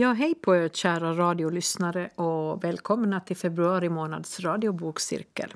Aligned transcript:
Ja, 0.00 0.12
hej 0.12 0.34
på 0.34 0.56
er 0.56 0.68
kära 0.68 1.12
radiolyssnare 1.12 2.10
och 2.14 2.64
välkomna 2.64 3.20
till 3.20 3.36
februari 3.36 3.88
månads 3.88 4.40
radiobokcirkel. 4.40 5.54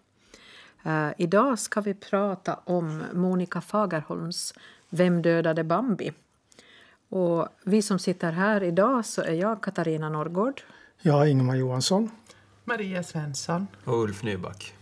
Uh, 0.87 1.10
idag 1.18 1.58
ska 1.58 1.80
vi 1.80 1.94
prata 1.94 2.54
om 2.64 3.03
Monica 3.13 3.60
Fagerholms 3.60 4.54
Vem 4.90 5.22
dödade 5.22 5.64
Bambi? 5.64 6.13
Och 7.08 7.49
vi 7.64 7.82
som 7.82 7.99
sitter 7.99 8.32
här 8.32 8.63
idag 8.63 9.06
så 9.06 9.22
är 9.22 9.35
jag 9.35 9.63
Katarina 9.63 10.08
Norrgård. 10.08 10.63
Jag 11.03 11.31
Ingemar 11.31 11.56
Johansson. 11.56 12.10
Maria 12.64 13.03
Svensson. 13.03 13.67
Och 13.85 14.03
Ulf 14.03 14.22
Nyback. 14.22 14.74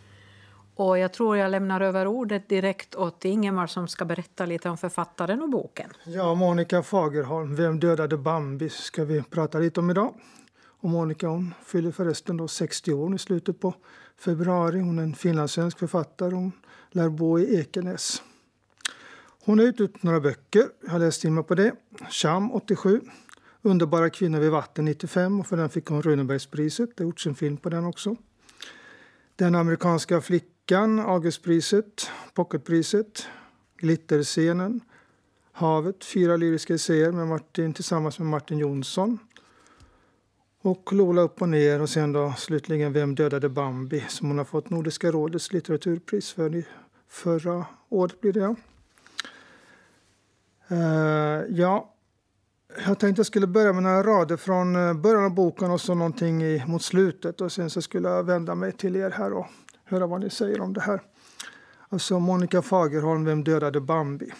Och 0.82 0.98
jag 0.98 1.12
tror 1.12 1.36
jag 1.36 1.50
lämnar 1.50 1.80
över 1.80 2.06
ordet 2.06 2.48
direkt 2.48 2.94
åt 2.94 3.24
Ingemar 3.24 3.66
som 3.66 3.88
ska 3.88 4.04
berätta 4.04 4.46
lite 4.46 4.68
om 4.68 4.78
författaren 4.78 5.42
och 5.42 5.50
boken. 5.50 5.90
Ja, 6.04 6.34
Monica 6.34 6.82
Fagerholm, 6.82 7.56
Vem 7.56 7.80
dödade 7.80 8.16
Bambi, 8.16 8.68
ska 8.68 9.04
vi 9.04 9.22
prata 9.22 9.58
lite 9.58 9.80
om 9.80 9.90
idag. 9.90 10.14
Och 10.62 10.90
Monica 10.90 11.28
hon 11.28 11.54
fyller 11.64 11.90
förresten 11.90 12.36
då 12.36 12.48
60 12.48 12.92
år 12.92 13.14
i 13.14 13.18
slutet 13.18 13.60
på 13.60 13.74
februari. 14.18 14.80
Hon 14.80 14.98
är 14.98 15.02
en 15.02 15.14
finlandssvensk 15.14 15.78
författare. 15.78 16.34
Hon 16.34 16.52
lär 16.90 17.08
bo 17.08 17.38
i 17.38 17.60
Ekenäs. 17.60 18.22
Hon 19.44 19.58
har 19.58 19.66
utgett 19.66 20.02
några 20.02 20.20
böcker. 20.20 20.64
Jag 20.82 20.90
har 20.90 20.98
läst 20.98 21.24
in 21.24 21.34
mig 21.34 21.44
på 21.44 21.54
det. 21.54 21.72
Cham 22.10 22.52
87, 22.52 23.00
Underbara 23.62 24.10
kvinnor 24.10 24.38
vid 24.38 24.50
vatten 24.50 24.84
95 24.84 25.40
och 25.40 25.46
för 25.46 25.56
den 25.56 25.68
fick 25.68 25.86
hon 25.86 26.02
Runebergspriset. 26.02 26.90
Det 26.96 27.02
har 27.02 27.08
gjorts 27.08 27.26
en 27.26 27.34
film 27.34 27.56
på 27.56 27.68
den 27.68 27.84
också. 27.84 28.16
Den 29.36 29.54
amerikanska 29.54 30.20
flickan, 30.20 30.49
Augustpriset, 30.78 32.10
Pocketpriset, 32.34 33.26
Glitterscenen, 33.76 34.80
Havet, 35.52 36.04
fyra 36.04 36.36
lyriska 36.36 36.74
essäer 36.74 37.12
med 37.12 37.26
Martin, 37.26 37.74
tillsammans 37.74 38.18
med 38.18 38.28
Martin 38.28 38.58
Jonsson. 38.58 39.18
Och 40.62 40.92
Lola 40.92 41.22
upp 41.22 41.42
och 41.42 41.48
ner 41.48 41.80
och 41.80 41.88
sen 41.88 42.12
då 42.12 42.34
slutligen 42.38 42.92
Vem 42.92 43.14
dödade 43.14 43.48
Bambi 43.48 44.04
som 44.08 44.28
hon 44.28 44.38
har 44.38 44.44
fått 44.44 44.70
Nordiska 44.70 45.10
rådets 45.10 45.52
litteraturpris 45.52 46.32
för 46.32 46.64
förra 47.08 47.66
året 47.88 48.20
blir 48.20 48.32
det. 48.32 48.54
Uh, 50.70 51.58
ja, 51.58 51.94
jag 52.86 52.98
tänkte 52.98 53.20
jag 53.20 53.26
skulle 53.26 53.46
börja 53.46 53.72
med 53.72 53.82
några 53.82 54.02
rader 54.02 54.36
från 54.36 54.76
eh, 54.76 54.94
början 54.94 55.24
av 55.24 55.34
boken 55.34 55.70
och 55.70 55.80
så 55.80 55.94
någonting 55.94 56.42
i, 56.42 56.64
mot 56.66 56.82
slutet 56.82 57.40
och 57.40 57.52
sen 57.52 57.70
så 57.70 57.82
skulle 57.82 58.08
jag 58.08 58.24
vända 58.24 58.54
mig 58.54 58.72
till 58.72 58.96
er 58.96 59.10
här 59.10 59.32
och 59.32 59.46
höra 59.90 60.06
vad 60.06 60.20
ni 60.20 60.30
säger 60.30 60.60
om 60.60 60.72
det 60.72 60.80
här. 60.80 61.02
Alltså 61.88 62.20
Monica 62.20 62.62
Fagerholm, 62.62 63.24
Vem 63.24 63.44
dödade 63.44 63.80
Bambi? 63.80 64.32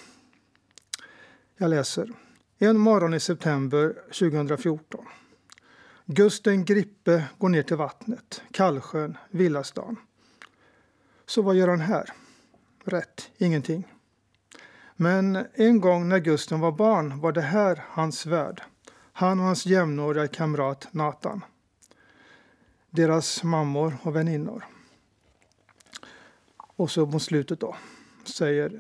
Jag 1.56 1.70
läser. 1.70 2.11
En 2.59 2.79
morgon 2.79 3.15
i 3.15 3.20
september 3.20 3.95
2014. 4.05 5.05
Gusten 6.06 6.65
Grippe 6.65 7.25
går 7.39 7.48
ner 7.48 7.62
till 7.62 7.77
vattnet, 7.77 8.43
Kallsjön, 8.51 9.17
Villastan. 9.31 9.97
Så 11.27 11.43
vad 11.43 11.55
gör 11.55 11.69
han 11.69 11.81
här? 11.81 12.11
Rätt, 12.84 13.31
ingenting. 13.39 13.89
Men 14.97 15.47
en 15.55 15.81
gång 15.81 16.09
när 16.09 16.19
Gusten 16.19 16.61
var 16.61 16.73
barn 16.73 17.21
var 17.21 17.33
det 17.33 17.41
här 17.41 17.84
hans 17.89 18.27
värld. 18.27 18.62
Han 19.12 19.41
och 19.41 19.47
hans 19.47 19.67
jämnåriga 19.67 20.28
kamrat 20.28 20.89
Nathan. 20.91 21.45
Deras 22.91 23.43
mammor 23.43 23.97
och 24.03 24.17
väninnor. 24.17 24.65
Och 26.81 26.91
så 26.91 27.06
mot 27.06 27.23
slutet 27.23 27.61
då 27.61 27.77
säger 28.25 28.70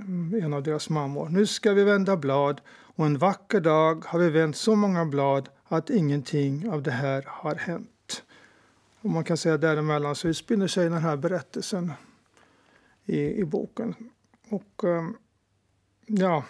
en 0.44 0.52
av 0.54 0.62
deras 0.62 0.90
mammor. 0.90 1.28
Nu 1.28 1.46
ska 1.46 1.72
vi 1.72 1.84
vända 1.84 2.16
blad 2.16 2.60
och 2.70 3.06
en 3.06 3.18
vacker 3.18 3.60
dag 3.60 4.04
har 4.06 4.18
vi 4.18 4.30
vänt 4.30 4.56
så 4.56 4.74
många 4.76 5.04
blad 5.04 5.48
att 5.64 5.90
ingenting 5.90 6.70
av 6.70 6.82
det 6.82 6.90
här 6.90 7.24
har 7.26 7.54
hänt. 7.54 8.22
Och 9.00 9.10
man 9.10 9.24
kan 9.24 9.36
säga 9.36 9.58
däremellan 9.58 10.16
så 10.16 10.28
utspinner 10.28 10.66
sig 10.66 10.88
den 10.88 10.98
här 10.98 11.16
berättelsen 11.16 11.92
i, 13.04 13.40
i 13.40 13.44
boken. 13.44 13.94
Och 14.48 14.84
ehm, 14.84 15.16
ja, 16.06 16.44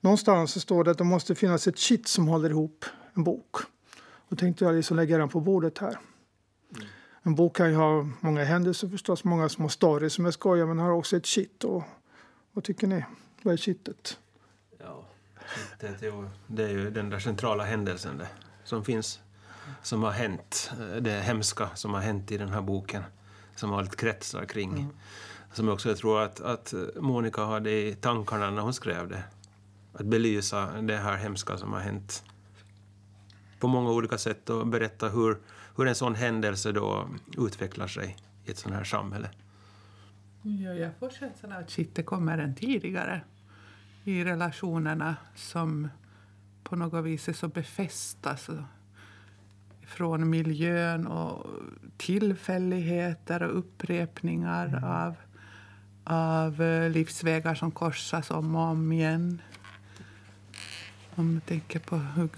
någonstans 0.00 0.52
så 0.52 0.60
står 0.60 0.84
det 0.84 0.90
att 0.90 0.98
det 0.98 1.04
måste 1.04 1.34
finnas 1.34 1.66
ett 1.66 1.78
kitt 1.78 2.08
som 2.08 2.28
håller 2.28 2.50
ihop 2.50 2.84
en 3.14 3.24
bok. 3.24 3.56
Då 4.28 4.36
tänkte 4.36 4.64
jag 4.64 4.74
liksom 4.74 4.96
lägga 4.96 5.18
den 5.18 5.28
på 5.28 5.40
bordet 5.40 5.78
här. 5.78 5.98
En 7.30 7.34
bok 7.34 7.56
kan 7.56 7.70
ju 7.70 7.76
ha 7.76 8.08
många 8.20 8.44
händelser 8.44 8.88
förstås, 8.88 9.24
många 9.24 9.48
små 9.48 9.68
stories 9.68 10.12
som 10.12 10.26
är 10.26 10.30
skojar, 10.30 10.66
men 10.66 10.78
har 10.78 10.90
också 10.90 11.16
ett 11.16 11.26
kitt. 11.26 11.64
Och, 11.64 11.82
vad 12.52 12.64
tycker 12.64 12.86
ni? 12.86 13.04
Vad 13.42 13.52
är 13.52 13.58
kittet? 13.58 14.18
Ja, 14.78 15.04
kittet, 15.54 15.96
jo, 16.00 16.30
det 16.46 16.64
är 16.64 16.68
ju 16.68 16.90
den 16.90 17.10
där 17.10 17.18
centrala 17.18 17.64
händelsen 17.64 18.18
det, 18.18 18.28
som 18.64 18.84
finns, 18.84 19.20
som 19.82 20.02
har 20.02 20.10
hänt, 20.10 20.70
det 21.00 21.20
hemska 21.20 21.70
som 21.74 21.94
har 21.94 22.00
hänt 22.00 22.32
i 22.32 22.36
den 22.36 22.48
här 22.48 22.60
boken, 22.60 23.02
som 23.56 23.72
allt 23.72 23.96
kretsar 23.96 24.44
kring. 24.44 24.70
Mm 24.70 24.90
som 25.52 25.68
också 25.68 25.88
jag 25.88 25.98
tror 25.98 26.20
att, 26.20 26.40
att 26.40 26.74
Monica 26.96 27.44
hade 27.44 27.70
i 27.70 27.94
tankarna 27.94 28.50
när 28.50 28.62
hon 28.62 28.74
skrev 28.74 29.08
det. 29.08 29.22
Att 29.92 30.06
belysa 30.06 30.66
det 30.82 30.96
här 30.96 31.16
hemska 31.16 31.56
som 31.56 31.72
har 31.72 31.80
hänt 31.80 32.24
på 33.60 33.68
många 33.68 33.90
olika 33.90 34.18
sätt 34.18 34.50
och 34.50 34.66
berätta 34.66 35.08
hur, 35.08 35.38
hur 35.80 35.88
en 35.88 35.94
sån 35.94 36.14
händelse 36.14 36.72
då 36.72 37.08
utvecklar 37.38 37.86
sig 37.86 38.16
i 38.44 38.50
ett 38.50 38.58
sånt 38.58 38.74
här 38.74 38.84
samhälle. 38.84 39.30
Ja, 40.42 40.74
jag 40.74 40.90
får 40.98 41.10
känslan 41.10 41.52
av 41.52 41.58
att 41.58 41.70
kittet 41.70 42.06
kommer 42.06 42.38
än 42.38 42.54
tidigare 42.54 43.20
i 44.04 44.24
relationerna 44.24 45.16
som 45.34 45.88
på 46.62 46.76
något 46.76 47.04
vis 47.04 47.28
är 47.28 47.32
så 47.32 47.48
befästa. 47.48 48.36
Från 49.86 50.30
miljön 50.30 51.06
och 51.06 51.46
tillfälligheter 51.96 53.42
och 53.42 53.58
upprepningar 53.58 54.66
mm. 54.66 54.84
av 54.84 55.16
av 56.04 56.62
eh, 56.62 56.90
livsvägar 56.90 57.54
som 57.54 57.70
korsas 57.70 58.30
om 58.30 58.56
och 58.56 58.62
om 58.62 58.92
igen. 58.92 59.42
Om 61.14 61.32
man 61.32 61.40
tänker 61.40 61.78
på 61.78 61.96
hur 61.96 62.28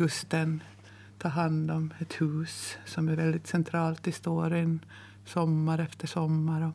Tar 1.23 1.31
hand 1.31 1.71
om 1.71 1.95
ett 1.99 2.21
hus 2.21 2.77
som 2.85 3.09
är 3.09 3.17
väldigt 3.17 3.47
centralt 3.47 4.09
i 4.09 4.13
storyn 4.13 4.85
sommar 5.25 5.79
efter 5.79 6.07
sommar. 6.07 6.73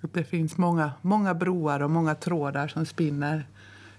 Och 0.00 0.10
det 0.12 0.24
finns 0.24 0.56
många, 0.56 0.92
många 1.02 1.34
broar 1.34 1.80
och 1.80 1.90
många 1.90 2.14
trådar 2.14 2.68
som 2.68 2.86
spinner 2.86 3.46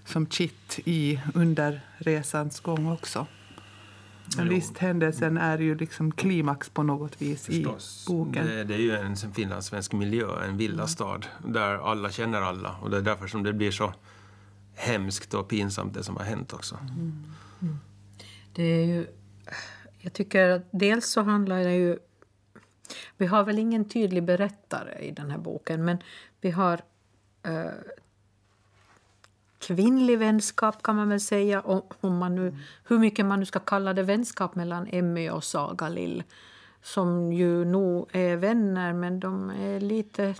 som 0.04 0.26
kitt 0.26 0.78
i 0.84 1.20
under 1.34 1.80
resans 1.98 2.60
gång 2.60 2.92
också. 2.92 3.26
Men 4.36 4.48
visst, 4.48 4.78
händelsen 4.78 5.36
är 5.36 5.58
ju 5.58 5.74
liksom 5.74 6.12
klimax 6.12 6.68
på 6.68 6.82
något 6.82 7.22
vis 7.22 7.46
Förstås. 7.46 8.06
i 8.08 8.12
boken. 8.12 8.46
Det, 8.46 8.64
det, 8.64 8.74
är 8.74 8.78
ju 8.78 8.96
en 8.96 9.16
finlandssvensk 9.16 9.92
miljö, 9.92 10.44
en 10.48 10.56
villastad, 10.56 11.20
mm. 11.40 11.52
där 11.52 11.90
alla 11.90 12.10
känner 12.10 12.42
alla. 12.42 12.76
Och 12.82 12.90
det 12.90 12.96
är 12.96 13.02
därför 13.02 13.26
som 13.26 13.42
det 13.42 13.52
blir 13.52 13.70
så 13.70 13.94
hemskt 14.74 15.34
och 15.34 15.48
pinsamt 15.48 15.94
det 15.94 16.02
som 16.02 16.16
har 16.16 16.24
hänt 16.24 16.52
också. 16.52 16.74
Mm. 16.74 17.24
Mm. 17.62 17.78
Det 18.52 18.62
är 18.62 18.84
ju... 18.84 19.06
Jag 19.98 20.12
tycker 20.12 20.48
att 20.48 20.62
dels 20.70 21.06
så 21.06 21.22
handlar 21.22 21.64
det 21.64 21.74
ju... 21.74 21.98
Vi 23.16 23.26
har 23.26 23.44
väl 23.44 23.58
ingen 23.58 23.88
tydlig 23.88 24.24
berättare 24.24 24.98
i 24.98 25.10
den 25.10 25.30
här 25.30 25.38
boken, 25.38 25.84
men 25.84 25.98
vi 26.40 26.50
har 26.50 26.80
eh, 27.42 27.70
kvinnlig 29.58 30.18
vänskap 30.18 30.82
kan 30.82 30.96
man 30.96 31.08
väl 31.08 31.20
säga. 31.20 31.60
Om 32.00 32.18
man 32.18 32.34
nu, 32.34 32.56
hur 32.84 32.98
mycket 32.98 33.26
man 33.26 33.40
nu 33.40 33.46
ska 33.46 33.58
kalla 33.58 33.94
det 33.94 34.02
vänskap 34.02 34.54
mellan 34.54 34.86
Emmy 34.90 35.30
och 35.30 35.44
Saga 35.44 35.88
Lill. 35.88 36.22
Som 36.82 37.32
ju 37.32 37.64
nog 37.64 38.08
är 38.12 38.36
vänner 38.36 38.92
men 38.92 39.20
de 39.20 39.50
är 39.50 39.80
lite 39.80 40.34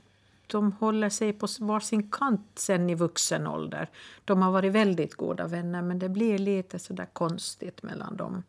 de 0.47 0.73
håller 0.73 1.09
sig 1.09 1.33
på 1.33 1.47
varsin 1.61 2.11
kant 2.11 2.51
sen 2.55 2.91
i 2.91 2.95
vuxen 2.95 3.47
ålder. 3.47 3.91
De 4.25 4.43
har 4.43 4.53
varit 4.53 4.73
väldigt 4.73 5.15
goda 5.15 5.47
vänner 5.47 5.83
men 5.83 5.99
det 5.99 6.09
blir 6.09 6.39
lite 6.39 6.79
sådär 6.79 7.07
konstigt 7.13 7.83
mellan 7.83 8.17
dem. 8.17 8.43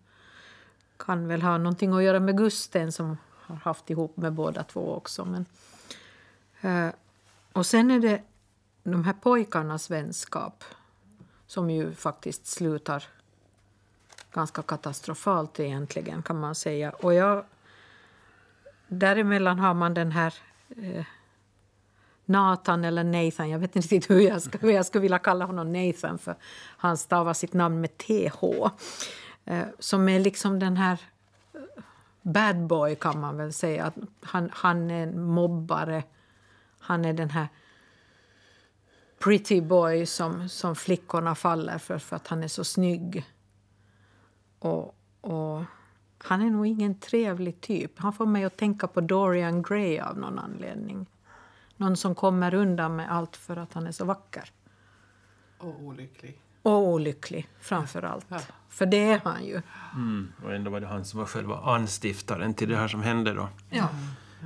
Kan 0.98 1.28
väl 1.28 1.42
ha 1.42 1.58
någonting 1.58 1.94
att 1.94 2.04
göra 2.04 2.20
med 2.20 2.38
Gusten 2.38 2.92
som 2.92 3.18
har 3.32 3.56
haft 3.56 3.90
ihop 3.90 4.18
med 4.18 4.34
båda 4.34 4.64
två 4.64 4.94
också. 4.94 5.26
Men, 5.26 5.46
eh, 6.62 6.94
och 7.54 7.66
sen 7.66 7.92
är 7.92 8.00
det 8.00 8.22
de 8.84 9.04
här 9.04 9.14
pojkarnas 9.14 9.90
vänskap 9.90 10.64
som 11.48 11.70
ju 11.70 11.94
faktiskt 11.94 12.48
slutar 12.48 13.04
ganska 14.32 14.62
katastrofalt 14.62 15.60
egentligen 15.60 16.22
kan 16.22 16.40
man 16.40 16.56
säga. 16.56 16.90
Och 16.90 17.14
jag, 17.14 17.46
däremellan 18.88 19.60
har 19.60 19.74
man 19.74 19.94
den 19.94 20.12
här 20.12 20.34
eh, 20.70 21.06
Nathan 22.26 22.86
eller 22.86 23.04
Nathan, 23.04 23.50
jag 23.50 23.60
vet 23.60 23.76
inte 23.76 23.88
riktigt 23.88 24.10
hur 24.10 24.20
jag, 24.20 24.42
ska, 24.42 24.58
hur 24.58 24.72
jag 24.72 24.86
skulle 24.86 25.02
vilja 25.02 25.20
kalla 25.20 25.46
honom 25.46 25.74
Nathan 25.74 26.18
för 26.18 26.36
han 26.78 26.98
stavar 26.98 27.34
sitt 27.34 27.54
namn 27.54 27.82
med 27.82 27.98
TH. 27.98 28.44
Eh, 29.48 29.68
som 29.80 30.10
är 30.10 30.20
liksom 30.20 30.60
den 30.60 30.78
här 30.78 31.02
eh, 31.54 31.84
bad 32.22 32.68
boy 32.68 32.96
kan 32.96 33.20
man 33.20 33.38
väl 33.38 33.54
säga. 33.54 33.92
Han, 34.22 34.50
han 34.54 34.92
är 34.92 35.04
en 35.04 35.24
mobbare. 35.24 36.04
Han 36.80 37.06
är 37.06 37.14
den 37.14 37.30
här 37.30 37.48
pretty 39.20 39.62
boy 39.62 40.06
som, 40.06 40.50
som 40.50 40.76
flickorna 40.76 41.36
faller 41.36 41.78
för, 41.78 41.98
för 41.98 42.16
att 42.16 42.28
han 42.28 42.44
är 42.44 42.48
så 42.48 42.64
snygg. 42.64 43.26
Och, 44.60 44.96
och 45.22 45.64
Han 46.18 46.42
är 46.42 46.50
nog 46.50 46.68
ingen 46.68 47.00
trevlig 47.00 47.62
typ. 47.62 48.00
Han 48.00 48.14
får 48.14 48.26
mig 48.26 48.44
att 48.44 48.58
tänka 48.58 48.88
på 48.88 49.02
Dorian 49.02 49.62
Gray 49.62 50.00
av 50.00 50.18
någon 50.18 50.40
anledning. 50.40 51.06
Någon 51.76 51.98
som 51.98 52.16
kommer 52.16 52.54
undan 52.54 52.96
med 52.96 53.12
allt 53.12 53.38
för 53.38 53.58
att 53.58 53.74
han 53.74 53.88
är 53.88 53.92
så 53.92 54.06
vacker. 54.06 54.52
Och 55.58 55.82
olycklig. 55.82 56.42
Och 56.68 56.88
olycklig, 56.88 57.48
framför 57.60 58.02
allt. 58.02 58.25
Ja. 58.30 58.40
För 58.69 58.86
det 58.86 59.12
är 59.12 59.22
han 59.24 59.46
ju. 59.46 59.62
Mm. 59.96 60.31
Och 60.44 60.54
ändå 60.54 60.72
var 60.72 60.80
det 60.80 60.88
han 60.88 61.06
som 61.06 61.19
var 61.19 61.25
själva 61.28 61.58
anstiftaren 61.58 62.54
till 62.54 62.69
det 62.69 62.78
här 62.78 62.88
som 62.88 63.02
hände 63.02 63.34
då. 63.34 63.50
Ja. 63.69 63.90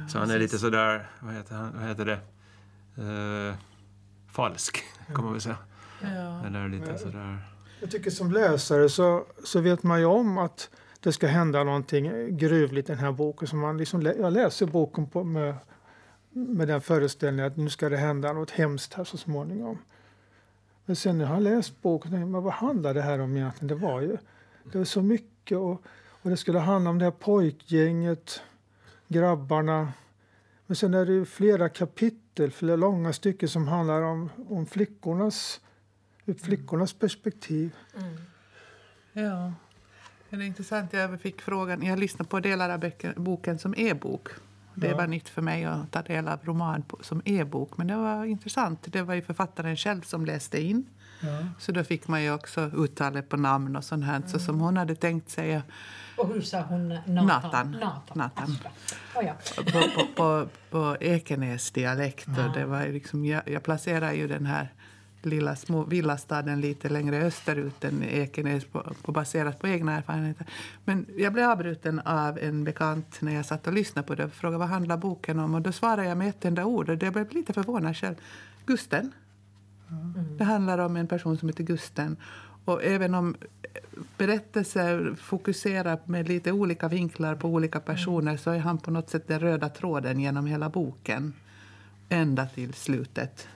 Så 0.09 0.19
han 0.19 0.29
är 0.31 0.39
lite 0.39 0.57
sådär, 0.57 1.09
vad 1.19 1.33
heter, 1.33 1.55
han, 1.55 1.71
vad 1.79 1.87
heter 1.87 2.05
det, 2.05 2.19
Eh, 2.97 3.55
falsk 4.31 4.83
kan 5.15 5.23
man 5.23 5.31
väl 5.31 5.41
säga. 5.41 5.57
Ja. 6.01 6.45
Eller 6.47 6.69
lite 6.69 6.91
Ja. 6.91 6.97
sådär. 6.97 7.37
Jag 7.79 7.91
tycker 7.91 8.11
som 8.11 8.31
läsare 8.31 8.89
så, 8.89 9.25
så 9.43 9.59
vet 9.61 9.83
man 9.83 9.99
ju 9.99 10.05
om 10.05 10.37
att 10.37 10.69
det 10.99 11.11
ska 11.13 11.27
hända 11.27 11.63
någonting 11.63 12.37
gruvligt 12.37 12.89
i 12.89 12.91
den 12.91 13.01
här 13.03 13.11
boken. 13.11 13.47
Så 13.47 13.55
man 13.55 13.77
liksom, 13.77 14.01
lä- 14.01 14.15
jag 14.19 14.33
läser 14.33 14.65
boken 14.65 15.07
på, 15.09 15.23
med, 15.23 15.55
med 16.29 16.67
den 16.67 16.81
föreställningen 16.81 17.51
att 17.51 17.57
nu 17.57 17.69
ska 17.69 17.89
det 17.89 17.97
hända 17.97 18.33
något 18.33 18.51
hemskt 18.51 18.93
här 18.93 19.03
så 19.03 19.17
småningom. 19.17 19.77
Men 20.85 20.95
sen 20.95 21.17
när 21.17 21.25
jag 21.25 21.31
har 21.31 21.41
läst 21.41 21.81
boken, 21.81 22.31
men 22.31 22.43
vad 22.43 22.53
handlar 22.53 22.93
det 22.93 23.01
här 23.01 23.19
om 23.19 23.37
egentligen? 23.37 23.67
Det 23.67 23.85
var 23.85 24.01
ju 24.01 24.17
det 24.63 24.77
var 24.77 24.85
så 24.85 25.01
mycket 25.01 25.57
och, 25.57 25.83
och 26.07 26.29
det 26.29 26.37
skulle 26.37 26.59
handla 26.59 26.89
om 26.89 26.99
det 26.99 27.05
här 27.05 27.11
pojkgänget, 27.11 28.41
grabbarna. 29.07 29.93
Men 30.67 30.75
sen 30.75 30.93
är 30.93 31.05
det 31.05 31.11
ju 31.11 31.25
flera 31.25 31.69
kapitel, 31.69 32.51
flera 32.51 32.75
långa 32.75 33.13
stycken 33.13 33.49
som 33.49 33.67
handlar 33.67 34.01
om, 34.01 34.29
om 34.49 34.65
flickornas, 34.65 35.61
ur 36.25 36.33
flickornas 36.33 36.93
perspektiv. 36.93 37.75
Ja. 39.13 39.53
Det 40.29 40.35
är 40.35 40.41
intressant. 40.41 40.93
Jag 40.93 41.21
fick 41.21 41.41
frågan. 41.41 41.83
Jag 41.83 41.99
lyssnade 41.99 42.29
på 42.29 42.39
delar 42.39 42.69
av 42.69 42.91
boken 43.15 43.59
som 43.59 43.73
e-bok. 43.77 44.29
Det 44.75 44.87
Ja. 44.87 44.97
var 44.97 45.07
nytt 45.07 45.29
för 45.29 45.41
mig 45.41 45.65
att 45.65 45.91
ta 45.91 46.01
del 46.01 46.27
av 46.27 46.39
roman 46.43 46.83
som 47.01 47.21
e-bok. 47.25 47.77
Men 47.77 47.87
det 47.87 47.95
var 47.95 48.25
intressant. 48.25 48.79
Det 48.93 49.01
var 49.01 49.13
ju 49.13 49.21
författaren 49.21 49.75
själv 49.77 50.01
som 50.01 50.25
läste 50.25 50.61
in. 50.61 50.85
Ja. 51.21 51.27
Så 51.59 51.71
då 51.71 51.83
fick 51.83 52.07
man 52.07 52.23
ju 52.23 52.33
också 52.33 52.61
uttalet 52.73 53.29
på 53.29 53.37
namn 53.37 53.75
och 53.75 53.83
sånt 53.83 54.05
här. 54.05 54.21
Så 54.27 54.39
som 54.39 54.59
hon 54.59 54.77
hade 54.77 54.95
tänkt 54.95 55.29
säga 55.29 55.63
Och 56.17 56.27
hur 56.27 56.41
sa 56.41 56.61
hon? 56.61 56.87
Nathan. 57.05 57.71
Nathan. 57.71 58.01
Nathan. 58.13 58.57
Oh, 59.15 59.25
ja. 59.25 59.33
på, 59.55 59.63
på, 59.71 60.05
på, 60.15 60.47
på 60.69 60.97
Ekenäs 60.99 61.71
dialekt. 61.71 62.27
Och 62.27 62.53
det 62.53 62.65
var 62.65 62.85
liksom, 62.85 63.25
jag, 63.25 63.41
jag 63.49 63.63
placerar 63.63 64.11
ju 64.11 64.27
den 64.27 64.45
här 64.45 64.73
lilla 65.25 65.55
små 65.55 65.83
villastaden 65.83 66.61
lite 66.61 66.89
längre 66.89 67.23
österut 67.25 67.83
än 67.83 68.03
Ekenäs 68.03 68.65
på, 68.65 68.93
på, 69.01 69.11
baserat 69.11 69.59
på 69.59 69.67
egna 69.67 69.97
erfarenheter. 69.97 70.45
Men 70.85 71.05
jag 71.17 71.33
blev 71.33 71.49
avbruten 71.49 71.99
av 71.99 72.39
en 72.39 72.63
bekant 72.63 73.17
när 73.21 73.35
jag 73.35 73.45
satt 73.45 73.67
och 73.67 73.73
lyssnade 73.73 74.07
på 74.07 74.15
det 74.15 74.25
och 74.25 74.33
frågade 74.33 74.57
vad 74.57 74.67
handlar 74.67 74.97
boken 74.97 75.39
om. 75.39 75.55
Och 75.55 75.61
då 75.61 75.71
svarade 75.71 76.07
jag 76.07 76.17
med 76.17 76.29
ett 76.29 76.45
enda 76.45 76.65
ord 76.65 76.89
och 76.89 76.97
det 76.97 77.11
blev 77.11 77.33
lite 77.33 77.53
förvånad 77.53 77.97
själv. 77.97 78.15
Gusten. 78.65 79.11
Det 80.37 80.43
handlar 80.43 80.77
om 80.77 80.97
en 80.97 81.07
person 81.07 81.37
som 81.37 81.49
heter 81.49 81.63
Gusten. 81.63 82.17
Och 82.65 82.83
även 82.83 83.15
om 83.15 83.35
berättelser 84.17 85.15
fokuserar 85.15 85.99
med 86.05 86.27
lite 86.27 86.51
olika 86.51 86.87
vinklar 86.87 87.35
på 87.35 87.47
olika 87.47 87.79
personer 87.79 88.37
så 88.37 88.51
är 88.51 88.59
han 88.59 88.77
på 88.77 88.91
något 88.91 89.09
sätt 89.09 89.27
den 89.27 89.39
röda 89.39 89.69
tråden 89.69 90.19
genom 90.19 90.45
hela 90.45 90.69
boken. 90.69 91.33
Ända 92.09 92.45
till 92.45 92.73
slutet. 92.73 93.47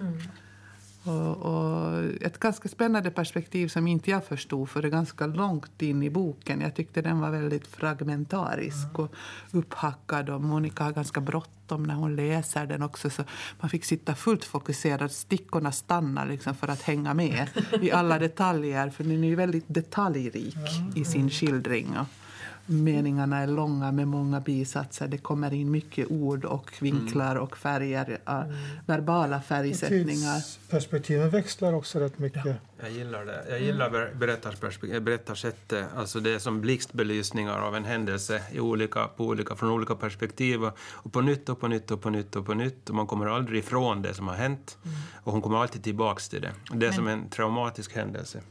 Och, 1.08 1.38
och 1.38 2.04
ett 2.22 2.40
ganska 2.40 2.70
spännande 2.70 3.12
perspektiv 3.12 3.68
som 3.68 3.88
inte 3.88 4.12
jag 4.12 4.26
förstod 4.26 4.70
för 4.70 4.82
det 4.82 4.88
är 4.88 4.92
ganska 4.92 5.28
långt 5.28 5.82
in 5.82 6.04
i 6.04 6.10
boken. 6.10 6.62
Jag 6.62 6.76
tyckte 6.76 7.02
den 7.02 7.20
var 7.20 7.32
väldigt 7.32 7.68
fragmentarisk 7.68 9.00
och 9.00 9.16
upphackad. 9.52 10.30
Och 10.30 10.42
Monica 10.42 10.84
har 10.84 10.92
ganska 10.92 11.22
bråttom 11.22 11.84
när 11.84 11.96
hon 11.96 12.16
läser 12.16 12.66
den 12.66 12.82
också. 12.82 13.10
Så 13.10 13.24
man 13.60 13.70
fick 13.70 13.86
sitta 13.86 14.16
fullt 14.16 14.44
fokuserad. 14.44 15.12
Stickorna 15.12 15.72
stannar 15.72 16.28
liksom 16.28 16.56
för 16.56 16.68
att 16.68 16.82
hänga 16.82 17.14
med 17.14 17.48
i 17.82 17.92
alla 17.92 18.20
detaljer. 18.28 18.90
För 18.90 19.04
den 19.04 19.24
är 19.24 19.28
ju 19.28 19.36
väldigt 19.36 19.66
detaljrik 19.68 20.58
i 20.96 21.06
sin 21.06 21.30
skildring. 21.30 21.98
Och 21.98 22.25
meningarna 22.66 23.38
är 23.38 23.48
långa 23.48 23.92
med 23.92 24.08
många 24.08 24.40
bisatser. 24.40 25.08
Det 25.08 25.18
kommer 25.18 25.54
in 25.54 25.72
mycket 25.72 26.12
ord 26.12 26.46
och 26.46 26.72
vinklar 26.82 27.36
och 27.36 27.58
färger. 27.58 28.20
äh, 28.28 28.42
Verbala 28.86 29.42
färgsättningar. 29.42 30.36
Tidsperspektiven 30.40 31.30
växlar 31.30 31.74
också 31.74 32.00
rätt 32.00 32.20
mycket. 32.20 32.46
Jag 32.80 32.92
gillar 32.92 33.26
det. 33.26 33.46
Jag 33.50 33.60
gillar 33.62 33.90
ber- 33.90 34.14
berättarperspek- 34.14 35.00
berättarsättet. 35.00 35.86
Alltså 35.96 36.20
det 36.20 36.30
är 36.34 36.40
som 36.40 36.62
blixtbelysningar 36.62 37.60
av 37.60 37.76
en 37.76 37.86
händelse 37.86 38.42
i 38.52 38.60
olika, 38.60 39.08
på 39.08 39.26
olika, 39.26 39.56
från 39.56 39.70
olika 39.72 39.96
perspektiv. 39.96 40.64
Och- 40.66 41.12
på 41.12 41.22
nytt 41.22 41.50
och 41.50 41.60
på 41.60 41.68
nytt 41.68 41.92
och 41.92 42.02
på 42.02 42.10
nytt 42.10 42.36
och 42.36 42.46
på 42.46 42.54
nytt. 42.54 42.90
Och 42.90 42.96
man 42.96 43.08
kommer 43.08 43.26
aldrig 43.26 43.60
ifrån 43.60 44.02
det 44.02 44.14
som 44.14 44.28
har 44.28 44.36
hänt. 44.36 44.78
Och 45.24 45.32
hon 45.32 45.42
kommer 45.42 45.58
alltid 45.58 45.84
tillbaks 45.84 46.30
till 46.30 46.42
det. 46.42 46.52
Det 46.74 46.88
är 46.88 46.92
som 46.92 47.08
en 47.08 47.30
traumatisk 47.30 47.96
händelse. 47.96 48.42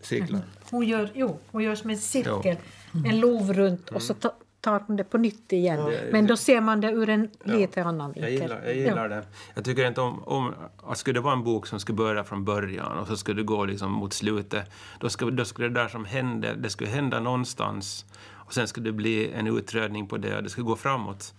Cirklar. 0.00 0.40
Hon, 0.70 0.86
gör, 0.86 1.10
jo, 1.14 1.38
hon 1.50 1.62
gör 1.62 1.74
som 1.74 1.90
en 1.90 1.98
cirkel, 1.98 2.56
en 3.06 3.20
lov 3.20 3.52
runt 3.52 3.88
och 3.90 4.02
så 4.02 4.14
ta, 4.14 4.32
tar 4.60 4.82
hon 4.86 4.96
det 4.96 5.04
på 5.04 5.18
nytt 5.18 5.52
igen. 5.52 5.92
Men 6.12 6.26
då 6.26 6.36
ser 6.36 6.60
man 6.60 6.80
det 6.80 6.90
ur 6.90 7.08
en 7.08 7.30
lite 7.44 7.84
annan 7.84 8.12
Jag 8.16 8.26
vinkel. 8.26 8.42
gillar, 8.42 8.62
jag 8.64 8.76
gillar 8.76 9.08
det. 9.08 9.22
Jag 9.54 9.64
tycker 9.64 9.86
inte 9.86 10.00
om, 10.00 10.22
om 10.24 10.54
att 10.86 10.98
skulle 10.98 11.18
det 11.18 11.22
vara 11.22 11.34
en 11.34 11.44
bok 11.44 11.66
som 11.66 11.80
skulle 11.80 11.96
börja 11.96 12.24
från 12.24 12.44
början 12.44 12.98
och 12.98 13.06
så 13.06 13.16
skulle 13.16 13.40
det 13.40 13.46
gå 13.46 13.64
liksom 13.64 13.92
mot 13.92 14.12
slutet, 14.12 14.70
då 15.00 15.08
skulle, 15.08 15.30
då 15.36 15.44
skulle 15.44 15.68
det 15.68 15.74
där 15.74 15.88
som 15.88 16.04
hände, 16.04 16.54
det 16.54 16.70
skulle 16.70 16.90
hända 16.90 17.20
någonstans 17.20 18.04
och 18.32 18.54
sen 18.54 18.68
skulle 18.68 18.88
det 18.88 18.92
bli 18.92 19.32
en 19.32 19.46
utredning 19.46 20.06
på 20.08 20.16
det 20.16 20.36
och 20.36 20.42
det 20.42 20.48
skulle 20.50 20.64
gå 20.66 20.76
framåt. 20.76 21.34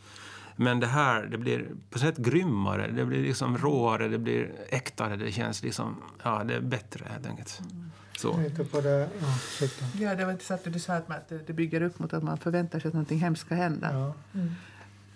Men 0.62 0.80
det 0.80 0.88
här, 0.88 1.26
det 1.26 1.38
blir 1.38 1.66
på 1.90 2.00
sätt 2.00 2.18
grymmare, 2.18 2.92
det 2.92 3.06
blir 3.06 3.24
liksom 3.24 3.58
råare, 3.58 4.08
det 4.08 4.18
blir 4.18 4.52
äktare, 4.70 5.16
det 5.16 5.32
känns 5.32 5.64
liksom, 5.64 5.96
ja, 6.24 6.44
det 6.44 6.56
är 6.56 6.62
bättre 6.62 7.06
helt 7.12 7.26
enkelt. 7.28 7.62
Så. 8.18 8.28
Jag 8.28 8.36
tänkte 8.36 8.64
på 8.64 8.82
det. 8.82 9.10
Ja, 10.00 10.16
det 10.16 10.26
var 10.26 10.32
intressant 10.32 10.68
att 10.68 10.74
du 10.74 10.80
sa 10.80 10.94
att 10.94 11.10
man- 11.10 11.18
att 11.18 11.48
det- 11.48 11.54
bygger 11.54 11.82
upp 11.82 12.00
mot 12.00 12.14
att 12.14 12.24
man 12.24 12.38
förväntar 12.38 12.80
sig 12.80 12.88
att 12.88 12.94
någonting 12.94 13.20
hemskt 13.20 13.42
ska 13.46 13.56
hända. 13.56 13.94
Ja. 13.94 14.14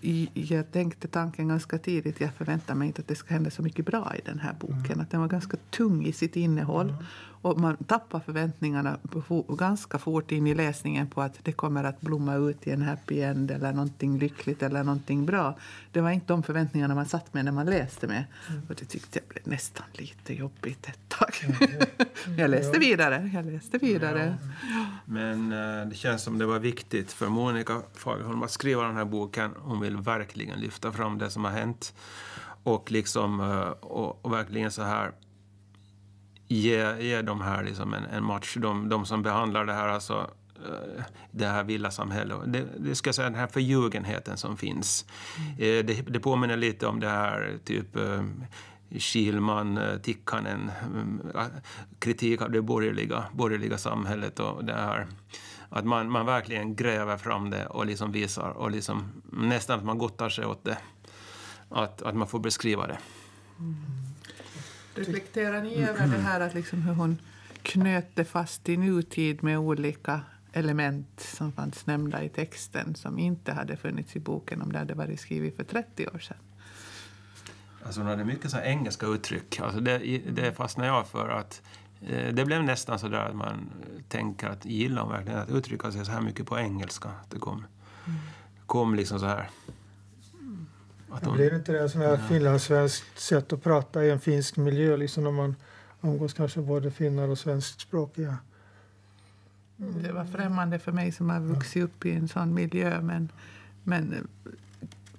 I, 0.02 0.30
jag 0.34 0.72
tänkte 0.72 1.08
tanken 1.08 1.48
ganska 1.48 1.78
tidigt. 1.78 2.22
Jag 2.22 2.34
förväntar 2.34 2.76
mig 2.76 2.88
inte 2.88 3.02
att 3.02 3.08
det 3.08 3.16
ska 3.16 3.34
hända 3.34 3.50
så 3.52 3.62
mycket 3.62 3.86
bra 3.86 4.14
i 4.16 4.22
den 4.26 4.40
här 4.40 4.56
boken. 4.60 5.02
Att 5.02 5.12
den 5.12 5.20
var 5.22 5.28
ganska 5.28 5.58
tung 5.70 6.06
i 6.06 6.14
sitt 6.14 6.36
innehåll. 6.36 6.94
Och 7.44 7.60
man 7.60 7.78
tappar 7.78 8.20
förväntningarna 8.20 8.98
ganska 9.48 9.98
fort 10.00 10.32
in 10.32 10.48
i 10.48 10.54
läsningen 10.54 11.08
på 11.08 11.22
att 11.22 11.40
det 11.44 11.52
kommer 11.52 11.84
att 11.84 12.02
blomma 12.02 12.36
ut 12.36 12.68
i 12.68 12.72
en 12.72 12.82
happy 12.82 13.22
end 13.22 13.52
eller 13.52 13.74
någonting 13.74 14.20
lyckligt 14.20 14.64
eller 14.64 14.84
någonting 14.84 15.26
bra. 15.26 15.56
Det 15.92 16.02
var 16.02 16.12
inte 16.12 16.28
de 16.28 16.44
förväntningarna 16.44 16.96
man 16.96 17.06
satt 17.06 17.34
med 17.34 17.46
när 17.46 17.52
man 17.52 17.66
läste 17.66 18.08
med. 18.08 18.24
Och 18.70 18.76
det 18.76 18.86
tyckte 18.86 19.20
jag 19.20 19.28
blev 19.28 19.48
nästan 19.48 19.86
lite 19.94 20.34
jobbigt 20.34 20.88
ett 20.88 21.10
tag. 21.10 21.34
jag 22.38 22.50
läste 22.50 22.80
vidare. 22.80 23.32
Jag 23.34 23.46
läste 23.46 23.78
vidare. 23.78 24.38
Men 25.06 25.52
eh, 25.52 25.88
det 25.88 25.96
känns 25.96 26.24
som 26.24 26.38
det 26.38 26.46
var 26.46 26.60
viktigt 26.60 27.12
för 27.12 27.30
Monica 27.30 27.82
Fagerholm 27.94 28.44
att 28.44 28.52
skriva 28.52 28.84
den 28.84 28.96
här 28.96 29.06
boken. 29.06 29.52
Hon 29.58 29.80
vill 29.80 29.98
verkligen 29.98 30.60
lyfta 30.60 30.92
fram 30.92 31.18
det 31.18 31.30
som 31.30 31.44
har 31.44 31.52
hänt. 31.52 31.94
Och 32.64 32.92
liksom 32.92 33.40
eh, 33.40 33.68
och, 33.68 34.26
och 34.26 34.34
verkligen 34.34 34.72
så 34.72 34.84
här 34.84 35.12
ge, 36.54 36.96
ge 37.00 37.22
de 37.22 37.42
här 37.42 37.64
liksom 37.64 37.94
en, 37.94 38.04
en 38.06 38.24
match. 38.24 38.58
De, 38.60 38.90
de 38.90 39.06
som 39.06 39.24
behandlar 39.24 39.66
det 39.66 39.74
här 39.74 39.88
alltså 39.88 40.30
eh, 40.56 41.04
det 41.32 41.46
här 41.46 41.64
villasamhället. 41.64 42.38
Det, 42.46 42.66
det 42.78 42.96
ska 42.96 43.14
säga 43.14 43.30
den 43.30 43.40
här 43.40 43.48
förljugenheten 43.48 44.38
som 44.38 44.58
finns. 44.58 45.06
Eh, 45.60 45.86
Det, 45.86 46.02
det 46.08 46.20
påminner 46.20 46.58
lite 46.58 46.88
om 46.88 47.00
det 47.00 47.10
här 47.10 47.58
typ 47.64 47.96
eh, 47.96 48.24
Kilman, 48.98 49.80
Tikkanen, 50.04 50.72
kritik 52.00 52.42
av 52.42 52.52
det 52.52 52.62
borgerliga, 52.62 53.24
borgerliga 53.32 53.78
samhället 53.78 54.40
och 54.40 54.66
det 54.66 54.74
här 54.74 55.08
att 55.76 55.86
man, 55.86 56.12
man 56.12 56.26
verkligen 56.26 56.76
gräver 56.76 57.18
fram 57.18 57.50
det 57.50 57.66
och 57.66 57.86
liksom 57.86 58.12
visar 58.12 58.50
och 58.50 58.72
liksom 58.72 59.12
nästan 59.32 59.80
att 59.80 59.86
man 59.86 59.98
gottar 59.98 60.30
sig 60.30 60.46
åt 60.46 60.64
det. 60.64 60.78
Att, 61.70 62.02
att 62.02 62.16
man 62.16 62.28
får 62.28 62.40
beskriva 62.40 62.88
det. 62.88 62.98
Reflekterar 64.96 65.62
ni 65.62 65.76
över 65.76 66.08
det 66.08 66.18
här 66.18 66.40
att 66.40 66.54
liksom 66.54 66.82
hur 66.82 66.94
hon 66.94 67.18
knöt 67.62 68.16
det 68.16 68.26
fast 68.26 68.70
i 68.70 68.78
nutid 68.78 69.44
med 69.44 69.58
olika 69.60 70.22
element 70.54 71.20
som 71.20 71.52
fanns 71.52 71.86
nämnda 71.86 72.24
i 72.24 72.30
texten 72.30 72.96
som 72.96 73.20
inte 73.20 73.54
hade 73.54 73.78
funnits 73.78 74.16
i 74.16 74.20
boken 74.20 74.62
om 74.62 74.72
det 74.72 74.80
hade 74.80 74.94
varit 74.94 75.20
skrivet 75.20 75.56
för 75.56 75.64
30 75.64 76.08
år 76.08 76.20
sedan? 76.20 76.38
Alltså 77.86 78.00
hon 78.00 78.10
hade 78.10 78.26
mycket 78.26 78.52
så 78.52 78.58
här 78.58 78.64
engelska 78.64 79.06
uttryck. 79.06 79.60
Alltså 79.60 79.80
det, 79.80 79.98
det 80.30 80.54
fastnade 80.54 80.90
jag 80.90 81.08
för. 81.08 81.30
att 81.30 81.62
eh, 82.02 82.34
Det 82.34 82.46
blev 82.46 82.64
nästan 82.64 83.00
så 83.00 83.08
där 83.08 83.26
att 83.26 83.36
man 83.36 83.70
tänker 84.08 84.48
att 84.48 84.66
gillar 84.66 85.02
hon 85.02 85.12
verkligen 85.12 85.40
att 85.40 85.50
uttrycka 85.50 85.92
sig 85.92 86.06
så 86.06 86.12
här 86.12 86.22
mycket 86.22 86.46
på 86.46 86.60
engelska? 86.60 87.10
Att 87.10 87.32
det 87.32 87.40
kom, 87.40 87.66
kom 88.66 88.96
liksom 88.96 89.20
så 89.20 89.26
här. 89.26 89.50
Att 91.14 91.22
Det 91.22 91.28
hon, 91.28 91.36
blir 91.38 91.56
inte 91.56 91.72
det 91.72 91.90
som 91.90 92.02
är 92.02 92.18
finlandssvenskt 92.18 93.20
sätt 93.20 93.54
att 93.54 93.64
prata 93.64 94.04
i 94.06 94.10
en 94.12 94.20
finsk 94.20 94.58
miljö, 94.58 94.98
liksom 94.98 95.24
när 95.24 95.32
man 95.32 95.56
umgås 96.02 96.34
kanske 96.34 96.60
både 96.62 96.92
finnar 96.92 97.28
och 97.28 97.38
svenskspråkiga. 97.38 98.38
Det 99.78 100.12
var 100.12 100.26
främmande 100.26 100.80
för 100.80 100.92
mig 100.92 101.12
som 101.12 101.30
har 101.30 101.40
vuxit 101.40 101.84
upp 101.84 102.06
i 102.06 102.12
en 102.12 102.28
sån 102.28 102.54
miljö. 102.54 103.02
Men, 103.02 103.30
men 103.84 104.28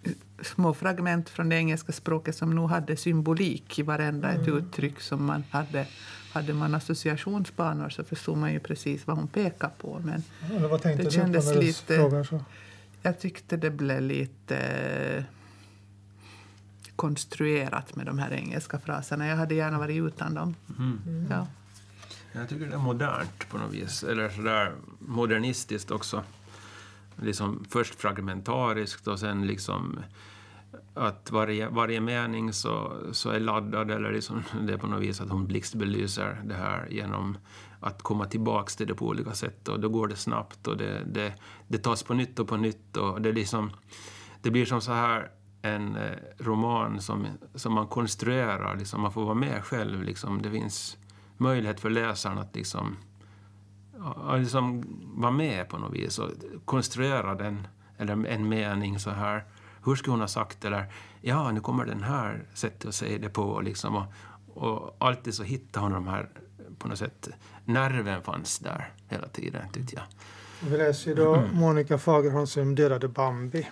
eh, 0.03 0.11
små 0.43 0.75
fragment 0.75 1.29
från 1.29 1.49
det 1.49 1.57
engelska 1.57 1.93
språket 1.93 2.37
som 2.37 2.51
nog 2.55 2.71
hade 2.71 2.97
symbolik 2.97 3.79
i 3.79 3.83
varenda 3.83 4.33
ett 4.33 4.47
Mm. 4.49 4.59
uttryck 4.59 5.01
som 5.01 5.25
man 5.25 5.45
hade. 5.51 5.87
Hade 6.33 6.53
man 6.55 6.75
associationsbanor 6.75 7.89
så 7.89 8.05
förstod 8.05 8.37
man 8.39 8.53
ju 8.53 8.61
precis 8.61 9.07
vad 9.07 9.17
hon 9.17 9.29
pekade 9.29 9.73
på. 9.79 10.01
Men 10.05 10.23
Eller 10.57 10.69
vad 10.69 10.83
tänkte 10.83 11.03
Det 11.03 11.09
du 11.11 11.17
på 11.17 11.23
kändes 11.23 11.55
lite- 11.55 12.35
jag 13.03 13.19
tyckte 13.21 13.57
det 13.57 13.71
blev 13.71 14.01
lite 14.03 14.57
eh, 14.57 15.25
konstruerat 16.97 17.97
med 17.97 18.07
de 18.07 18.19
här 18.19 18.33
engelska 18.33 18.79
fraserna. 18.79 19.27
Jag 19.27 19.37
hade 19.37 19.55
gärna 19.55 19.79
varit 19.79 20.03
utan 20.03 20.35
dem. 20.35 20.55
Mm. 20.79 21.27
Ja. 21.31 21.47
Jag 22.33 22.49
tycker 22.49 22.67
det 22.67 22.75
är 22.75 22.79
modernt 22.79 23.49
på 23.51 23.59
något 23.59 23.73
vis, 23.73 24.03
eller 24.03 24.29
sådär 24.29 24.73
modernistiskt 24.99 25.91
också. 25.91 26.23
Liksom 27.17 27.65
först 27.71 27.95
fragmentariskt 27.95 29.09
och 29.09 29.21
sen 29.21 29.47
liksom 29.47 29.99
att 30.95 31.31
varje, 31.31 31.69
varje 31.69 32.01
mening 32.01 32.53
så, 32.53 32.93
så 33.13 33.31
är 33.31 33.41
laddad 33.41 33.91
eller 33.91 34.13
liksom 34.13 34.43
det 34.67 34.73
är 34.73 34.79
på 34.79 34.87
något 34.87 35.03
vis 35.03 35.21
att 35.21 35.31
hon 35.31 35.47
blixtbelyser 35.47 36.43
det 36.45 36.55
här 36.55 36.87
genom 36.91 37.39
att 37.81 38.03
komma 38.03 38.25
tillbaks 38.25 38.77
till 38.77 38.87
det 38.87 38.95
på 38.95 39.07
olika 39.07 39.33
sätt 39.33 39.69
och 39.69 39.81
då 39.81 39.89
går 39.89 40.09
det 40.09 40.17
snabbt 40.17 40.69
och 40.69 40.77
det, 40.77 41.03
det, 41.07 41.35
det 41.69 41.79
tas 41.79 42.03
på 42.03 42.15
nytt 42.15 42.39
och 42.39 42.49
på 42.49 42.57
nytt 42.57 42.97
och 42.97 43.23
det, 43.23 43.33
liksom, 43.33 43.71
det 44.43 44.51
blir 44.51 44.67
som 44.67 44.81
så 44.81 44.93
här 44.93 45.31
en 45.65 45.97
eh, 45.97 46.13
roman 46.39 47.01
som, 47.01 47.27
som 47.55 47.73
man 47.73 47.87
konstruerar, 47.87 48.77
liksom, 48.77 49.01
man 49.01 49.13
får 49.13 49.25
vara 49.25 49.35
med 49.35 49.65
själv. 49.65 50.03
Liksom. 50.03 50.43
Det 50.43 50.51
finns 50.51 50.97
möjlighet 51.37 51.81
för 51.81 51.91
läsaren 51.91 52.39
att 52.39 52.57
liksom, 52.57 52.97
ja, 53.99 54.37
liksom 54.37 54.85
vara 55.15 55.31
med 55.31 55.69
på 55.69 55.79
något 55.79 55.93
vis 55.93 56.19
och 56.19 56.31
konstruera 56.65 57.35
den, 57.35 57.67
eller 57.99 58.27
en 58.27 58.49
mening 58.49 58.99
så 58.99 59.11
här. 59.11 59.45
Hur 59.85 59.95
skulle 59.95 60.13
hon 60.13 60.21
ha 60.21 60.29
sagt 60.29 60.65
eller 60.65 60.87
ja, 61.21 61.51
nu 61.51 61.61
kommer 61.61 61.85
den 61.85 62.03
här 62.03 62.47
sättet 62.55 62.89
att 62.89 62.95
säga 62.95 63.19
det 63.19 63.29
på. 63.29 63.61
Liksom, 63.61 63.97
och, 63.97 64.07
och 64.55 64.97
alltid 64.99 65.35
så 65.35 65.43
hittar 65.43 65.81
hon 65.81 65.93
de 65.93 66.07
här, 66.07 66.29
på 66.79 66.89
något 66.89 66.99
sätt, 66.99 67.29
nerven 67.65 68.23
fanns 68.23 68.59
där 68.59 68.93
hela 69.09 69.29
tiden 69.29 69.63
tyckte 69.73 69.95
jag. 69.95 70.05
Vi 70.71 70.77
läser 70.77 71.11
ju 71.11 71.15
då 71.15 71.43
Monica 71.53 71.99
Fagerholm 71.99 72.47
som 72.47 72.75
dödade 72.75 73.09
Bambi. 73.09 73.67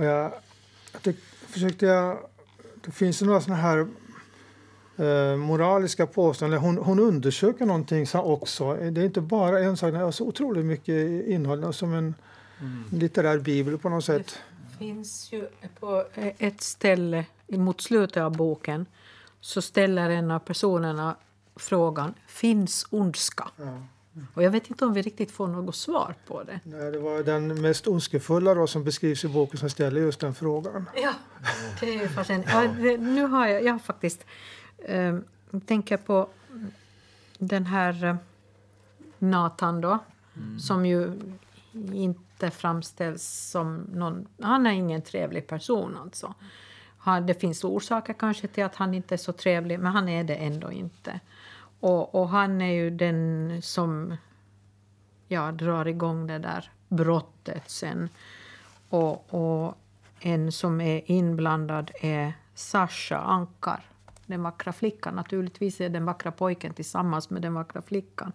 Och 0.00 0.06
jag, 0.06 0.32
jag 0.92 1.02
tyck, 1.02 1.16
försökte 1.46 1.86
jag... 1.86 2.18
Det 2.84 2.90
finns 2.90 3.22
ju 3.22 3.26
några 3.26 3.40
såna 3.40 3.56
här 3.56 3.78
eh, 4.96 5.36
moraliska 5.36 6.06
påståenden. 6.06 6.60
Hon, 6.60 6.78
hon 6.78 6.98
undersöker 6.98 7.66
någonting 7.66 8.06
så 8.06 8.22
också. 8.22 8.74
Det 8.74 9.00
är 9.00 9.04
inte 9.04 9.20
bara 9.20 9.60
en 9.60 9.76
sak, 9.76 9.92
det 9.92 9.98
är 9.98 10.10
så 10.10 10.26
otroligt 10.26 10.64
mycket 10.64 11.26
innehåll. 11.26 11.74
Som 11.74 11.94
en 11.94 12.14
litterär 12.92 13.38
bibel 13.38 13.78
på 13.78 13.88
något 13.88 14.04
sätt. 14.04 14.38
Det 14.70 14.78
finns 14.78 15.32
ju 15.32 15.48
på 15.80 16.04
ett 16.14 16.60
ställe 16.60 17.24
mot 17.48 17.80
slutet 17.80 18.22
av 18.22 18.36
boken 18.36 18.86
så 19.40 19.62
ställer 19.62 20.10
en 20.10 20.30
av 20.30 20.38
personerna 20.38 21.16
frågan 21.56 22.14
finns 22.26 22.86
ondska? 22.90 23.48
Ja. 23.56 23.82
Och 24.34 24.42
jag 24.42 24.50
vet 24.50 24.70
inte 24.70 24.84
om 24.84 24.92
vi 24.92 25.02
riktigt 25.02 25.30
får 25.30 25.46
något 25.46 25.76
svar 25.76 26.14
på 26.26 26.42
det. 26.42 26.60
Nej, 26.64 26.90
det 26.92 26.98
var 26.98 27.22
den 27.22 27.60
mest 27.60 27.86
ondskefulla 27.86 28.54
då, 28.54 28.66
som 28.66 28.84
beskrivs 28.84 29.24
i 29.24 29.28
boken 29.28 29.58
som 29.58 29.70
ställer 29.70 30.00
just 30.00 30.20
den 30.20 30.34
frågan. 30.34 30.90
Ja, 30.96 31.14
det 31.80 31.94
är 31.94 32.02
ju 32.02 32.08
fascinerande. 32.08 32.80
Ja, 32.80 32.90
det, 32.90 32.96
nu 32.96 33.26
har 33.26 33.46
jag, 33.46 33.64
jag 33.64 33.72
har 33.72 33.78
faktiskt 33.78 34.24
eh, 34.78 35.18
tänker 35.66 35.96
på 35.96 36.28
den 37.38 37.66
här 37.66 38.04
eh, 38.04 38.16
Nathan 39.18 39.80
då, 39.80 39.98
som 40.58 40.86
ju 40.86 41.12
inte 41.92 42.50
framställs 42.50 43.50
som 43.50 43.76
någon... 43.76 44.26
Han 44.42 44.66
är 44.66 44.70
ingen 44.70 45.02
trevlig 45.02 45.46
person 45.46 45.96
alltså. 46.02 46.34
Han, 46.98 47.26
det 47.26 47.34
finns 47.34 47.64
orsaker 47.64 48.12
kanske 48.12 48.46
till 48.46 48.64
att 48.64 48.74
han 48.74 48.94
inte 48.94 49.14
är 49.14 49.18
så 49.18 49.32
trevlig, 49.32 49.80
men 49.80 49.92
han 49.92 50.08
är 50.08 50.24
det 50.24 50.34
ändå 50.34 50.72
inte. 50.72 51.20
Och, 51.80 52.14
och 52.14 52.28
han 52.28 52.60
är 52.60 52.72
ju 52.72 52.90
den 52.90 53.62
som 53.62 54.16
ja, 55.28 55.52
drar 55.52 55.88
igång 55.88 56.26
det 56.26 56.38
där 56.38 56.70
brottet 56.88 57.70
sen. 57.70 58.08
Och, 58.88 59.34
och 59.34 59.74
en 60.20 60.52
som 60.52 60.80
är 60.80 61.10
inblandad 61.10 61.90
är 62.00 62.32
Sasha 62.54 63.18
Ankar, 63.18 63.84
den 64.26 64.42
vackra 64.42 64.72
flickan. 64.72 65.14
Naturligtvis 65.14 65.80
är 65.80 65.88
den 65.88 66.04
vackra 66.04 66.32
pojken 66.32 66.74
tillsammans 66.74 67.30
med 67.30 67.42
den 67.42 67.54
vackra 67.54 67.82
flickan. 67.82 68.32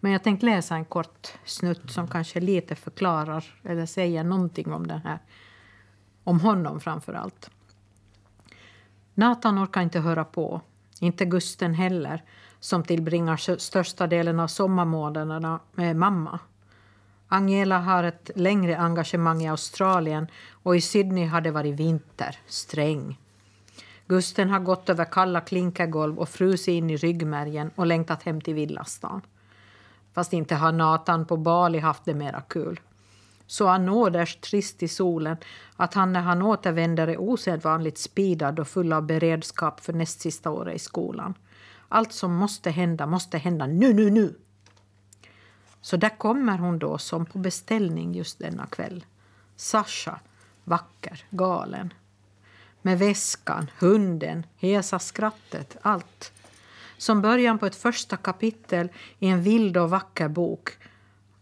Men 0.00 0.12
jag 0.12 0.24
tänkte 0.24 0.46
läsa 0.46 0.74
en 0.74 0.84
kort 0.84 1.28
snutt 1.44 1.90
som 1.90 2.08
kanske 2.08 2.40
lite 2.40 2.74
förklarar 2.74 3.44
eller 3.62 3.86
säger 3.86 4.24
någonting 4.24 4.72
om 4.72 4.86
den 4.86 5.00
här, 5.00 5.18
om 6.24 6.40
honom 6.40 6.80
framför 6.80 7.12
allt. 7.12 7.50
Nathan 9.14 9.64
orkar 9.64 9.82
inte 9.82 10.00
höra 10.00 10.24
på, 10.24 10.60
inte 11.00 11.24
Gusten 11.24 11.74
heller, 11.74 12.22
som 12.60 12.82
tillbringar 12.82 13.58
största 13.58 14.06
delen 14.06 14.40
av 14.40 14.46
sommarmånaderna 14.46 15.60
med 15.74 15.96
mamma. 15.96 16.38
Angela 17.28 17.78
har 17.78 18.04
ett 18.04 18.30
längre 18.34 18.78
engagemang 18.78 19.42
i 19.42 19.48
Australien 19.48 20.26
och 20.50 20.76
i 20.76 20.80
Sydney 20.80 21.26
har 21.26 21.40
det 21.40 21.50
varit 21.50 21.74
vinter, 21.74 22.36
sträng. 22.46 23.18
Gusten 24.06 24.50
har 24.50 24.60
gått 24.60 24.88
över 24.88 25.04
kalla 25.04 25.40
klinkergolv 25.40 26.18
och 26.18 26.28
frusit 26.28 26.68
in 26.68 26.90
i 26.90 26.96
ryggmärgen 26.96 27.70
och 27.74 27.86
längtat 27.86 28.22
hem 28.22 28.40
till 28.40 28.54
villastan. 28.54 29.22
Fast 30.14 30.32
inte 30.32 30.54
har 30.54 30.72
Nathan 30.72 31.26
på 31.26 31.36
Bali 31.36 31.78
haft 31.78 32.04
det 32.04 32.14
mera 32.14 32.40
kul. 32.40 32.80
Så 33.50 33.66
han 33.66 33.86
nåders 33.86 34.36
trist 34.36 34.82
i 34.82 34.88
solen 34.88 35.36
att 35.76 35.94
han 35.94 36.12
när 36.12 36.20
han 36.20 36.42
återvänder 36.42 37.08
är 37.08 37.20
osedvanligt 37.20 37.98
speedad 37.98 38.60
och 38.60 38.68
full 38.68 38.92
av 38.92 39.06
beredskap 39.06 39.80
för 39.80 39.92
näst 39.92 40.20
sista 40.20 40.50
året 40.50 40.76
i 40.76 40.78
skolan. 40.78 41.34
Allt 41.88 42.12
som 42.12 42.34
måste 42.34 42.70
hända 42.70 43.06
måste 43.06 43.38
hända 43.38 43.66
nu, 43.66 43.92
nu, 43.92 44.10
nu. 44.10 44.34
Så 45.80 45.96
där 45.96 46.18
kommer 46.18 46.58
hon 46.58 46.78
då 46.78 46.98
som 46.98 47.26
på 47.26 47.38
beställning 47.38 48.14
just 48.14 48.38
denna 48.38 48.66
kväll. 48.66 49.04
Sasha, 49.56 50.20
vacker, 50.64 51.24
galen. 51.30 51.92
Med 52.82 52.98
väskan, 52.98 53.70
hunden, 53.78 54.46
hesa 54.56 54.98
skrattet, 54.98 55.76
allt. 55.82 56.32
Som 56.98 57.22
början 57.22 57.58
på 57.58 57.66
ett 57.66 57.76
första 57.76 58.16
kapitel 58.16 58.88
i 59.18 59.28
en 59.28 59.42
vild 59.42 59.76
och 59.76 59.90
vacker 59.90 60.28
bok. 60.28 60.76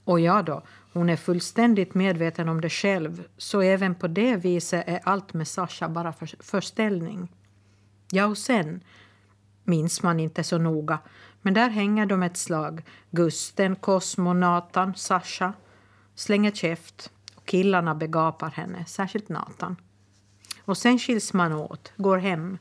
Och 0.05 0.21
ja 0.21 0.43
då, 0.43 0.63
hon 0.97 1.09
är 1.09 1.17
fullständigt 1.17 1.95
medveten 1.95 2.49
om 2.49 2.61
det 2.61 2.71
själv 2.71 3.25
så 3.37 3.61
även 3.61 3.95
på 3.95 4.09
det 4.09 4.37
viset 4.37 4.85
är 4.87 5.01
allt 5.05 5.35
med 5.35 5.49
Sasha 5.49 5.89
bara 5.89 6.13
för, 6.13 6.43
förställning. 6.43 7.33
Ja, 8.11 8.27
och 8.27 8.39
sen 8.39 8.81
minns 9.65 10.03
man 10.03 10.21
inte 10.21 10.45
så 10.45 10.59
noga 10.59 10.99
men 11.43 11.55
där 11.55 11.69
hänger 11.69 12.07
de 12.07 12.23
ett 12.23 12.37
slag. 12.37 12.85
Gusten, 13.11 13.77
Cosmo, 13.77 14.33
Nathan, 14.33 14.95
Sasha 14.95 15.53
slänger 16.15 16.51
käft 16.51 17.11
och 17.35 17.47
killarna 17.47 17.95
begapar 17.95 18.51
henne, 18.51 18.85
särskilt 18.87 19.29
Nathan. 19.29 19.77
Och 20.65 20.79
sen 20.79 20.99
skiljs 20.99 21.33
man 21.33 21.53
åt, 21.53 21.93
går 21.97 22.19
hem. 22.19 22.59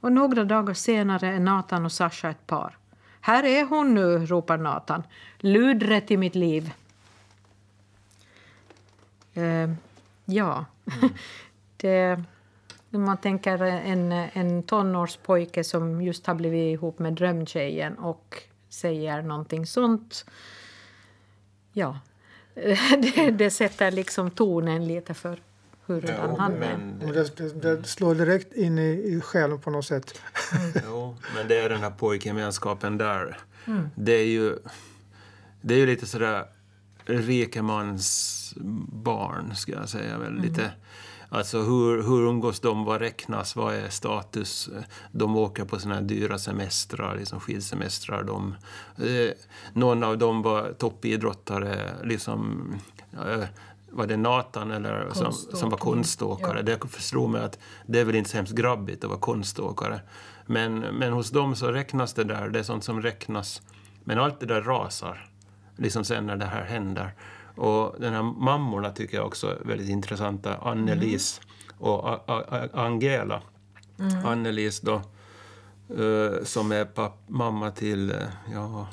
Och 0.00 0.12
några 0.12 0.44
dagar 0.44 0.74
senare 0.74 1.28
är 1.28 1.40
Nathan 1.40 1.84
och 1.84 1.92
Sasha 1.92 2.30
ett 2.30 2.46
par. 2.46 2.78
Här 3.20 3.44
är 3.44 3.64
hon 3.64 3.94
nu, 3.94 4.26
ropar 4.26 4.58
Nathan. 4.58 5.02
Ludret 5.38 6.10
i 6.10 6.16
mitt 6.16 6.34
liv. 6.34 6.72
Eh, 9.34 9.70
ja, 10.24 10.64
det, 11.76 12.22
om 12.90 13.04
man 13.04 13.16
tänker 13.16 13.62
en, 13.62 14.12
en 14.12 14.62
tonårspojke 14.62 15.64
som 15.64 16.02
just 16.02 16.26
har 16.26 16.34
blivit 16.34 16.74
ihop 16.74 16.98
med 16.98 17.12
drömtjejen 17.12 17.98
och 17.98 18.42
säger 18.68 19.22
någonting 19.22 19.66
sånt. 19.66 20.24
Ja, 21.72 21.98
det, 23.14 23.30
det 23.30 23.50
sätter 23.50 23.90
liksom 23.90 24.30
tonen 24.30 24.86
lite 24.86 25.14
för 25.14 25.40
hurdan 25.86 26.36
han 26.38 26.52
är. 26.52 26.58
men, 26.58 26.98
Men 26.98 27.12
Det, 27.12 27.36
det, 27.36 27.76
det 27.76 27.84
slår 27.84 28.14
direkt 28.14 28.52
in 28.52 28.78
i, 28.78 28.90
i 28.90 29.20
själen 29.20 29.60
på 29.60 29.70
något 29.70 29.84
sätt. 29.84 30.20
Jo, 30.84 31.16
men 31.34 31.48
det 31.48 31.58
är 31.58 31.68
den 31.68 31.80
här 31.80 31.90
pojkgemenskapen 31.90 32.98
där. 32.98 33.38
Det 33.94 34.12
är 34.12 34.26
ju 34.26 34.58
det 35.60 35.74
är 35.74 35.78
ju 35.78 35.86
lite 35.86 36.06
sådär 36.06 36.44
rikemans 37.10 38.54
barn, 38.92 39.56
ska 39.56 39.72
jag 39.72 39.88
säga. 39.88 40.18
Väl. 40.18 40.34
Lite, 40.34 40.72
alltså 41.28 41.58
hur, 41.62 42.02
hur 42.02 42.28
umgås 42.28 42.60
de? 42.60 42.84
Vad 42.84 43.00
räknas? 43.00 43.56
Vad 43.56 43.74
är 43.74 43.88
status? 43.88 44.70
De 45.12 45.36
åker 45.36 45.64
på 45.64 45.78
såna 45.78 45.94
här 45.94 46.02
dyra 46.02 46.38
semestrar, 46.38 47.16
liksom 47.16 47.40
skidsemestrar. 47.40 48.22
De, 48.22 48.54
eh, 48.96 49.32
någon 49.72 50.04
av 50.04 50.18
dem 50.18 50.42
var 50.42 50.72
toppidrottare, 50.72 51.94
liksom 52.04 52.74
eh, 53.12 53.44
var 53.90 54.06
det 54.06 54.16
Nathan 54.16 54.70
eller 54.70 55.10
som, 55.12 55.32
som 55.32 55.70
var 55.70 55.78
konståkare? 55.78 56.62
Det 56.62 56.78
förstod 56.88 57.30
mig 57.30 57.44
att 57.44 57.58
det 57.86 58.00
är 58.00 58.04
väl 58.04 58.14
inte 58.14 58.30
så 58.30 58.36
hemskt 58.36 58.54
grabbigt 58.54 59.04
att 59.04 59.10
vara 59.10 59.20
konståkare. 59.20 60.00
Men, 60.46 60.78
men 60.78 61.12
hos 61.12 61.30
dem 61.30 61.56
så 61.56 61.72
räknas 61.72 62.12
det 62.12 62.24
där, 62.24 62.48
det 62.48 62.58
är 62.58 62.62
sånt 62.62 62.84
som 62.84 63.02
räknas 63.02 63.62
Men 64.04 64.18
allt 64.18 64.40
det 64.40 64.46
där 64.46 64.62
rasar 64.62 65.29
liksom 65.80 66.04
sen 66.04 66.26
när 66.26 66.36
det 66.36 66.44
här 66.44 66.64
händer. 66.64 67.14
Och 67.56 67.94
den 68.00 68.12
här 68.14 68.22
mammorna 68.22 68.90
tycker 68.90 69.16
jag 69.16 69.26
också 69.26 69.46
är 69.46 69.58
väldigt 69.64 69.88
intressanta. 69.88 70.56
Annelies 70.56 71.40
och 71.78 72.08
A- 72.08 72.20
A- 72.26 72.68
Angela. 72.72 73.42
Annelies 74.24 74.80
då, 74.80 74.94
eh, 74.94 76.44
som 76.44 76.72
är 76.72 76.84
papp, 76.84 77.18
mamma 77.26 77.70
till, 77.70 78.10
eh, 78.10 78.16
ja, 78.52 78.86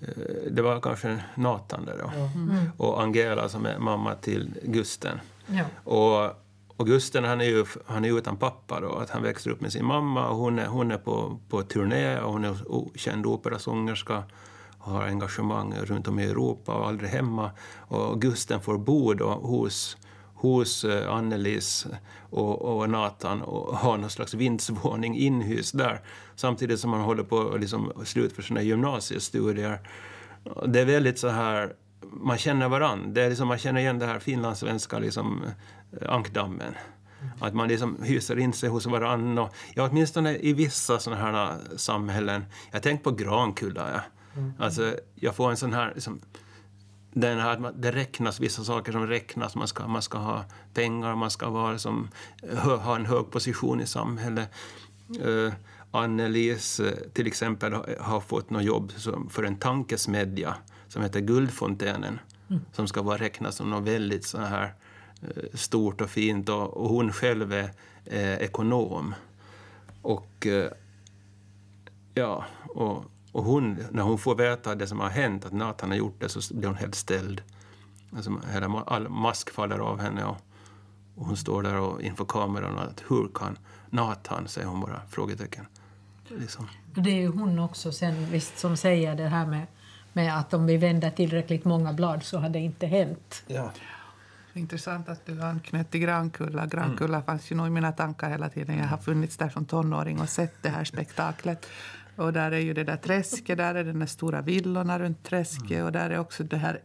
eh, 0.00 0.06
det 0.50 0.62
var 0.62 0.80
kanske 0.80 1.24
Nathan 1.34 1.84
där 1.84 1.98
då. 1.98 2.10
Och 2.84 3.02
Angela 3.02 3.48
som 3.48 3.66
är 3.66 3.78
mamma 3.78 4.14
till 4.14 4.54
Gusten. 4.62 5.20
Ja. 5.46 5.64
Och, 5.84 6.32
och 6.76 6.86
Gusten 6.86 7.24
han 7.24 7.40
är 7.40 7.44
ju 7.44 7.64
han 7.86 8.04
är 8.04 8.18
utan 8.18 8.36
pappa 8.36 8.80
då, 8.80 8.92
att 8.96 9.10
han 9.10 9.22
växer 9.22 9.50
upp 9.50 9.60
med 9.60 9.72
sin 9.72 9.84
mamma 9.84 10.28
och 10.28 10.36
hon 10.36 10.58
är, 10.58 10.66
hon 10.66 10.90
är 10.90 10.98
på, 10.98 11.38
på 11.48 11.62
turné 11.62 12.18
och 12.20 12.32
hon 12.32 12.44
är 12.44 12.56
känd 12.98 13.26
operasångerska 13.26 14.22
har 14.78 15.02
engagemang 15.02 15.74
runt 15.74 16.08
om 16.08 16.18
i 16.18 16.24
Europa 16.24 16.74
och 16.74 16.88
aldrig 16.88 17.10
hemma. 17.10 17.50
Och 17.78 18.22
Gusten 18.22 18.60
får 18.60 18.78
bo 18.78 19.14
då 19.14 19.30
hos, 19.30 19.96
hos 20.34 20.84
eh, 20.84 21.14
Annelies 21.14 21.86
och, 22.30 22.62
och 22.62 22.90
Nathan 22.90 23.42
och 23.42 23.76
har 23.76 23.98
någon 23.98 24.10
slags 24.10 24.34
vindsvåning 24.34 25.16
inhyst 25.16 25.78
där 25.78 26.00
samtidigt 26.36 26.80
som 26.80 26.92
han 26.92 27.02
håller 27.02 27.22
på 27.22 27.50
att 27.54 27.60
liksom 27.60 27.92
slutföra 28.04 28.46
sina 28.46 28.62
gymnasiestudier. 28.62 29.80
Det 30.66 30.80
är 30.80 30.84
väldigt 30.84 31.18
så 31.18 31.28
här, 31.28 31.72
man 32.12 32.38
känner 32.38 32.68
varann. 32.68 33.14
Det 33.14 33.22
är 33.22 33.28
liksom, 33.28 33.48
man 33.48 33.58
känner 33.58 33.80
igen 33.80 33.98
det 33.98 34.06
här 34.06 34.18
finlandssvenska 34.18 34.98
liksom, 34.98 35.44
eh, 36.00 36.12
ankdammen. 36.12 36.74
Att 37.40 37.54
man 37.54 37.68
liksom 37.68 38.02
hyser 38.02 38.38
in 38.38 38.52
sig 38.52 38.68
hos 38.68 38.86
varann. 38.86 39.38
Och, 39.38 39.54
ja, 39.74 39.88
åtminstone 39.90 40.36
i 40.36 40.52
vissa 40.52 40.98
sådana 40.98 41.22
här 41.22 41.58
samhällen. 41.76 42.44
Jag 42.70 42.82
tänker 42.82 43.04
på 43.04 43.10
Grankulla. 43.10 43.90
Ja. 43.92 44.00
Alltså, 44.58 44.96
jag 45.14 45.34
får 45.34 45.50
en 45.50 45.56
sån 45.56 45.72
här... 45.72 45.92
Liksom, 45.94 46.20
den 47.12 47.38
här, 47.38 47.66
att 47.66 47.82
det 47.82 47.92
räknas 47.92 48.40
vissa 48.40 48.64
saker 48.64 48.92
som 48.92 49.06
räknas. 49.06 49.56
Man 49.56 49.68
ska, 49.68 49.88
man 49.88 50.02
ska 50.02 50.18
ha 50.18 50.44
pengar, 50.74 51.14
man 51.14 51.30
ska 51.30 51.50
vara 51.50 51.78
som, 51.78 52.08
hö, 52.42 52.76
ha 52.76 52.96
en 52.96 53.06
hög 53.06 53.30
position 53.30 53.80
i 53.80 53.86
samhället. 53.86 54.50
Uh, 55.26 55.52
Annelies 55.90 56.80
eh, 56.80 56.94
till 57.12 57.26
exempel 57.26 57.72
har, 58.00 58.20
fått 58.20 58.50
något 58.50 58.64
jobb 58.64 58.92
som, 58.96 59.30
för 59.30 59.42
en 59.42 59.56
tankesmedja 59.56 60.54
som 60.88 61.02
heter 61.02 61.20
Guldfontänen 61.20 62.18
som 62.72 62.86
ska 62.86 63.02
vara 63.02 63.18
räknas 63.18 63.56
som 63.56 63.70
något 63.70 63.88
väldigt 63.88 64.24
så 64.24 64.38
här 64.38 64.74
eh, 65.22 65.42
stort 65.54 66.00
och 66.00 66.10
fint 66.10 66.48
och, 66.48 66.76
och 66.76 66.88
hon 66.88 67.12
själv 67.12 67.52
är 67.52 67.70
eh, 68.04 68.34
ekonom. 68.34 69.14
Och 70.02 70.46
eh, 70.46 70.70
ja, 72.14 72.44
och, 72.68 73.04
och 73.32 73.44
hon, 73.44 73.78
när 73.90 74.02
hon 74.02 74.18
får 74.18 74.34
veta 74.34 74.74
det 74.74 74.86
som 74.86 75.00
har 75.00 75.08
hänt, 75.08 75.44
att 75.44 75.52
Nathan 75.52 75.90
har 75.90 75.96
gjort 75.96 76.20
det, 76.20 76.28
så 76.28 76.54
blir 76.54 76.68
hon 76.68 76.76
helt 76.76 76.94
ställd. 76.94 77.42
Alltså, 78.16 78.40
hela 78.52 78.82
all 78.86 79.08
mask 79.08 79.50
faller 79.50 79.78
av 79.78 80.00
henne 80.00 80.24
och, 80.24 80.36
och 81.14 81.26
hon 81.26 81.36
står 81.36 81.62
där 81.62 81.80
och 81.80 82.02
inför 82.02 82.24
kameran 82.24 82.74
och 82.74 82.82
att 82.82 83.02
hur 83.08 83.28
kan 83.34 83.58
Nathan, 83.90 84.48
säger 84.48 84.66
hon 84.66 84.80
bara, 84.80 85.00
frågetecken. 85.08 85.66
Liksom. 86.28 86.68
Det 86.94 87.10
är 87.10 87.14
ju 87.14 87.28
hon 87.28 87.58
också 87.58 87.92
sen 87.92 88.30
visst 88.30 88.58
som 88.58 88.76
säger 88.76 89.14
det 89.14 89.28
här 89.28 89.46
med, 89.46 89.66
med 90.12 90.38
att 90.38 90.54
om 90.54 90.66
vi 90.66 90.76
vänder 90.76 91.10
tillräckligt 91.10 91.64
många 91.64 91.92
blad 91.92 92.22
så 92.22 92.38
har 92.38 92.48
det 92.48 92.58
inte 92.58 92.86
hänt. 92.86 93.44
Ja. 93.46 93.70
Intressant 94.52 95.08
att 95.08 95.26
du 95.26 95.42
anknöt 95.42 95.90
till 95.90 96.00
Grankulla. 96.00 96.66
Grankulla 96.66 97.22
fanns 97.22 97.52
ju 97.52 97.56
nog 97.56 97.66
i 97.66 97.70
mina 97.70 97.92
tankar 97.92 98.30
hela 98.30 98.48
tiden. 98.48 98.78
Jag 98.78 98.86
har 98.86 98.98
funnits 98.98 99.36
där 99.36 99.48
som 99.48 99.64
tonåring 99.64 100.20
och 100.20 100.28
sett 100.28 100.62
det 100.62 100.68
här 100.68 100.84
spektaklet. 100.84 101.66
Och 102.18 102.32
där 102.32 102.52
är 102.52 102.58
ju 102.58 102.74
det 102.74 102.84
där 102.84 102.96
träsket, 102.96 103.58
där 103.58 103.74
är 103.74 103.84
där 103.84 104.06
stora 104.06 104.42
villorna 104.42 104.98
runt 104.98 105.24
träsket 105.24 105.84
och 105.84 105.92
där 105.92 106.10
är 106.10 106.18
också 106.18 106.44
det 106.44 106.56
här 106.56 106.80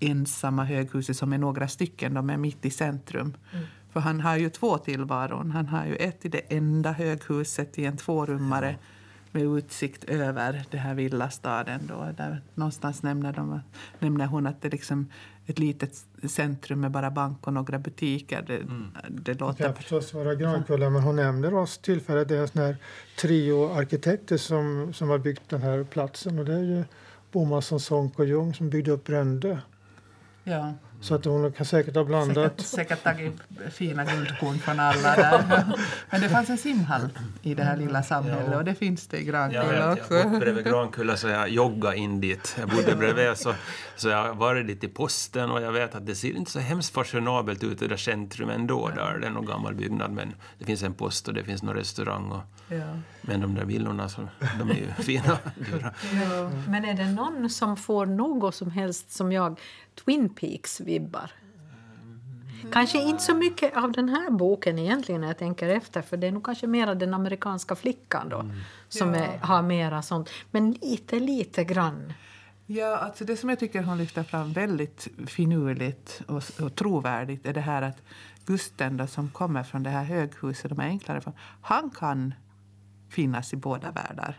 ensamma 0.00 0.64
höghuset 0.64 1.16
som 1.16 1.32
är 1.32 1.38
några 1.38 1.68
stycken, 1.68 2.14
de 2.14 2.30
är 2.30 2.36
mitt 2.36 2.64
i 2.64 2.70
centrum. 2.70 3.34
För 3.92 4.00
han 4.00 4.20
har 4.20 4.36
ju 4.36 4.50
två 4.50 4.78
tillvaron. 4.78 5.50
Han 5.50 5.66
har 5.66 5.86
ju 5.86 5.96
ett 5.96 6.24
i 6.24 6.28
det 6.28 6.38
enda 6.56 6.92
höghuset 6.92 7.78
i 7.78 7.84
en 7.84 7.96
tvårummare 7.96 8.76
med 9.32 9.42
utsikt 9.42 10.04
över 10.04 10.64
den 10.70 10.80
här 10.80 10.94
villastaden. 10.94 11.80
Då. 11.86 12.12
Där 12.16 12.42
någonstans 12.54 13.02
nämner, 13.02 13.32
de, 13.32 13.60
nämner 13.98 14.26
hon 14.26 14.46
att 14.46 14.62
det 14.62 14.68
liksom 14.68 15.10
ett 15.48 15.58
litet 15.58 16.04
centrum 16.30 16.80
med 16.80 16.90
bara 16.90 17.10
bank 17.10 17.46
och 17.46 17.52
några 17.52 17.78
butiker. 17.78 18.44
Det, 18.46 18.58
det 18.58 19.32
Det 19.32 19.40
låter... 19.40 19.64
kan 19.64 19.74
förstås 19.74 20.14
vara 20.14 20.34
Grankulla, 20.34 20.90
men 20.90 21.02
hon 21.02 21.16
nämner 21.16 21.54
oss 21.54 21.78
tillfället. 21.78 22.28
Det 22.28 22.36
är 22.36 22.40
en 22.40 22.48
sån 22.48 22.62
här 22.62 22.76
trio 23.20 23.72
arkitekter 23.72 24.36
som, 24.36 24.92
som 24.94 25.08
har 25.08 25.18
byggt 25.18 25.42
den 25.48 25.62
här 25.62 25.84
platsen. 25.84 26.38
Och 26.38 26.44
det 26.44 26.54
är 26.54 26.62
ju 26.62 26.84
Bomansson, 27.32 27.80
Sonck 27.80 28.18
och 28.18 28.26
Ljung 28.26 28.54
som 28.54 28.70
byggde 28.70 28.90
upp 28.90 29.04
Brände. 29.04 29.58
Ja, 30.44 30.74
Så 31.00 31.14
att 31.14 31.24
hon 31.24 31.52
kan 31.52 31.66
säkert 31.66 31.94
ha 31.94 32.02
säkert, 32.04 32.06
blandat. 32.06 32.60
säkert 32.60 33.02
tagit 33.04 33.32
fina 33.72 34.04
guldkorn 34.04 34.58
från 34.58 34.80
alla 34.80 35.16
där. 35.16 35.64
Men 36.10 36.20
det 36.20 36.28
fanns 36.28 36.50
en 36.50 36.58
simhall 36.58 37.08
i 37.42 37.54
det 37.54 37.62
här 37.64 37.76
lilla 37.76 38.02
samhället 38.02 38.56
och 38.56 38.64
det 38.64 38.74
finns 38.74 39.06
det 39.06 39.16
i 39.16 39.26
Jag 39.26 39.28
Grankulla 39.50 39.62
vet, 39.72 39.80
jag 39.80 39.92
också. 39.98 40.14
har 40.14 40.24
bott 40.30 40.40
bredvid 40.40 40.64
Grankulla 40.64 41.16
så 41.16 41.28
jag 41.28 41.48
joggade 41.48 41.96
in 41.96 42.20
dit. 42.20 42.56
Jag 42.58 42.68
bodde 42.68 42.96
bredvid 42.96 43.36
så, 43.36 43.54
så 43.96 44.08
jag 44.08 44.24
har 44.24 44.34
varit 44.34 44.66
dit 44.66 44.84
i 44.84 44.88
posten 44.88 45.50
och 45.50 45.62
jag 45.62 45.72
vet 45.72 45.94
att 45.94 46.06
det 46.06 46.14
ser 46.14 46.36
inte 46.36 46.50
så 46.50 46.58
hemskt 46.58 46.94
fashionabelt 46.94 47.64
ut 47.64 47.82
i 47.82 47.86
det 47.88 47.98
centrum 47.98 48.50
ändå 48.50 48.88
där. 48.88 49.18
Det 49.18 49.26
är 49.26 49.30
någon 49.30 49.46
gammal 49.46 49.74
byggnad 49.74 50.10
men 50.10 50.34
det 50.58 50.64
finns 50.64 50.82
en 50.82 50.94
post 50.94 51.28
och 51.28 51.34
det 51.34 51.44
finns 51.44 51.62
någon 51.62 51.74
restaurang 51.74 52.32
och, 52.32 52.40
Ja. 52.70 52.98
men 53.20 53.40
de 53.40 53.54
där 53.54 53.64
villorna 53.64 54.08
så, 54.08 54.28
de 54.58 54.70
är 54.70 54.74
ju 54.74 54.92
fina. 55.02 55.38
Ja. 55.72 56.50
Men 56.68 56.84
är 56.84 56.94
det 56.94 57.06
någon 57.12 57.50
som 57.50 57.76
får 57.76 58.06
något 58.06 58.54
som 58.54 58.70
helst 58.70 59.10
som 59.12 59.32
jag, 59.32 59.60
Twin 60.04 60.28
Peaks-vibbar? 60.88 61.30
Kanske 62.72 62.98
inte 62.98 63.22
så 63.22 63.34
mycket 63.34 63.76
av 63.76 63.92
den 63.92 64.08
här 64.08 64.30
boken 64.30 64.78
egentligen 64.78 65.20
när 65.20 65.28
jag 65.28 65.38
tänker 65.38 65.68
efter 65.68 66.02
för 66.02 66.16
det 66.16 66.26
är 66.26 66.32
nog 66.32 66.44
kanske 66.44 66.66
mera 66.66 66.94
den 66.94 67.14
amerikanska 67.14 67.74
flickan 67.76 68.28
då 68.28 68.50
som 68.88 69.14
Ja. 69.14 69.20
är, 69.20 69.38
har 69.38 69.62
mera 69.62 70.02
sånt. 70.02 70.30
Men 70.50 70.72
lite, 70.72 71.20
lite 71.20 71.64
grann. 71.64 72.12
Ja, 72.66 72.96
alltså 72.96 73.24
det 73.24 73.36
som 73.36 73.48
jag 73.48 73.58
tycker 73.58 73.82
hon 73.82 73.98
lyfter 73.98 74.22
fram 74.22 74.52
väldigt 74.52 75.08
finurligt 75.26 76.22
och, 76.26 76.42
och 76.60 76.74
trovärdigt 76.74 77.46
är 77.46 77.52
det 77.52 77.60
här 77.60 77.82
att 77.82 78.02
Gusten 78.46 78.96
då, 78.96 79.06
som 79.06 79.28
kommer 79.28 79.62
från 79.62 79.82
det 79.82 79.90
här 79.90 80.04
höghuset, 80.04 80.70
de 80.70 80.80
är 80.80 80.84
enklare 80.84 81.32
han 81.62 81.90
kan 81.90 82.34
finnas 83.10 83.52
i 83.52 83.56
båda 83.56 83.90
världar. 83.90 84.36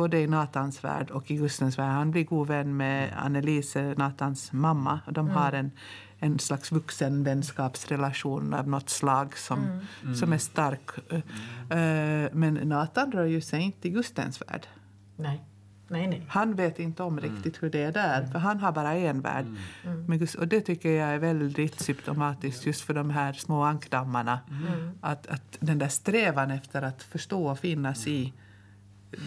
Både 0.00 0.20
i 0.20 0.26
Natans 0.26 0.84
värld 0.84 1.10
och 1.10 1.30
i 1.30 1.36
Gustens 1.36 1.78
värld. 1.78 1.92
Han 1.92 2.10
blir 2.10 2.24
god 2.24 2.48
vän 2.48 2.76
med 2.76 3.12
Annelise, 3.16 3.94
Natans 3.96 4.52
mamma. 4.52 5.00
De 5.10 5.28
har 5.28 5.52
en, 5.52 5.70
en 6.18 6.38
slags 6.38 6.72
vuxenvänskapsrelation 6.72 8.54
av 8.54 8.68
något 8.68 8.90
slag 8.90 9.36
som, 9.36 9.80
som 10.14 10.32
är 10.32 10.38
stark. 10.38 10.90
Eh, 11.10 12.28
Men 12.32 12.54
Nathan 12.54 13.12
rör 13.12 13.24
ju 13.24 13.40
sig 13.40 13.60
inte 13.62 13.88
i 13.88 13.90
Gustens 13.90 14.40
värld. 14.40 14.66
Nej, 15.16 15.44
nej, 15.88 16.06
nej. 16.06 16.26
Han 16.28 16.54
vet 16.54 16.78
inte 16.78 17.02
om 17.02 17.20
riktigt 17.20 17.62
hur 17.62 17.70
det 17.70 17.82
är 17.82 17.92
där, 17.92 18.26
för 18.26 18.38
han 18.38 18.58
har 18.58 18.72
bara 18.72 18.94
en 18.94 19.20
värld. 19.20 19.46
Men 20.06 20.18
just, 20.18 20.34
och 20.34 20.48
det 20.48 20.60
tycker 20.60 20.90
jag 20.90 21.08
är 21.08 21.18
väldigt 21.18 21.80
symptomatiskt 21.80 22.66
just 22.66 22.80
för 22.80 22.94
de 22.94 23.10
här 23.10 23.32
små 23.32 23.62
ankdammarna. 23.62 24.40
Att, 25.00 25.26
att 25.26 25.56
den 25.60 25.78
där 25.78 25.88
strävan 25.88 26.50
efter 26.50 26.82
att 26.82 27.02
förstå 27.02 27.50
och 27.50 27.58
finnas 27.58 28.06
i 28.06 28.32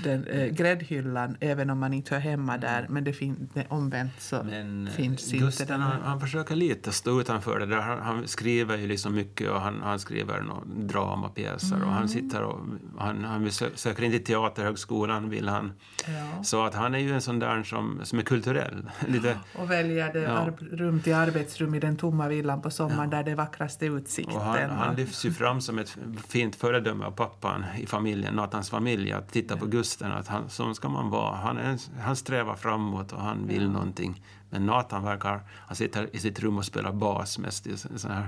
den, 0.03 0.27
eh, 0.27 0.47
gräddhyllan, 0.47 1.37
även 1.39 1.69
om 1.69 1.79
man 1.79 1.93
inte 1.93 2.13
hör 2.15 2.21
hemma 2.21 2.57
där, 2.57 2.85
men 2.89 3.03
det 3.03 3.13
fin- 3.13 3.49
omvänt 3.69 4.11
så 4.21 4.43
Men 4.43 4.87
eh, 4.87 4.93
finns 4.93 5.33
inte 5.33 5.45
Gusten 5.45 5.67
den 5.67 5.81
han, 5.81 6.01
han 6.01 6.19
försöker 6.19 6.55
lite 6.55 6.91
stå 6.91 7.21
utanför 7.21 7.59
det 7.59 7.65
där. 7.65 7.79
Han, 7.81 7.99
han 8.01 8.27
skriver 8.27 8.77
ju 8.77 8.87
liksom 8.87 9.15
mycket 9.15 9.49
och 9.51 9.61
han, 9.61 9.81
han 9.83 9.99
skriver 9.99 10.41
några 10.41 10.61
dramapjäser 10.65 11.83
och 11.83 11.91
han 11.91 12.09
sitter 12.09 12.41
och 12.43 12.59
han, 12.97 13.23
han 13.23 13.45
sö- 13.47 13.75
söker 13.75 14.03
inte 14.03 14.17
till 14.17 14.25
Teaterhögskolan 14.25 15.29
vill 15.29 15.47
han. 15.49 15.71
Ja. 16.07 16.43
Så 16.43 16.63
att 16.65 16.73
han 16.75 16.95
är 16.95 16.99
ju 16.99 17.13
en 17.13 17.21
sån 17.21 17.39
där 17.39 17.63
som, 17.63 17.99
som 18.03 18.19
är 18.19 18.23
kulturell. 18.23 18.89
Lite, 19.07 19.37
Och 19.55 19.71
väljer 19.71 20.13
det 20.13 20.19
Ja. 20.21 20.49
rum 20.71 20.99
till 20.99 21.13
arbetsrum 21.13 21.75
i 21.75 21.79
den 21.79 21.95
tomma 21.97 22.27
villan 22.27 22.61
på 22.61 22.69
sommaren 22.69 23.09
där 23.09 23.23
det 23.23 23.31
är 23.31 23.35
vackraste 23.35 23.85
utsikten. 23.85 24.35
och 24.35 24.41
han, 24.41 24.69
han 24.69 24.95
lyfts 24.95 25.25
ju 25.25 25.31
fram 25.31 25.61
som 25.61 25.79
ett 25.79 25.97
fint 26.27 26.55
föredöme 26.55 27.05
av 27.05 27.11
pappan 27.11 27.65
i 27.79 27.85
familjen, 27.85 28.33
Natans 28.33 28.69
familj. 28.69 29.11
Att 29.11 29.31
titta 29.31 29.57
på 29.57 29.65
Gusten, 29.73 30.11
att 30.11 30.27
han, 30.27 30.49
så 30.49 30.73
ska 30.73 30.89
man 30.89 31.09
vara. 31.09 31.35
Han, 31.35 31.57
en- 31.57 31.77
han 31.99 32.15
strävar 32.15 32.55
framåt 32.55 33.11
och 33.13 33.21
han 33.21 33.47
vill 33.47 33.69
någonting. 33.69 34.23
Men 34.49 34.65
Nathan 34.65 35.03
verkar, 35.03 35.39
han 35.49 35.75
sitter 35.75 36.15
i 36.15 36.19
sitt 36.19 36.39
rum 36.39 36.57
och 36.57 36.65
spelar 36.65 36.91
bas 36.91 37.39
mest. 37.39 37.67
I 37.67 37.77
så- 37.77 37.89
så 37.99 38.07
här. 38.07 38.27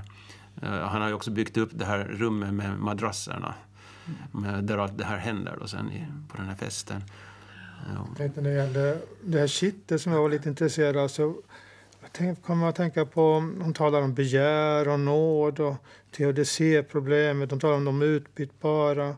Eh, 0.61 0.69
han 0.87 1.01
har 1.01 1.07
ju 1.07 1.13
också 1.13 1.31
byggt 1.31 1.57
upp 1.57 1.69
det 1.73 1.85
här 1.85 1.99
rummet 2.03 2.53
med 2.53 2.79
madrasserna. 2.79 3.53
Med, 4.31 4.63
där 4.63 4.77
allt 4.77 4.97
det 4.97 5.05
här 5.05 5.17
händer 5.17 5.57
då 5.61 5.67
sen 5.67 5.91
i, 5.91 6.05
på 6.31 6.37
den 6.37 6.45
här 6.45 6.55
festen. 6.55 7.03
Ja. 7.93 8.05
Jag 8.09 8.17
tänkte 8.17 8.41
när 8.41 8.49
det 8.49 8.55
gäller 8.55 8.97
det 9.23 9.39
här 9.39 9.47
kittet 9.47 10.01
som 10.01 10.11
jag 10.11 10.21
var 10.21 10.29
lite 10.29 10.49
intresserad 10.49 10.97
av 10.97 11.07
så 11.07 11.35
tänk, 12.11 12.43
kommer 12.43 12.69
att 12.69 12.75
tänka 12.75 13.05
på, 13.05 13.33
hon 13.61 13.73
talar 13.73 14.01
om 14.01 14.13
begär 14.13 14.87
och 14.87 14.99
nåd 14.99 15.59
och 15.59 15.75
teodicéproblemet, 16.17 17.51
hon 17.51 17.59
talar 17.59 17.75
om 17.75 17.85
de 17.85 18.01
utbytbara. 18.01 19.15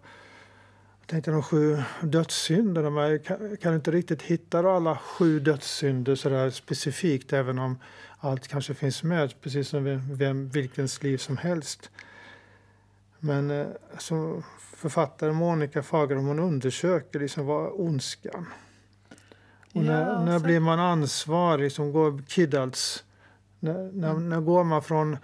Tänkte 1.08 1.32
de 1.32 1.44
sju 1.44 1.84
dödssynderna, 2.02 3.10
jag 3.10 3.60
kan, 3.60 3.74
inte 3.76 3.92
riktigt 3.92 4.22
hitta 4.22 4.60
alla 4.60 4.98
sju 4.98 5.40
dödssynder 5.40 6.16
så 6.16 6.52
specifikt, 6.52 7.34
även 7.34 7.60
om 7.60 7.80
allt 8.20 8.48
kanske 8.48 8.74
finns 8.74 9.04
med, 9.04 9.42
precis 9.42 9.68
som 9.68 10.02
vem, 10.18 10.50
vilkens 10.50 11.04
liv 11.04 11.18
som 11.18 11.38
helst. 11.38 11.90
Men 13.20 13.52
eh, 13.52 13.68
som 13.98 14.44
författare 14.60 15.32
Monica 15.32 15.84
Fagerholm 15.84 16.28
hon 16.28 16.40
undersöker 16.40 17.20
liksom 17.20 17.46
vad 17.46 17.72
ondskan. 17.74 18.46
Och 19.74 19.84
när, 19.84 20.08
Ja, 20.08 20.26
när 20.26 20.40
blir 20.40 20.60
man 20.60 20.80
ansvarig 20.80 21.72
som 21.72 21.92
går 21.92 22.22
Kiddalls? 22.28 23.04
När, 23.60 23.92
när, 23.92 24.14
när 24.14 24.40
går 24.40 24.64
man 24.64 24.84
från 24.84 25.18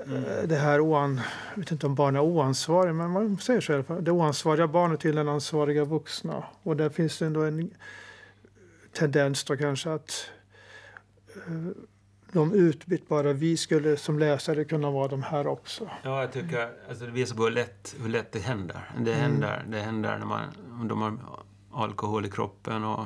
eh, 0.00 0.48
det 0.48 0.56
här 0.56 0.80
oan, 0.80 1.20
jag 1.50 1.58
vet 1.60 1.70
inte 1.72 1.86
om 1.86 1.94
barn 1.94 2.16
är 2.16 2.20
oansvariga, 2.20 2.92
men 2.92 3.10
man 3.10 3.38
säger 3.38 3.60
så 3.60 3.72
i 3.72 3.74
alla 3.74 3.84
fall. 3.84 4.04
Det 4.04 4.10
oansvariga 4.10 4.68
barnet 4.68 5.00
till 5.00 5.14
den 5.14 5.28
ansvariga 5.28 5.84
vuxna. 5.84 6.44
Och 6.62 6.76
där 6.76 6.88
finns 6.88 7.18
det 7.18 7.26
ändå 7.26 7.42
en 7.42 7.70
tendens 8.92 9.44
då 9.44 9.56
kanske 9.56 9.92
att 9.92 10.26
eh, 11.46 11.72
de 12.32 12.52
utbytbara 12.52 13.32
vi 13.32 13.56
skulle 13.56 13.96
som 13.96 14.18
läsare 14.18 14.64
kunna 14.64 14.90
vara 14.90 15.08
de 15.08 15.22
här 15.22 15.46
också. 15.46 15.90
Ja, 16.02 16.20
jag 16.20 16.32
tycker 16.32 16.68
alltså, 16.88 17.04
det 17.04 17.10
visar 17.10 17.36
på 17.36 17.44
hur 17.44 17.50
lätt, 17.50 17.96
hur 18.02 18.08
lätt 18.08 18.32
det 18.32 18.38
händer. 18.38 18.90
Det 18.98 19.12
händer, 19.12 19.64
det 19.68 19.80
händer 19.80 20.18
när 20.18 20.26
man, 20.26 20.42
om 20.80 20.88
de 20.88 21.02
har 21.02 21.18
alkohol 21.72 22.26
i 22.26 22.30
kroppen 22.30 22.84
och, 22.84 23.00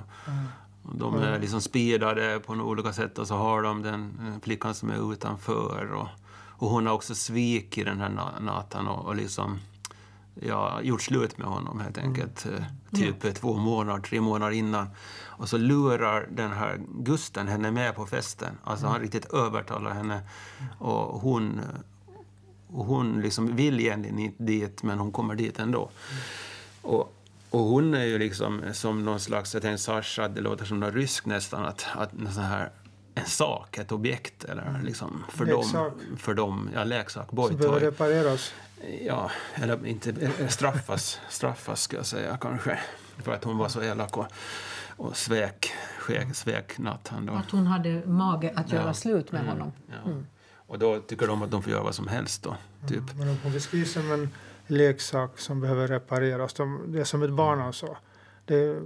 och 0.83 0.97
de 0.97 1.15
är 1.15 1.39
liksom 1.39 1.61
speedade 1.61 2.41
på 2.41 2.55
några 2.55 2.71
olika 2.71 2.93
sätt 2.93 3.19
och 3.19 3.27
så 3.29 3.35
har 3.35 3.63
de 3.63 3.83
den 3.83 4.41
flickan 4.43 4.75
som 4.75 4.91
är 4.91 5.13
utanför. 5.13 5.93
Och, 5.93 6.09
och 6.65 6.71
hon 6.71 6.87
har 6.87 6.95
också 6.95 7.15
svikit 7.15 7.85
den 7.85 8.01
här 8.01 8.09
Na- 8.09 8.41
Nathan 8.41 8.89
och, 8.89 9.05
och 9.07 9.17
liksom 9.17 9.59
ja, 10.35 10.81
gjort 10.83 11.03
slut 11.03 11.39
med 11.39 11.47
honom 11.47 11.81
helt 11.81 11.99
enkelt. 11.99 12.47
eh, 12.47 12.65
Typ 12.95 13.25
eh, 13.25 13.33
två 13.33 13.57
månader, 13.57 14.03
tre 14.03 14.21
månader 14.21 14.53
innan. 14.53 14.87
Och 15.25 15.49
så 15.49 15.57
lurar 15.59 16.29
den 16.31 16.53
här 16.53 16.81
Gusten 16.95 17.49
henne 17.49 17.71
med 17.71 17.95
på 17.95 18.07
festen. 18.07 18.59
Alltså 18.65 18.87
han 18.87 19.01
riktigt 19.01 19.25
övertalar 19.33 19.91
henne. 19.91 20.21
Och 20.79 21.21
hon, 21.21 21.61
och 22.69 22.85
hon 22.85 23.21
liksom 23.21 23.57
vill 23.57 23.81
egentligen 23.81 24.19
inte 24.19 24.43
dit, 24.43 24.83
men 24.83 24.99
hon 24.99 25.13
kommer 25.13 25.35
dit 25.35 25.59
ändå. 25.59 25.91
Och, 26.83 27.17
och 27.51 27.61
hon 27.61 27.95
är 27.95 28.05
ju 28.05 28.19
liksom 28.19 28.63
som 28.73 29.05
någon 29.05 29.21
slags, 29.21 29.55
jag 29.55 29.63
tänkte 29.63 29.83
Sasha, 29.83 30.29
det 30.29 30.41
låter 30.41 30.65
som 30.65 30.81
något 30.81 30.95
rysk 30.95 31.27
nästan, 31.27 31.65
att, 31.65 31.87
att 31.95 32.11
sån 32.35 32.43
här 32.45 32.71
en 33.15 33.25
sak, 33.27 33.79
ett 33.79 33.93
objekt 33.93 34.45
eller 34.45 34.81
liksom 34.85 35.25
för 35.29 35.45
Leksak. 35.47 35.73
dem, 35.75 36.17
för 36.17 36.35
dem, 36.35 36.71
ja 36.75 36.85
leksak, 36.85 37.29
Som 37.29 37.57
behöver 37.57 37.81
repareras. 37.81 38.55
Ja, 39.01 39.31
eller 39.55 39.87
inte 39.87 40.31
straffas, 40.49 41.21
straffas 41.29 41.83
ska 41.83 41.97
jag 41.97 42.07
säga 42.07 42.39
kanske. 42.41 42.79
För 43.23 43.33
att 43.33 43.45
hon 43.45 43.59
var 43.59 43.69
så 43.69 43.83
elak 43.83 44.17
och, 44.19 44.27
och 44.97 45.17
svek, 45.17 45.73
svek, 46.07 46.35
svek 46.35 46.79
Nathan 46.79 47.27
då. 47.27 47.33
Att 47.33 47.51
hon 47.51 47.67
hade 47.67 48.07
mage 48.07 48.53
att 48.57 48.73
göra 48.73 48.87
Ja. 48.87 48.95
slut 48.95 49.33
med 49.33 49.47
honom. 49.47 49.73
Ja. 49.89 50.11
Och 50.67 50.79
då 50.79 51.01
tycker 51.01 51.27
de 51.27 51.43
att 51.43 51.51
de 51.51 51.63
får 51.63 51.73
göra 51.73 51.83
vad 51.83 51.95
som 51.95 52.09
helst 52.09 52.43
då, 52.43 52.57
typ. 52.89 53.03
Men 53.15 53.29
hon 53.43 53.53
beskrivs 53.53 53.93
som 53.93 54.13
en 54.13 54.29
leksak 54.67 55.39
som 55.39 55.61
behöver 55.61 55.89
repareras. 55.89 56.55
De, 56.55 56.93
det 56.93 57.01
är 57.01 57.05
som 57.05 57.23
ett 57.23 57.31
barn 57.33 57.61
alltså. 57.61 57.97
Det, 58.45 58.77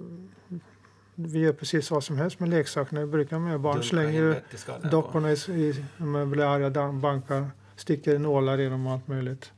vi 1.21 1.39
gör 1.39 1.53
precis 1.53 1.91
vad 1.91 2.05
som 2.05 2.19
helst 2.19 2.41
med 2.41 2.49
leksakerna. 2.49 3.01
Det 3.01 3.07
brukar 3.07 3.39
med 3.39 3.61
barn. 3.61 3.75
Dunkar 3.75 3.89
Slänger 3.89 4.43
i 4.85 4.89
dockorna 4.91 5.31
i, 5.33 5.35
i, 5.49 5.85
man 5.97 6.31
blir 6.31 6.45
arga, 6.45 6.93
bankar, 6.93 7.51
sticker 7.77 8.19
nålar 8.19 8.59
genom 8.59 8.87
allt 8.87 9.09
möjligt. 9.09 9.53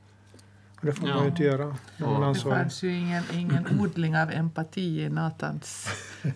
Och 0.81 0.87
det 0.87 0.93
får 0.93 1.07
man 1.07 1.17
Ja. 1.17 1.23
ju 1.23 1.29
inte 1.29 1.43
göra 1.43 1.67
man 1.67 1.77
Ja. 2.23 2.29
Det 2.35 2.41
fanns 2.41 2.83
ju 2.83 2.95
ingen, 2.99 3.23
ingen 3.35 3.67
odling 3.81 4.17
av 4.17 4.31
empati 4.31 5.01
i 5.03 5.09
Nathans 5.09 5.89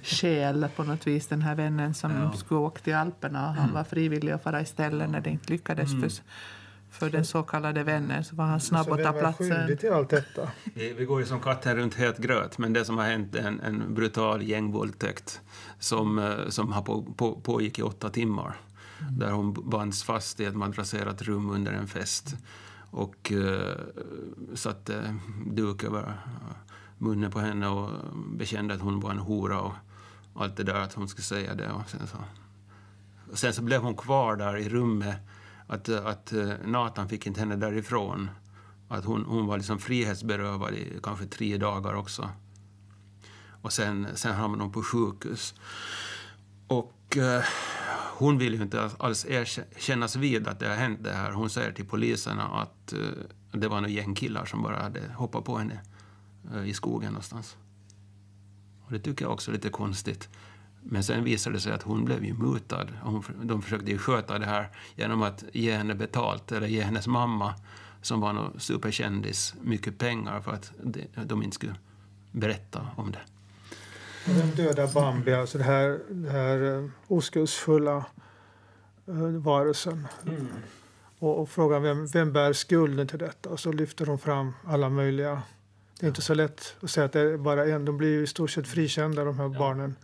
själ 0.03 0.67
på 0.77 0.83
något 0.85 1.07
vis. 1.07 1.27
Den 1.27 1.43
här 1.43 1.55
vännen 1.55 1.95
som 1.95 2.11
Ja. 2.13 2.33
skulle 2.33 2.61
åka 2.61 2.81
till 2.81 2.95
Alperna 2.95 3.49
och 3.49 3.55
han 3.55 3.73
var 3.73 3.85
frivillig 3.85 4.33
att 4.33 4.43
fara 4.43 4.61
istället 4.61 5.11
när 5.11 5.21
det 5.21 5.31
inte 5.31 5.53
lyckades 5.53 5.91
för, 5.91 6.11
för 6.95 7.11
den 7.11 7.25
så 7.25 7.43
kallade 7.43 7.85
vännen 7.85 8.25
så 8.25 8.37
var 8.37 8.45
han 8.45 8.61
snabb 8.61 8.93
att 8.93 9.03
ta 9.03 9.13
platsen. 9.13 9.77
till 9.77 9.93
allt 9.93 10.11
detta? 10.11 10.51
Vi, 10.75 10.93
vi 10.93 11.05
går 11.05 11.21
ju 11.21 11.27
som 11.27 11.41
katten 11.41 11.77
runt 11.77 11.95
het 11.95 12.19
gröt, 12.19 12.59
men 12.59 12.73
det 12.73 12.85
som 12.85 12.99
har 12.99 13.05
hänt 13.05 13.35
är 13.35 13.47
en, 13.47 13.61
en 13.61 13.95
brutal 13.95 14.43
gängvåldtäkt 14.43 15.41
som, 15.79 16.19
eh, 16.19 16.49
som 16.49 16.73
har 16.73 16.83
på, 16.83 17.03
på, 17.03 17.41
pågick 17.41 17.79
i 17.79 17.83
åtta 17.83 18.11
timmar. 18.11 18.57
Där 19.11 19.31
hon 19.31 19.71
bands 19.71 20.03
fast 20.03 20.41
i 20.41 20.45
ett 20.45 20.57
madrasserat 20.57 21.23
rum 21.23 21.51
under 21.51 21.73
en 21.73 21.87
fest 21.87 22.37
och 22.91 23.33
eh, 23.33 23.77
satte 24.55 25.17
duk 25.47 25.85
över 25.85 26.03
eh, 26.03 26.15
munnen 26.99 27.31
på 27.31 27.41
henne 27.41 27.69
och 27.69 27.91
bekände 28.33 28.75
att 28.75 28.81
hon 28.81 29.01
var 29.01 29.11
en 29.11 29.19
hora 29.19 29.61
och 29.61 29.75
allt 30.35 30.57
det 30.57 30.65
där, 30.65 30.81
att 30.81 30.95
hon 30.95 31.09
skulle 31.09 31.25
säga 31.25 31.55
det. 31.55 31.71
Och 31.71 31.91
sen, 31.91 32.07
så. 32.07 32.17
Och 33.33 33.39
sen 33.39 33.53
så 33.53 33.63
blev 33.63 33.81
hon 33.81 33.97
kvar 33.97 34.37
där 34.37 34.57
i 34.57 34.69
rummet, 34.69 35.17
att, 35.66 35.88
eh, 35.88 36.07
att 36.07 36.33
eh, 36.33 36.53
Nathan 36.64 37.09
fick 37.09 37.27
inte 37.27 37.40
henne 37.40 37.57
därifrån. 37.57 38.31
Att 38.88 39.05
hon, 39.05 39.24
hon 39.24 39.46
var 39.46 39.57
liksom 39.57 39.79
frihetsberövad 39.79 40.74
i 40.74 40.98
kanske 41.03 41.27
tre 41.27 41.57
dagar 41.57 41.94
också. 41.94 42.31
Och 43.62 43.72
sen, 43.72 44.07
sen 44.14 44.35
hamnade 44.35 44.64
hon 44.64 44.72
på 44.72 44.83
sjukhus. 44.83 45.55
Och 46.66 47.16
eh, 47.16 47.42
hon 48.16 48.38
vill 48.38 48.55
ju 48.55 48.62
inte 48.62 48.90
alls 48.98 49.27
kännas 49.77 50.16
vid 50.16 50.48
att 50.48 50.61
det 50.61 50.68
har 50.68 50.77
hänt 50.77 51.05
det 51.05 51.12
här. 51.12 51.31
Hon 51.31 51.50
säger 51.50 51.72
till 51.72 51.87
poliserna 51.87 52.42
att 52.42 52.92
eh, 52.92 52.98
det 53.53 53.68
var 53.68 53.77
några 53.77 53.92
gängkillar 53.92 54.44
som 54.44 54.62
bara 54.62 54.83
hade 54.83 55.00
hoppat 55.16 55.44
på 55.44 55.59
henne 55.59 55.81
eh, 56.55 56.68
i 56.68 56.74
skogen 56.74 57.12
någonstans. 57.12 57.57
Och 58.87 58.92
det 58.92 58.98
tycker 58.98 59.24
jag 59.24 59.33
också 59.33 59.50
är 59.50 59.53
lite 59.53 59.68
konstigt. 59.68 60.29
Men 60.87 61.05
sen 61.05 61.25
visade 61.25 61.57
det 61.57 61.61
sig 61.61 61.73
att 61.73 61.83
hon 61.83 62.05
blev 62.05 62.25
ju 62.25 62.35
mutad. 62.35 62.87
Hon, 63.03 63.25
de 63.42 63.62
försökte 63.62 63.90
ju 63.90 63.99
sköta 63.99 64.38
det 64.38 64.47
här 64.47 64.68
genom 64.94 65.23
att 65.23 65.44
ge 65.53 65.73
henne 65.73 65.94
betalt, 65.94 66.53
eller 66.53 66.66
ge 66.66 66.83
hennes 66.83 67.07
mamma, 67.07 67.55
som 68.03 68.20
var 68.20 68.33
någon 68.33 68.61
superkändis, 68.61 69.55
mycket 69.62 69.99
pengar 69.99 70.40
för 70.40 70.53
att 70.53 70.73
de, 70.83 71.07
de 71.25 71.42
inte 71.42 71.55
skulle 71.55 71.75
berätta 72.33 72.87
om 72.97 73.12
det. 73.12 73.20
Den 74.27 74.51
döda 74.51 74.87
Bambi, 74.87 75.35
alltså 75.35 75.59
det 75.59 75.64
här, 75.64 76.01
det 76.09 76.31
här 76.31 76.79
eh, 76.79 76.90
oskuldsfulla 77.09 78.05
eh, 79.07 79.14
varelsen. 79.16 80.07
Och, 81.18 81.40
och 81.40 81.49
frågan 81.49 81.83
vem, 81.83 82.07
vem 82.07 82.33
bär 82.33 82.53
skulden 82.53 83.09
till 83.09 83.18
detta? 83.18 83.49
Och 83.49 83.61
så 83.61 83.73
lyfter 83.73 84.07
de 84.07 84.18
fram 84.18 84.53
alla 84.64 84.88
möjliga. 84.88 85.42
Det 86.01 86.07
är 86.07 86.09
inte 86.09 86.23
så 86.23 86.35
lätt 86.35 86.77
att 86.81 86.90
säga 86.90 87.05
att 87.05 87.12
det 87.12 87.20
är 87.20 87.37
bara 87.37 87.66
en. 87.66 87.85
De 87.85 87.97
blir 87.97 88.09
ju 88.09 88.23
i 88.23 88.27
stort 88.27 88.51
sett 88.51 88.68
frikända 88.68 89.25
de 89.25 89.38
här 89.38 89.49
barnen. 89.49 89.97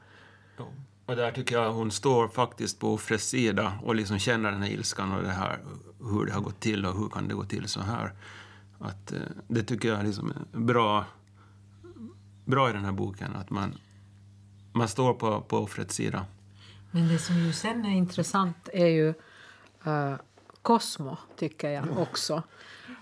Och 1.06 1.16
där 1.16 1.32
tycker 1.32 1.56
jag 1.56 1.72
hon 1.72 1.90
står 1.90 2.28
faktiskt 2.28 2.78
på 2.78 2.94
offrets 2.94 3.28
sida 3.28 3.72
och 3.82 3.94
liksom 3.94 4.18
känner 4.18 4.52
den 4.52 4.62
här 4.62 4.70
ilskan 4.70 5.12
och 5.12 5.22
det 5.22 5.28
här, 5.28 5.58
hur 6.00 6.26
det 6.26 6.32
har 6.32 6.40
gått 6.40 6.60
till 6.60 6.86
och 6.86 6.98
hur 6.98 7.08
kan 7.08 7.28
det 7.28 7.34
gå 7.34 7.44
till 7.44 7.68
så 7.68 7.80
här. 7.80 8.12
Att, 8.78 9.12
eh, 9.12 9.18
det 9.48 9.62
tycker 9.62 9.88
jag 9.88 10.04
liksom 10.04 10.30
är 10.30 10.58
bra, 10.58 11.04
bra 12.44 12.70
i 12.70 12.72
den 12.72 12.84
här 12.84 12.92
boken, 12.92 13.36
att 13.36 13.50
man, 13.50 13.74
man 14.72 14.88
står 14.88 15.14
på, 15.14 15.40
på 15.40 15.58
offrets 15.58 15.94
sida. 15.94 16.26
Men 16.90 17.08
det 17.08 17.18
som 17.18 17.36
ju 17.36 17.52
sen 17.52 17.84
är 17.84 17.90
intressant 17.90 18.68
är 18.72 18.86
ju 18.86 19.14
uh, 19.86 20.14
Cosmo, 20.62 21.16
tycker 21.36 21.68
jag 21.70 21.98
också. 21.98 22.42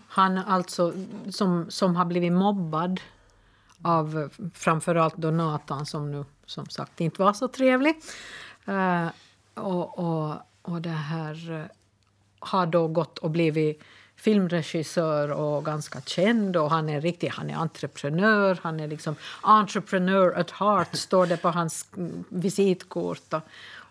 Han 0.09 0.39
alltså 0.39 0.93
som, 1.31 1.67
som 1.71 1.97
har 1.97 2.05
blivit 2.05 2.33
mobbad 2.33 3.01
av 3.83 4.31
framförallt 4.55 5.17
då 5.17 5.31
Nathan 5.31 5.87
som 5.87 6.11
nu 6.11 6.25
som 6.47 6.67
sagt 6.67 7.01
inte 7.01 7.23
var 7.23 7.33
så 7.33 7.49
trevlig. 7.49 7.95
Eh, 8.67 9.09
och, 9.55 9.99
och, 9.99 10.35
och 10.63 10.83
det 10.83 10.89
här 10.89 11.51
eh, 11.51 11.65
har 12.41 12.67
då 12.67 12.89
gått 12.89 13.19
och 13.19 13.31
blivit 13.31 13.83
filmregissör 14.17 15.31
och 15.33 15.65
ganska 15.65 16.01
känd 16.01 16.57
och 16.57 16.71
han 16.71 16.89
är 16.89 17.01
riktigt, 17.01 17.35
han 17.35 17.51
är 17.51 17.55
entreprenör, 17.55 18.59
han 18.63 18.81
är 18.81 18.89
liksom 18.89 19.17
entrepreneur 19.43 20.39
at 20.39 20.51
heart 20.51 20.89
står 20.97 21.27
det 21.27 21.37
på 21.37 21.49
hans 21.49 21.89
mm, 21.97 22.25
visitkort 22.29 23.33
och, 23.33 23.43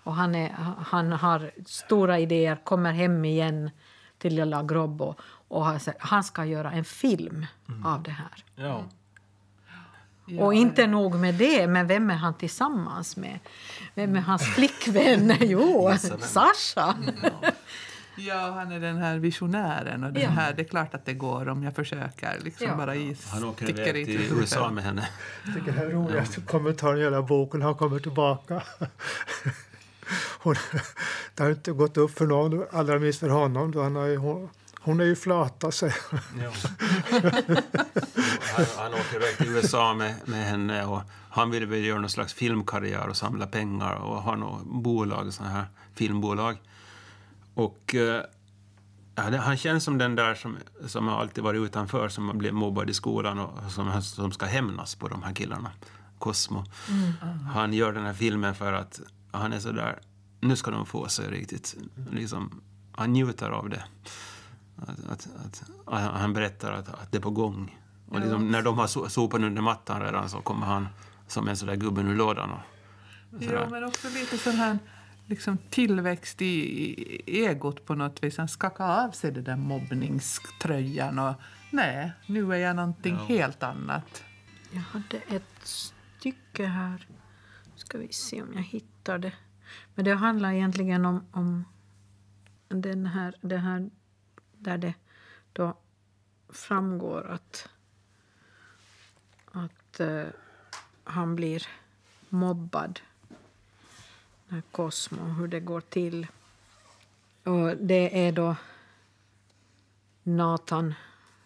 och 0.03 0.15
han, 0.15 0.35
är, 0.35 0.49
han 0.85 1.11
har 1.11 1.51
stora 1.65 2.19
idéer, 2.19 2.55
kommer 2.63 2.91
hem 2.91 3.25
igen 3.25 3.69
till 4.17 4.35
lilla 4.35 4.63
Grobb 4.63 5.01
och, 5.01 5.65
han 5.99 6.23
ska 6.23 6.45
göra 6.45 6.71
en 6.71 6.83
film 6.83 7.45
av 7.85 8.03
det 8.03 8.11
här. 8.11 8.43
Ja. 8.55 8.83
Och 10.39 10.53
inte 10.53 10.87
nog 10.87 11.15
med 11.15 11.35
det, 11.35 11.67
men 11.67 11.87
vem 11.87 12.09
är 12.09 12.15
han 12.15 12.33
tillsammans 12.33 13.17
med? 13.17 13.39
Vem 13.95 14.15
är 14.15 14.19
hans 14.21 14.43
flickvän? 14.55 15.33
Jo, 15.41 15.91
Sasha. 16.19 16.95
Ja, 18.19 18.51
han 18.55 18.71
är 18.71 18.79
den 18.79 18.97
här 18.97 19.17
visionären 19.17 20.03
och 20.03 20.13
den 20.13 20.23
Ja. 20.23 20.29
här, 20.29 20.53
det 20.53 20.61
är 20.61 20.67
klart 20.67 20.93
att 20.93 21.05
det 21.05 21.13
går 21.13 21.49
om 21.49 21.63
jag 21.63 21.75
försöker. 21.75 22.39
Liksom 22.43 22.67
Ja. 22.67 22.75
bara 22.75 22.95
i, 22.95 23.15
Han 23.31 23.43
åker 23.43 23.69
iväg 23.69 23.97
i 23.97 24.05
till. 24.05 24.31
USA 24.39 24.69
med 24.71 24.83
henne. 24.83 25.09
Jag 25.45 25.53
tycker 25.53 25.71
det 25.71 25.77
här 25.77 25.85
är 25.85 25.89
roligaste 25.91 26.41
kommentaren 26.41 26.97
i 26.97 27.01
hela 27.01 27.21
boken. 27.21 27.61
Han 27.61 27.75
kommer 27.75 27.99
tillbaka. 27.99 28.63
Hon, 30.39 30.55
det 31.35 31.43
har 31.43 31.49
inte 31.49 31.71
gått 31.71 31.97
upp 31.97 32.17
för 32.17 32.25
någon, 32.25 32.65
allra 32.71 32.99
minst 32.99 33.19
för 33.19 33.29
honom. 33.29 33.71
Då 33.71 33.83
han 33.83 33.95
har 33.95 34.05
ju 34.05 34.17
hå- 34.17 34.49
Hon 34.87 34.99
är 34.99 35.03
ju 35.05 35.15
flata, 35.15 35.71
säger 35.71 35.95
Ja. 36.41 36.51
han, 38.55 38.65
han 38.77 38.93
åker 38.93 39.15
iväg 39.15 39.37
till 39.37 39.47
USA 39.47 39.93
med, 39.93 40.15
med 40.25 40.45
henne 40.45 40.85
och 40.85 41.01
han 41.29 41.51
vill 41.51 41.65
väl 41.65 41.85
göra 41.85 41.99
någon 41.99 42.09
slags 42.09 42.33
filmkarriär 42.33 43.07
och 43.07 43.17
samla 43.17 43.47
pengar 43.47 43.95
och 43.95 44.21
ha 44.23 44.35
något 44.35 44.63
bolag, 44.65 45.33
sån 45.33 45.45
här 45.45 45.65
filmbolag. 45.93 46.57
Och 47.53 47.95
eh, 47.95 48.21
ja, 49.15 49.37
han 49.37 49.57
känns 49.57 49.83
som 49.83 49.97
den 49.97 50.15
där 50.15 50.35
som, 50.35 50.57
som 50.85 51.09
alltid 51.09 51.43
varit 51.43 51.61
utanför, 51.61 52.09
som 52.09 52.37
blev 52.37 52.53
mobbad 52.53 52.89
i 52.89 52.93
skolan 52.93 53.39
och 53.39 53.71
som, 53.71 54.01
som 54.01 54.31
ska 54.31 54.45
hämnas 54.45 54.95
på 54.95 55.07
de 55.07 55.23
här 55.23 55.33
killarna. 55.33 55.71
Cosmo. 56.19 56.63
Han 57.53 57.73
gör 57.73 57.93
den 57.93 58.05
här 58.05 58.13
filmen 58.13 58.55
för 58.55 58.73
att 58.73 59.01
han 59.31 59.53
är 59.53 59.59
så 59.59 59.71
där, 59.71 59.99
nu 60.41 60.55
ska 60.55 60.71
de 60.71 60.85
få 60.85 61.07
sig 61.07 61.29
riktigt. 61.29 61.75
Liksom, 62.11 62.61
han 62.95 63.13
njuter 63.13 63.49
av 63.49 63.69
det. 63.69 63.83
Att, 64.77 64.89
att, 65.09 65.27
att, 65.45 65.63
att 65.85 66.21
han 66.21 66.33
berättar 66.33 66.71
att, 66.73 66.89
att 66.89 67.11
det 67.11 67.17
är 67.17 67.21
på 67.21 67.29
gång. 67.29 67.77
Och 68.09 68.19
liksom, 68.19 68.51
när 68.51 68.61
de 68.61 68.77
har 68.77 68.87
so- 68.87 69.07
sopat 69.07 69.41
under 69.41 69.61
mattan 69.61 70.01
redan 70.01 70.29
så 70.29 70.41
kommer 70.41 70.65
han 70.65 70.87
som 71.27 71.47
en 71.47 71.57
sån 71.57 71.67
där 71.67 71.75
gubben 71.75 72.07
ur 72.07 72.15
lådan. 72.15 72.51
Och, 72.51 72.59
sådär. 73.31 73.53
Ja, 73.53 73.69
men 73.69 73.83
också 73.83 74.09
lite 74.09 74.37
sån 74.37 74.53
här 74.53 74.79
liksom 75.25 75.57
tillväxt 75.69 76.41
i 76.41 76.45
i 76.45 77.45
egot 77.45 77.85
på 77.85 77.95
något 77.95 78.23
vis. 78.23 78.37
Han 78.37 78.47
skakar 78.47 79.05
av 79.05 79.11
sig 79.11 79.31
den 79.31 79.43
där 79.43 79.55
mobbningströjan 79.55 81.19
och 81.19 81.33
nej, 81.71 82.11
nu 82.27 82.53
är 82.53 82.57
jag 82.57 82.75
någonting 82.75 83.15
Ja. 83.15 83.25
helt 83.25 83.63
annat. 83.63 84.23
Jag 84.71 84.81
hade 84.81 85.17
ett 85.17 85.59
stycke 85.63 86.65
här. 86.65 87.07
Ska 87.75 87.97
vi 87.97 88.13
se 88.13 88.41
om 88.41 88.53
jag 88.53 88.61
hittar 88.63 89.17
det. 89.17 89.33
Men 89.95 90.05
det 90.05 90.13
handlar 90.15 90.51
egentligen 90.53 91.05
om, 91.05 91.25
om 91.31 91.65
den 92.67 93.05
här, 93.05 93.33
det 93.41 93.57
här 93.57 93.89
där 94.59 94.77
det 94.77 94.93
då 95.53 95.73
framgår 96.49 97.27
att, 97.27 97.69
att 99.51 99.99
uh, 99.99 100.25
han 101.03 101.35
blir 101.35 101.67
mobbad. 102.29 102.99
när 104.47 104.61
Cosmo, 104.61 105.23
hur 105.23 105.47
det 105.47 105.59
går 105.59 105.81
till. 105.81 106.27
Och 107.43 107.77
det 107.77 108.27
är 108.27 108.31
då 108.31 108.55
Nathan 110.23 110.93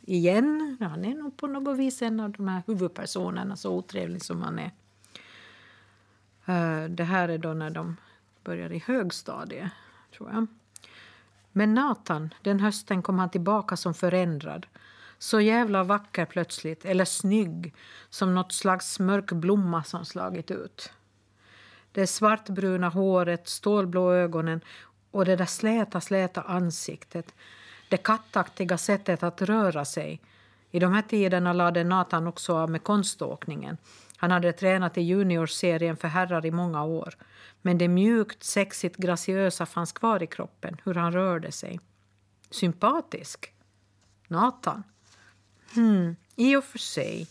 igen. 0.02 0.78
Han 0.80 1.06
är 1.06 1.16
nog 1.16 1.38
på 1.38 1.48
något 1.48 1.78
vis 1.78 2.02
en 2.02 2.20
av 2.20 2.32
de 2.32 2.48
här 2.48 2.64
huvudpersonerna, 2.68 3.56
så 3.56 3.76
otrevlig 3.76 4.22
som 4.22 4.42
han 4.42 4.60
är. 4.60 4.72
Uh, 6.50 6.90
Det 6.90 7.04
här 7.04 7.30
är 7.30 7.38
då 7.38 7.54
när 7.54 7.70
de 7.70 7.98
börjar 8.44 8.72
i 8.72 8.80
högstadiet, 8.80 9.72
tror 10.18 10.32
jag. 10.32 10.48
Men 11.52 11.74
Nathan, 11.74 12.34
den 12.42 12.60
hösten 12.60 13.02
kom 13.02 13.20
han 13.20 13.30
tillbaka 13.30 13.78
som 13.78 13.94
förändrad. 13.94 14.68
Så 15.18 15.42
jävla 15.42 15.84
vacker 15.84 16.26
plötsligt, 16.26 16.86
eller 16.86 17.06
snygg, 17.06 17.74
som 18.10 18.36
något 18.36 18.52
slags 18.52 19.00
mörk 19.00 19.32
blomma 19.32 19.84
som 19.84 20.06
slagit 20.06 20.52
ut. 20.52 20.92
Det 21.92 22.08
svartbruna 22.08 22.90
håret, 22.90 23.48
stålblå 23.48 24.14
ögonen 24.14 24.62
och 25.12 25.26
det 25.26 25.36
där 25.36 25.46
släta, 25.46 26.02
släta 26.02 26.42
ansiktet. 26.42 27.36
Det 27.90 27.98
kattaktiga 27.98 28.78
sättet 28.78 29.24
att 29.24 29.42
röra 29.42 29.86
sig. 29.86 30.22
I 30.72 30.80
de 30.80 30.94
här 30.94 31.02
tiderna 31.02 31.54
lade 31.54 31.84
Nathan 31.84 32.28
också 32.28 32.58
av 32.58 32.70
med 32.70 32.84
konståkningen. 32.84 33.78
Han 34.22 34.32
hade 34.32 34.54
tränat 34.54 34.98
i 34.98 35.02
juniorserien 35.02 35.98
för 35.98 36.08
herrar 36.08 36.46
i 36.46 36.52
många 36.52 36.84
år. 36.84 37.14
Men 37.62 37.78
det 37.78 37.88
mjukt, 37.88 38.44
sexigt 38.44 38.98
graciösa 38.98 39.66
fanns 39.66 39.92
kvar 39.92 40.24
i 40.24 40.28
kroppen, 40.28 40.78
hur 40.84 40.94
han 40.94 41.12
rörde 41.12 41.52
sig. 41.52 41.80
Sympatisk? 42.50 43.54
Nathan? 44.28 44.84
Hmm, 45.74 46.16
i 46.36 46.56
och 46.56 46.64
för 46.64 46.80
sig. 46.80 47.28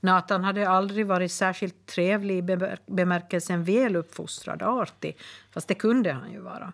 Nathan 0.00 0.44
hade 0.44 0.68
aldrig 0.68 1.06
varit 1.06 1.32
särskilt 1.32 1.86
trevlig 1.86 2.38
i 2.38 2.42
bemär- 2.42 2.78
bemärkelsen 2.86 3.64
väluppfostrad, 3.64 4.62
artig, 4.62 5.16
fast 5.50 5.68
det 5.68 5.74
kunde 5.74 6.12
han 6.12 6.32
ju 6.32 6.40
vara. 6.40 6.72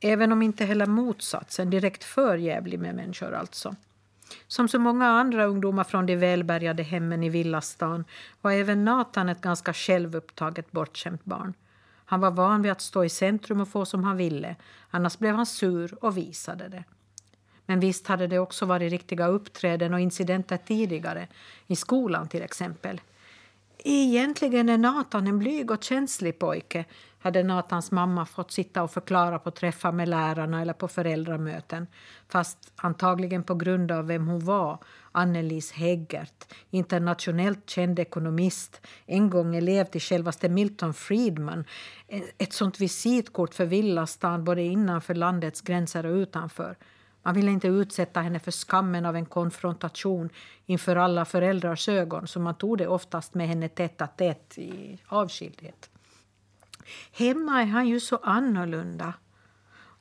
Även 0.00 0.32
om 0.32 0.42
inte 0.42 0.64
heller 0.64 0.86
motsatsen, 0.86 1.70
direkt 1.70 2.04
för 2.04 2.36
jävlig 2.36 2.78
med 2.78 2.94
människor 2.94 3.34
alltså. 3.34 3.76
Som 4.46 4.68
så 4.68 4.78
många 4.78 5.06
andra 5.06 5.44
ungdomar 5.44 5.84
från 5.84 6.06
de 6.06 6.16
välbärgade 6.16 6.82
hemmen 6.82 7.22
i 7.22 7.28
villastan 7.28 8.04
var 8.40 8.52
även 8.52 8.84
Nathan 8.84 9.28
ett 9.28 9.40
ganska 9.40 9.72
självupptaget 9.72 10.72
bortskämt 10.72 11.24
barn. 11.24 11.54
Han 12.04 12.20
var 12.20 12.30
van 12.30 12.62
vid 12.62 12.72
att 12.72 12.80
stå 12.80 13.04
i 13.04 13.08
centrum 13.08 13.60
och 13.60 13.68
få 13.68 13.84
som 13.84 14.04
han 14.04 14.16
ville, 14.16 14.56
annars 14.90 15.18
blev 15.18 15.34
han 15.34 15.46
sur 15.46 16.04
och 16.04 16.16
visade 16.16 16.68
det. 16.68 16.84
Men 17.66 17.80
visst 17.80 18.06
hade 18.06 18.26
det 18.26 18.38
också 18.38 18.66
varit 18.66 18.90
riktiga 18.90 19.26
uppträden 19.26 19.94
och 19.94 20.00
incidenter 20.00 20.56
tidigare, 20.56 21.28
i 21.66 21.76
skolan 21.76 22.28
till 22.28 22.42
exempel. 22.42 23.00
Egentligen 23.78 24.68
är 24.68 24.78
Nathan 24.78 25.26
en 25.26 25.38
blyg 25.38 25.70
och 25.70 25.82
känslig 25.82 26.38
pojke, 26.38 26.84
hade 27.26 27.42
Nathans 27.42 27.90
mamma 27.90 28.26
fått 28.26 28.50
sitta 28.50 28.82
och 28.82 28.90
förklara 28.90 29.38
på 29.38 29.50
träffar 29.50 29.92
med 29.92 30.08
lärarna 30.08 30.62
eller 30.62 30.72
på 30.72 30.88
föräldramöten. 30.88 31.86
Fast 32.28 32.72
antagligen 32.76 33.42
på 33.42 33.54
grund 33.54 33.92
av 33.92 34.06
vem 34.06 34.26
hon 34.26 34.44
var, 34.44 34.78
Annelies 35.12 35.72
Heggert, 35.72 36.54
internationellt 36.70 37.70
känd 37.70 37.98
ekonomist, 37.98 38.80
en 39.06 39.30
gång 39.30 39.56
elev 39.56 39.84
till 39.84 40.00
självaste 40.00 40.48
Milton 40.48 40.94
Friedman. 40.94 41.64
Ett 42.38 42.52
sånt 42.52 42.80
visitkort 42.80 43.54
för 43.54 43.66
villastan 43.66 44.44
både 44.44 44.62
innanför 44.62 45.14
landets 45.14 45.60
gränser 45.60 46.06
och 46.06 46.14
utanför. 46.14 46.76
Man 47.22 47.34
ville 47.34 47.50
inte 47.50 47.68
utsätta 47.68 48.20
henne 48.20 48.38
för 48.38 48.50
skammen 48.50 49.06
av 49.06 49.16
en 49.16 49.26
konfrontation 49.26 50.30
inför 50.66 50.96
alla 50.96 51.24
föräldrars 51.24 51.88
ögon 51.88 52.26
så 52.26 52.40
man 52.40 52.54
tog 52.54 52.78
det 52.78 52.86
oftast 52.86 53.34
med 53.34 53.48
henne 53.48 53.68
tätt 53.68 54.02
a 54.02 54.06
tätt 54.06 54.58
i 54.58 54.98
avskildhet. 55.06 55.90
Hemma 57.12 57.62
är 57.62 57.66
han 57.66 57.88
ju 57.88 58.00
så 58.00 58.16
annorlunda. 58.16 59.14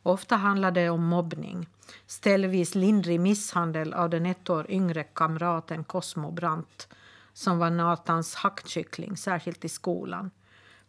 Ofta 0.04 0.36
handlar 0.36 0.71
det 0.71 0.89
om 0.89 1.06
mobbning. 1.06 1.69
Ställvis 2.06 2.76
lindrig 2.76 3.19
misshandel 3.19 3.93
av 3.93 4.10
den 4.10 4.26
ett 4.26 4.50
år 4.50 4.71
yngre 4.71 5.04
kamraten 5.04 5.84
Cosmo 5.84 6.32
Brandt 6.32 6.88
som 7.34 7.58
var 7.58 7.69
Nathans 7.69 8.36
hackkyckling, 8.36 9.17
särskilt 9.17 9.65
i 9.65 9.69
skolan. 9.69 10.32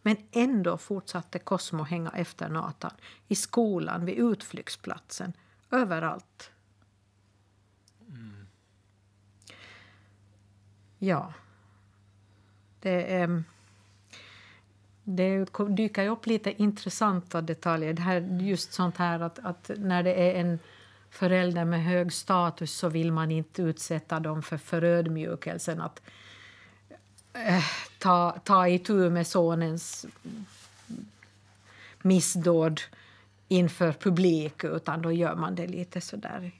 Men 0.01 0.17
ändå 0.31 0.77
fortsatte 0.77 1.39
Cosmo 1.39 1.83
hänga 1.83 2.09
efter 2.09 2.49
Nathan. 2.49 2.91
I 3.27 3.35
skolan, 3.35 4.05
vid 4.05 4.15
utflyktsplatsen, 4.15 5.33
överallt. 5.71 6.51
Ja. 10.99 11.33
Det 12.79 13.15
är... 13.15 13.43
Det 15.09 15.45
dyker 15.69 16.09
upp 16.09 16.25
lite 16.25 16.61
intressanta 16.61 17.41
detaljer. 17.41 17.93
Det 17.93 18.01
här, 18.01 18.39
just 18.41 18.73
sånt 18.73 18.97
här 18.97 19.19
att, 19.19 19.39
att 19.39 19.71
när 19.77 20.03
det 20.03 20.13
är 20.13 20.41
en 20.41 20.59
förälder 21.09 21.65
med 21.65 21.83
hög 21.83 22.13
status 22.13 22.71
så 22.71 22.89
vill 22.89 23.11
man 23.11 23.31
inte 23.31 23.61
utsätta 23.61 24.19
dem 24.19 24.43
för 24.43 24.57
förödmjukelsen 24.57 25.81
att 25.81 26.01
eh, 27.33 27.63
ta, 27.99 28.39
ta 28.43 28.67
itu 28.67 29.09
med 29.09 29.27
sonens 29.27 30.05
missdåd 32.01 32.81
inför 33.47 33.91
publik 33.91 34.63
utan 34.63 35.01
då 35.01 35.11
gör 35.11 35.35
man 35.35 35.55
det 35.55 35.67
lite 35.67 36.01
så 36.01 36.15
där 36.15 36.51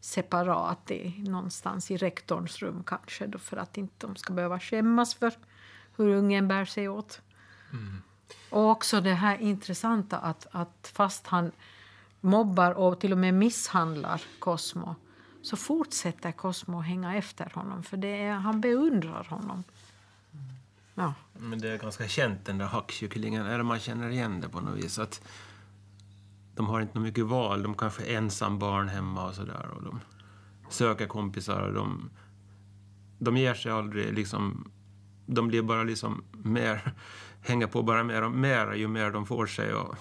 separat 0.00 0.90
i, 0.90 1.14
någonstans 1.28 1.90
i 1.90 1.96
rektorns 1.96 2.58
rum 2.58 2.82
kanske 2.86 3.26
då 3.26 3.38
för 3.38 3.56
att 3.56 3.78
inte 3.78 4.06
de 4.06 4.16
ska 4.16 4.32
behöva 4.32 4.60
skämmas 4.60 5.14
för 5.14 5.32
hur 5.96 6.08
ungen 6.08 6.48
bär 6.48 6.64
sig 6.64 6.88
åt. 6.88 7.20
Och 8.50 8.70
också 8.70 9.00
det 9.00 9.14
här 9.14 9.38
intressanta 9.38 10.18
att, 10.18 10.46
att 10.50 10.90
fast 10.94 11.26
han 11.26 11.52
mobbar 12.20 12.72
och 12.72 13.00
till 13.00 13.12
och 13.12 13.18
med 13.18 13.34
misshandlar 13.34 14.22
Cosmo 14.38 14.94
så 15.42 15.56
fortsätter 15.56 16.32
Cosmo 16.32 16.80
hänga 16.80 17.16
efter 17.16 17.50
honom 17.54 17.82
för 17.82 17.96
det 17.96 18.22
är, 18.22 18.32
han 18.32 18.60
beundrar 18.60 19.24
honom. 19.24 19.64
Ja. 20.94 21.14
Men 21.32 21.58
det 21.58 21.68
är 21.68 21.78
ganska 21.78 22.08
känt 22.08 22.44
den 22.44 22.58
där 22.58 22.66
hackkycklingen, 22.66 23.46
eller 23.46 23.64
man 23.64 23.78
känner 23.78 24.08
igen 24.08 24.40
det 24.40 24.48
på 24.48 24.60
något 24.60 24.78
vis. 24.78 24.98
Att 24.98 25.22
de 26.54 26.66
har 26.66 26.80
inte 26.80 26.98
mycket 26.98 27.26
val, 27.26 27.62
de 27.62 27.74
kanske 27.74 28.04
är 28.04 28.16
ensam 28.16 28.58
barn 28.58 28.88
hemma 28.88 29.28
och 29.28 29.34
sådär. 29.34 29.66
Och 29.76 29.82
de 29.82 30.00
söker 30.68 31.06
kompisar 31.06 31.60
och 31.60 31.74
de, 31.74 32.10
de 33.18 33.36
ger 33.36 33.54
sig 33.54 33.72
aldrig 33.72 34.14
liksom... 34.14 34.70
De 35.30 35.48
blir 35.48 35.62
bara 35.62 35.82
liksom 35.82 36.24
mer, 36.32 36.92
hänger 37.48 37.66
på 37.66 37.82
bara 37.82 38.04
mer 38.04 38.22
och 38.22 38.32
mer 38.32 38.72
ju 38.72 38.88
mer 38.88 39.10
de 39.10 39.26
får 39.26 39.46
sig. 39.46 39.74
Och, 39.74 39.94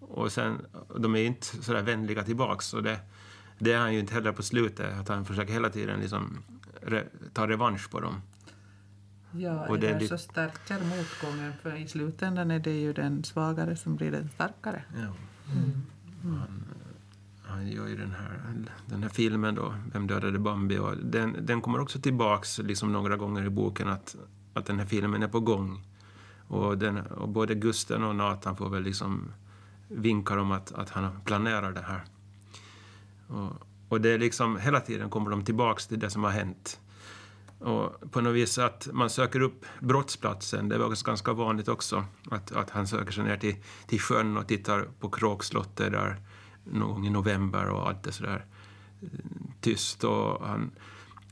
och 0.00 0.32
sen, 0.32 0.66
de 0.98 1.16
är 1.16 1.24
inte 1.24 1.46
sådär 1.46 1.82
vänliga 1.82 2.22
tillbaks. 2.22 2.74
Och 2.74 2.82
det, 2.82 3.00
det 3.58 3.72
är 3.72 3.78
han 3.78 3.94
ju 3.94 4.00
inte 4.00 4.14
heller 4.14 4.32
på 4.32 4.42
slutet, 4.42 5.00
att 5.00 5.08
han 5.08 5.24
försöker 5.24 5.52
hela 5.52 5.70
tiden 5.70 6.00
liksom 6.00 6.38
re, 6.82 7.04
ta 7.32 7.48
revansch 7.48 7.90
på 7.90 8.00
dem. 8.00 8.22
Ja, 9.32 9.68
Och 9.68 9.78
det 9.78 9.98
lite- 9.98 10.18
så 10.18 10.18
stärker 10.18 10.74
motgången 10.74 11.52
för 11.62 11.76
i 11.76 11.88
slutändan 11.88 12.50
är 12.50 12.58
det 12.58 12.80
ju 12.80 12.92
den 12.92 13.24
svagare 13.24 13.76
som 13.76 13.96
blir 13.96 14.10
den 14.10 14.28
starkare. 14.28 14.82
Ja. 14.96 15.14
Han, 15.46 15.82
han 16.22 16.64
han 17.48 17.68
gör 17.68 17.86
ju 17.88 17.96
den 17.96 18.12
här, 18.12 18.40
den 18.86 19.02
här 19.02 19.10
filmen 19.10 19.54
då, 19.54 19.74
Vem 19.92 20.06
dödade 20.06 20.38
Bambi? 20.38 20.78
Och 20.78 20.96
den, 20.96 21.36
den 21.46 21.60
kommer 21.60 21.80
också 21.80 22.00
tillbaks 22.00 22.58
liksom 22.58 22.92
några 22.92 23.16
gånger 23.16 23.44
i 23.46 23.50
boken 23.50 23.88
att, 23.88 24.16
att 24.54 24.66
den 24.66 24.78
här 24.78 24.86
filmen 24.86 25.22
är 25.22 25.28
på 25.28 25.40
gång. 25.40 25.82
Och, 26.48 26.78
den, 26.78 26.98
och 26.98 27.28
både 27.28 27.54
Gusten 27.54 28.04
och 28.04 28.16
Nathan 28.16 28.56
får 28.56 28.70
väl 28.70 28.82
liksom 28.82 29.32
vinkar 29.88 30.36
om 30.36 30.52
att, 30.52 30.72
att 30.72 30.90
han 30.90 31.20
planerar 31.24 31.72
det 31.72 31.84
här. 31.86 32.04
Och, 33.28 33.52
och 33.88 34.00
det 34.00 34.10
är 34.10 34.18
liksom, 34.18 34.56
hela 34.56 34.80
tiden 34.80 35.10
kommer 35.10 35.30
de 35.30 35.44
tillbaks 35.44 35.86
till 35.86 35.98
det 35.98 36.10
som 36.10 36.24
har 36.24 36.30
hänt. 36.30 36.80
Och 37.58 38.10
på 38.10 38.20
något 38.20 38.34
vis 38.34 38.58
att 38.58 38.88
man 38.92 39.10
söker 39.10 39.40
upp 39.40 39.64
brottsplatsen, 39.80 40.68
det 40.68 40.78
var 40.78 41.04
ganska 41.04 41.32
vanligt 41.32 41.68
också. 41.68 42.04
Att, 42.30 42.52
att 42.52 42.70
han 42.70 42.86
söker 42.86 43.12
sig 43.12 43.24
ner 43.24 43.36
till, 43.36 43.56
till 43.86 44.00
sjön 44.00 44.36
och 44.36 44.46
tittar 44.46 44.88
på 45.00 45.10
Kråkslottet 45.10 45.92
där 45.92 46.16
någon 46.64 46.88
gång 46.88 47.06
i 47.06 47.10
november 47.10 47.68
och 47.68 47.88
allt 47.88 48.06
är 48.06 48.10
sådär 48.10 48.44
tyst. 49.60 50.04
Och 50.04 50.46
han, 50.46 50.70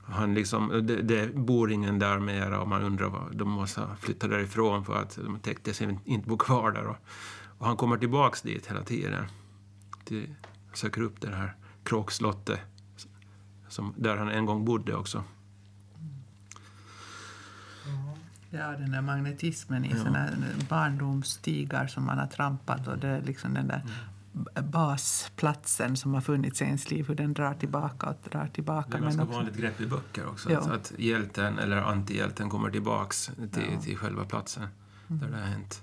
han 0.09 0.35
liksom, 0.35 0.87
det, 0.87 1.03
det 1.03 1.35
bor 1.35 1.73
ingen 1.73 1.99
där 1.99 2.19
mera 2.19 2.61
och 2.61 2.69
man 2.69 2.83
undrar 2.83 3.09
vad 3.09 3.37
de 3.37 3.51
måste 3.51 3.87
flytta 4.01 4.29
därifrån 4.29 4.85
för 4.85 5.03
att 5.03 5.17
de 5.17 5.39
täckte 5.39 5.75
sig 5.75 5.99
inte 6.05 6.29
bo 6.29 6.37
kvar 6.37 6.71
där. 6.71 6.87
Och, 6.87 6.97
och 7.59 7.67
han 7.67 7.77
kommer 7.77 7.97
tillbaks 7.97 8.43
dit 8.43 8.67
hela 8.67 8.83
tiden. 8.83 9.25
Till, 10.05 10.35
söker 10.73 11.03
upp 11.03 11.21
det 11.21 11.31
här 11.31 11.55
Kråkslottet 11.85 12.61
som, 13.69 13.95
där 13.97 14.17
han 14.17 14.29
en 14.29 14.47
gång 14.47 14.65
bodde 14.65 14.95
också. 14.95 15.25
Ja, 18.51 18.71
den 18.71 18.91
där 18.91 19.01
magnetismen 19.01 19.85
i 19.85 19.91
ja. 19.91 19.97
såna 19.97 20.29
barndomsstigar 20.69 21.87
som 21.87 22.05
man 22.05 22.19
har 22.19 22.27
trampat 22.27 22.89
och 22.89 22.99
det 22.99 23.09
är 23.09 23.23
liksom 23.23 23.55
den 23.55 23.69
där 23.69 23.81
mm. 23.81 23.93
Basplatsen 24.63 25.97
som 25.97 26.15
har 26.15 26.21
funnits 26.21 26.63
i 26.63 26.65
ens 26.65 26.91
liv, 26.91 27.09
hur 27.09 27.15
den 27.15 27.35
drar 27.35 27.55
tillbaka 27.55 28.07
och 28.07 28.31
drar 28.31 28.47
tillbaka. 28.47 28.91
Det 28.91 28.97
är 28.97 29.01
ganska 29.01 29.23
också... 29.23 29.35
vanligt 29.37 29.57
grepp 29.57 29.81
i 29.81 29.87
böcker 29.87 30.27
också, 30.27 30.53
ja. 30.53 30.59
att, 30.59 30.71
att 30.71 30.93
hjälten 30.99 31.59
eller 31.59 31.77
antihjälten 31.77 32.49
kommer 32.49 32.71
tillbaks 32.71 33.31
till, 33.53 33.63
ja. 33.75 33.81
till 33.81 33.97
själva 33.97 34.25
platsen 34.25 34.67
mm. 35.09 35.21
där 35.21 35.29
det 35.29 35.37
har 35.37 35.51
hänt. 35.51 35.83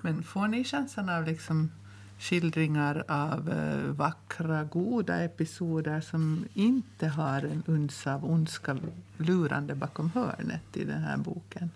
Men 0.00 0.22
får 0.22 0.48
ni 0.48 0.64
känslan 0.64 1.08
av 1.08 1.24
liksom 1.24 1.70
skildringar 2.18 3.04
av 3.08 3.48
uh, 3.48 3.90
vackra, 3.90 4.64
goda 4.64 5.24
episoder 5.24 6.00
som 6.00 6.44
inte 6.54 7.08
har 7.08 7.42
en 7.42 7.62
uns 7.66 8.06
av 8.06 8.24
ondska 8.30 8.78
lurande 9.16 9.74
bakom 9.74 10.10
hörnet 10.10 10.76
i 10.76 10.84
den 10.84 11.02
här 11.02 11.16
boken. 11.16 11.70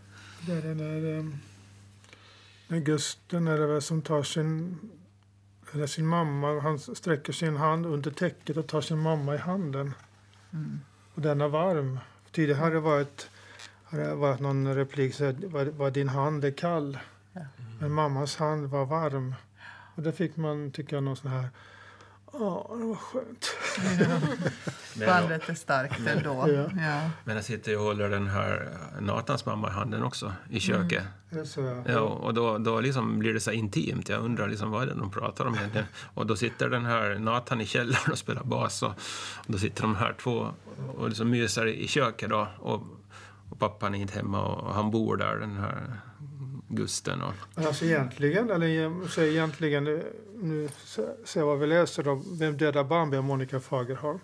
Det 0.46 0.52
är 0.52 0.74
när, 0.74 1.18
um, 1.18 1.38
när 2.68 2.80
Gusten 2.80 3.48
är 3.48 3.58
det 3.58 3.80
som 3.80 4.02
tar 4.02 4.22
sin, 4.22 4.78
eller 5.72 5.86
sin 5.86 6.06
mamma, 6.06 6.60
han 6.60 6.78
sträcker 6.78 7.32
sin 7.32 7.56
hand 7.56 7.86
under 7.86 8.10
täcket 8.10 8.56
och 8.56 8.66
tar 8.66 8.80
sin 8.80 8.98
mamma 8.98 9.34
i 9.34 9.38
handen. 9.38 9.94
Mm. 10.52 10.80
Och 11.14 11.22
den 11.22 11.40
är 11.40 11.48
varm. 11.48 11.98
Tidigare 12.32 12.60
har 12.60 12.70
det 12.70 12.80
varit, 12.80 13.30
har 13.84 13.98
det 13.98 14.14
varit 14.14 14.40
någon 14.40 14.74
replik 14.74 15.14
så 15.14 15.32
var, 15.32 15.64
var 15.64 15.90
din 15.90 16.08
hand 16.08 16.44
är 16.44 16.50
kall. 16.50 16.98
Ja. 17.32 17.40
Men 17.80 17.92
mammas 17.92 18.36
hand 18.36 18.66
var 18.66 18.86
varm. 18.86 19.34
Och 19.94 20.02
där 20.02 20.12
fick 20.12 20.36
man, 20.36 20.70
tycker 20.70 20.96
jag, 20.96 21.02
någon 21.02 21.16
sån 21.16 21.30
här 21.30 21.48
Ja, 22.32 22.70
det 22.78 22.84
var 22.84 22.94
skönt. 22.94 23.50
Ja. 25.00 25.06
Bandet 25.06 25.48
är 25.48 25.54
starkt 25.54 26.06
ändå. 26.06 26.44
Ja. 26.48 26.82
Ja. 26.82 27.10
Men 27.24 27.36
jag 27.36 27.44
sitter 27.44 27.78
och 27.78 27.84
håller 27.84 28.10
den 28.10 28.26
här 28.26 28.68
Natans 29.00 29.46
mamma 29.46 29.68
i 29.68 29.70
handen 29.70 30.02
också, 30.02 30.32
i 30.50 30.60
köket. 30.60 31.04
Mm. 31.32 31.46
Så, 31.46 31.82
ja. 31.86 32.00
och 32.00 32.34
då, 32.34 32.58
då 32.58 32.80
liksom 32.80 33.18
blir 33.18 33.34
det 33.34 33.40
så 33.40 33.50
intimt. 33.50 34.08
Jag 34.08 34.24
undrar 34.24 34.48
liksom, 34.48 34.70
vad 34.70 34.82
är 34.82 34.86
det 34.86 34.94
de 34.94 35.10
pratar 35.10 35.44
om 35.46 35.54
egentligen? 35.54 35.86
Och 36.14 36.26
då 36.26 36.36
sitter 36.36 36.68
den 36.68 36.84
här 36.84 37.18
Nathan 37.18 37.60
i 37.60 37.66
källaren 37.66 38.12
och 38.12 38.18
spelar 38.18 38.42
bas. 38.44 38.82
Och, 38.82 38.90
och 39.36 39.46
då 39.46 39.58
sitter 39.58 39.82
de 39.82 39.96
här 39.96 40.14
två 40.22 40.48
och 40.96 41.08
liksom 41.08 41.30
myser 41.30 41.66
i 41.66 41.88
köket 41.88 42.30
då. 42.30 42.48
Och, 42.58 42.82
och 43.50 43.58
pappan 43.58 43.94
är 43.94 43.98
inte 43.98 44.14
hemma 44.14 44.44
och 44.44 44.74
han 44.74 44.90
bor 44.90 45.16
där, 45.16 45.36
den 45.36 45.56
här 45.56 46.00
Gusten. 46.72 47.22
Och... 47.22 47.34
Alltså 47.54 47.84
egentligen, 47.84 48.50
eller 48.50 49.08
så 49.08 49.22
egentligen, 49.22 49.84
nu 50.42 50.68
ser 51.24 51.42
vad 51.42 51.58
vi 51.58 51.66
läser 51.66 52.02
då, 52.02 52.22
Vem 52.38 52.56
dödar 52.56 52.84
Bambi 52.84 53.16
av 53.16 53.24
Monica 53.24 53.60
Fagerholm. 53.60 54.18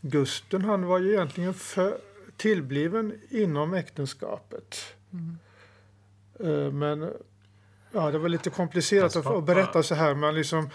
Gusten 0.00 0.64
han 0.64 0.86
var 0.86 0.98
ju 0.98 1.12
egentligen 1.12 1.54
för, 1.54 1.98
tillbliven 2.36 3.20
inom 3.30 3.74
äktenskapet. 3.74 4.76
Mm. 5.12 6.78
Men 6.78 7.12
ja, 7.92 8.10
det 8.10 8.18
var 8.18 8.28
lite 8.28 8.50
komplicerat 8.50 9.16
att, 9.16 9.44
berätta 9.44 9.82
så 9.82 9.94
här. 9.94 10.14
Men 10.14 10.34
liksom, 10.34 10.70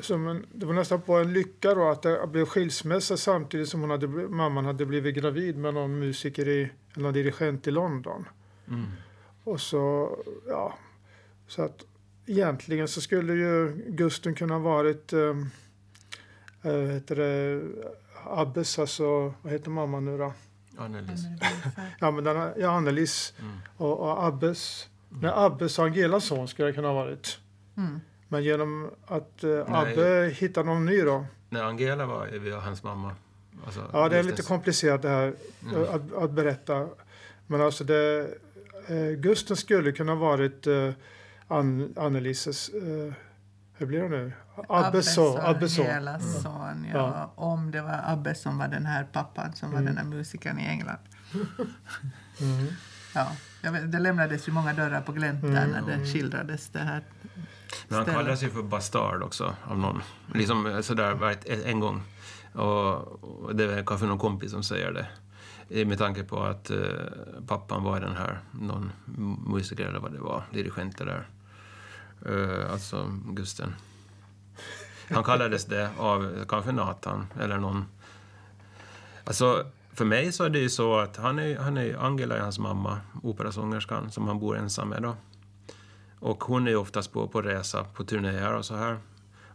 som 0.00 0.28
en, 0.28 0.46
det 0.52 0.66
var 0.66 0.74
nästan 0.74 1.00
på 1.00 1.14
en 1.14 1.32
lycka 1.32 1.74
då 1.74 1.88
att 1.88 2.02
det 2.02 2.26
blev 2.26 2.44
skilsmässa 2.44 3.16
samtidigt 3.16 3.68
som 3.68 3.80
hon 3.80 3.90
hade, 3.90 4.08
mamman 4.08 4.64
hade 4.64 4.86
blivit 4.86 5.14
gravid 5.14 5.56
med 5.56 5.74
någon 5.74 5.98
musiker 5.98 6.48
i, 6.48 6.70
eller 6.96 7.12
dirigent 7.12 7.66
i 7.66 7.70
London. 7.70 8.24
Mm. 8.68 8.86
Och 9.48 9.60
så, 9.60 10.16
ja, 10.48 10.74
så 11.46 11.62
att 11.62 11.84
egentligen 12.26 12.88
så 12.88 13.00
skulle 13.00 13.32
ju 13.32 13.84
Gusten 13.86 14.34
kunna 14.34 14.58
varit, 14.58 15.12
äh, 15.12 15.34
heter 16.62 17.16
det, 17.16 17.62
Abbes, 18.24 18.78
alltså, 18.78 19.34
vad 19.42 19.52
heter 19.52 19.70
mamma 19.70 20.00
nu 20.00 20.18
då? 20.18 20.32
Annelies. 20.78 21.20
ja, 22.00 22.10
men 22.10 22.24
den, 22.24 22.52
ja, 22.56 22.70
Annelies 22.70 23.34
mm. 23.40 23.56
och, 23.76 24.00
och 24.00 24.24
Abbes. 24.24 24.88
Mm. 25.10 25.22
Nej, 25.22 25.32
Abbes 25.34 25.78
och 25.78 25.84
Angelas 25.84 26.24
son 26.24 26.48
skulle 26.48 26.68
det 26.68 26.74
kunna 26.74 26.88
ha 26.88 26.94
varit. 26.94 27.38
Mm. 27.76 28.00
Men 28.28 28.42
genom 28.44 28.90
att 29.06 29.44
äh, 29.44 29.74
Abbe 29.74 30.34
hittade 30.34 30.66
någon 30.66 30.84
ny 30.84 31.02
då. 31.02 31.26
Nej, 31.48 31.62
Angela 31.62 32.06
var 32.06 32.60
hans 32.60 32.82
mamma. 32.82 33.14
Alltså, 33.64 33.90
ja, 33.92 34.08
det 34.08 34.18
är 34.18 34.22
lite 34.22 34.42
komplicerat 34.42 35.02
det 35.02 35.08
här 35.08 35.34
mm. 35.62 35.82
att, 35.82 36.12
att, 36.12 36.30
berätta. 36.30 36.88
Men 37.46 37.60
alltså 37.60 37.84
det, 37.84 38.34
eh, 38.90 39.10
Gusten 39.16 39.56
skulle 39.56 39.92
kunna 39.92 40.14
varit 40.14 40.66
eh, 40.66 40.90
An 41.48 41.94
Annelises, 41.96 42.68
eh, 42.68 43.12
hur 43.74 43.86
blir 43.86 44.02
det 44.02 44.08
nu? 44.08 44.32
Abbes 44.68 45.14
son. 45.14 45.40
Son. 45.68 45.84
Mm. 45.84 46.20
son 46.20 46.86
ja. 46.92 46.98
ja. 46.98 47.32
Om 47.36 47.70
det 47.70 47.82
var 47.82 48.00
Abbe 48.04 48.34
som 48.34 48.58
var 48.58 48.68
den 48.68 48.86
här 48.86 49.04
pappan 49.04 49.52
som 49.54 49.68
mm. 49.68 49.80
var 49.80 49.90
den 49.90 49.98
här 49.98 50.04
musikern 50.04 50.58
i 50.58 50.66
England. 50.66 50.98
Mm. 52.40 52.66
Ja, 53.14 53.70
vet, 53.70 53.92
det 53.92 53.98
lämnades 53.98 54.48
ju 54.48 54.52
många 54.52 54.72
dörrar 54.72 55.00
på 55.00 55.12
glänt 55.12 55.42
där 55.42 55.64
mm. 55.64 55.70
när 55.70 55.96
det 55.96 56.06
skildrades 56.06 56.68
det 56.68 56.78
här. 56.78 57.02
Men 57.88 57.98
han 57.98 58.06
kallades 58.06 58.42
ju 58.42 58.50
för 58.50 58.62
bastard 58.62 59.22
också 59.22 59.54
av 59.64 59.78
någon. 59.78 60.02
Liksom 60.34 60.82
sådär 60.82 61.36
en 61.64 61.80
gång. 61.80 62.02
Och 62.52 63.56
det 63.56 63.64
är 63.64 63.84
kanske 63.86 64.06
någon 64.06 64.18
kompis 64.18 64.50
som 64.50 64.62
säger 64.62 64.92
det 64.92 65.06
Eh, 65.70 65.86
med 65.86 65.98
tanke 65.98 66.24
på 66.24 66.42
att 66.42 66.70
eh, 66.70 66.78
pappan 67.46 67.82
var 67.82 68.00
den 68.00 68.16
här, 68.16 68.40
någon 68.52 68.92
musiker 69.46 69.86
eller 69.86 70.00
vad 70.00 70.12
det 70.12 70.18
var, 70.18 70.42
dirigent 70.52 70.98
där. 70.98 71.28
Eh, 72.26 72.72
alltså 72.72 73.12
Gusten. 73.24 73.74
Han 75.10 75.24
kallades 75.24 75.64
det 75.64 75.90
av 75.98 76.44
kanske 76.48 76.72
Nathan 76.72 77.26
eller 77.40 77.58
någon. 77.58 77.84
Alltså, 79.24 79.66
för 79.92 80.04
mig 80.04 80.32
så 80.32 80.44
är 80.44 80.50
det 80.50 80.58
ju 80.58 80.68
så 80.68 80.98
att 80.98 81.16
han 81.16 81.38
är, 81.38 81.58
han 81.58 81.76
är 81.76 81.96
Angela 81.96 82.36
är 82.36 82.40
hans 82.40 82.58
mamma, 82.58 83.00
operasångerskan, 83.22 84.10
som 84.10 84.28
han 84.28 84.38
bor 84.38 84.56
ensam 84.56 84.88
med 84.88 85.02
då. 85.02 85.16
Och 86.20 86.44
hon 86.44 86.66
är 86.66 86.70
ju 86.70 86.76
oftast 86.76 87.12
på, 87.12 87.28
på 87.28 87.42
resa, 87.42 87.84
på 87.84 88.04
turnéer 88.04 88.54
och 88.54 88.64
så 88.64 88.76
här. 88.76 88.98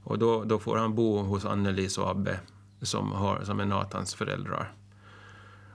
Och 0.03 0.19
då, 0.19 0.43
då 0.43 0.59
får 0.59 0.77
han 0.77 0.95
bo 0.95 1.21
hos 1.21 1.45
Annelies 1.45 1.97
och 1.97 2.09
Abbe, 2.09 2.39
som, 2.81 3.11
har, 3.11 3.43
som 3.43 3.59
är 3.59 3.65
Nathans 3.65 4.15
föräldrar. 4.15 4.73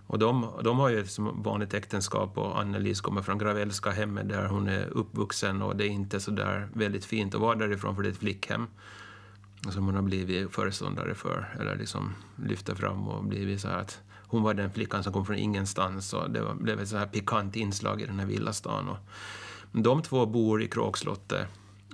Och 0.08 0.18
de, 0.18 0.50
de 0.64 0.78
har 0.78 0.88
ju 0.88 1.00
ett 1.00 1.18
vanligt 1.18 1.74
äktenskap 1.74 2.38
och 2.38 2.60
Annelies 2.60 3.00
kommer 3.00 3.22
från 3.22 3.38
Gravelska 3.38 3.90
hemmet 3.90 4.28
där 4.28 4.46
hon 4.46 4.68
är 4.68 4.86
uppvuxen 4.86 5.62
och 5.62 5.76
det 5.76 5.84
är 5.84 5.88
inte 5.88 6.20
så 6.20 6.30
där 6.30 6.68
väldigt 6.72 7.04
fint 7.04 7.34
att 7.34 7.40
vara 7.40 7.54
därifrån 7.54 7.96
för 7.96 8.02
det 8.02 8.08
är 8.08 8.12
ett 8.12 8.18
flickhem 8.18 8.66
som 9.70 9.84
hon 9.84 9.94
har 9.94 10.02
blivit 10.02 10.52
föreståndare 10.52 11.14
för 11.14 11.56
eller 11.60 11.76
liksom 11.76 12.14
lyfter 12.36 12.74
fram 12.74 13.08
och 13.08 13.24
blivit 13.24 13.60
så 13.60 13.68
här 13.68 13.78
att 13.78 14.00
hon 14.26 14.42
var 14.42 14.54
den 14.54 14.70
flickan 14.70 15.04
som 15.04 15.12
kom 15.12 15.26
från 15.26 15.36
ingenstans 15.36 16.12
och 16.12 16.30
det 16.30 16.40
var, 16.40 16.54
blev 16.54 16.80
ett 16.80 16.88
så 16.88 16.96
här 16.96 17.06
pikant 17.06 17.56
inslag 17.56 18.02
i 18.02 18.06
den 18.06 18.18
här 18.18 18.26
villastan. 18.26 18.88
Och 18.88 18.98
de 19.72 20.02
två 20.02 20.26
bor 20.26 20.62
i 20.62 20.68
Kråkslottet 20.68 21.46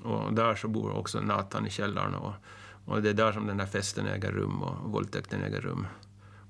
och 0.03 0.35
där 0.35 0.55
så 0.55 0.69
bor 0.69 0.91
också 0.91 1.21
Nathan 1.21 1.67
i 1.67 1.71
källaren 1.71 2.15
och, 2.15 2.33
och 2.85 3.03
det 3.03 3.11
är 3.11 3.15
där 3.15 3.33
som 3.33 3.47
den 3.47 3.61
här 3.61 3.67
festen 3.67 4.07
äger 4.07 4.33
rum 4.33 4.63
och 4.63 4.91
våldtäkten 4.91 5.43
äger 5.43 5.61
rum. 5.61 5.87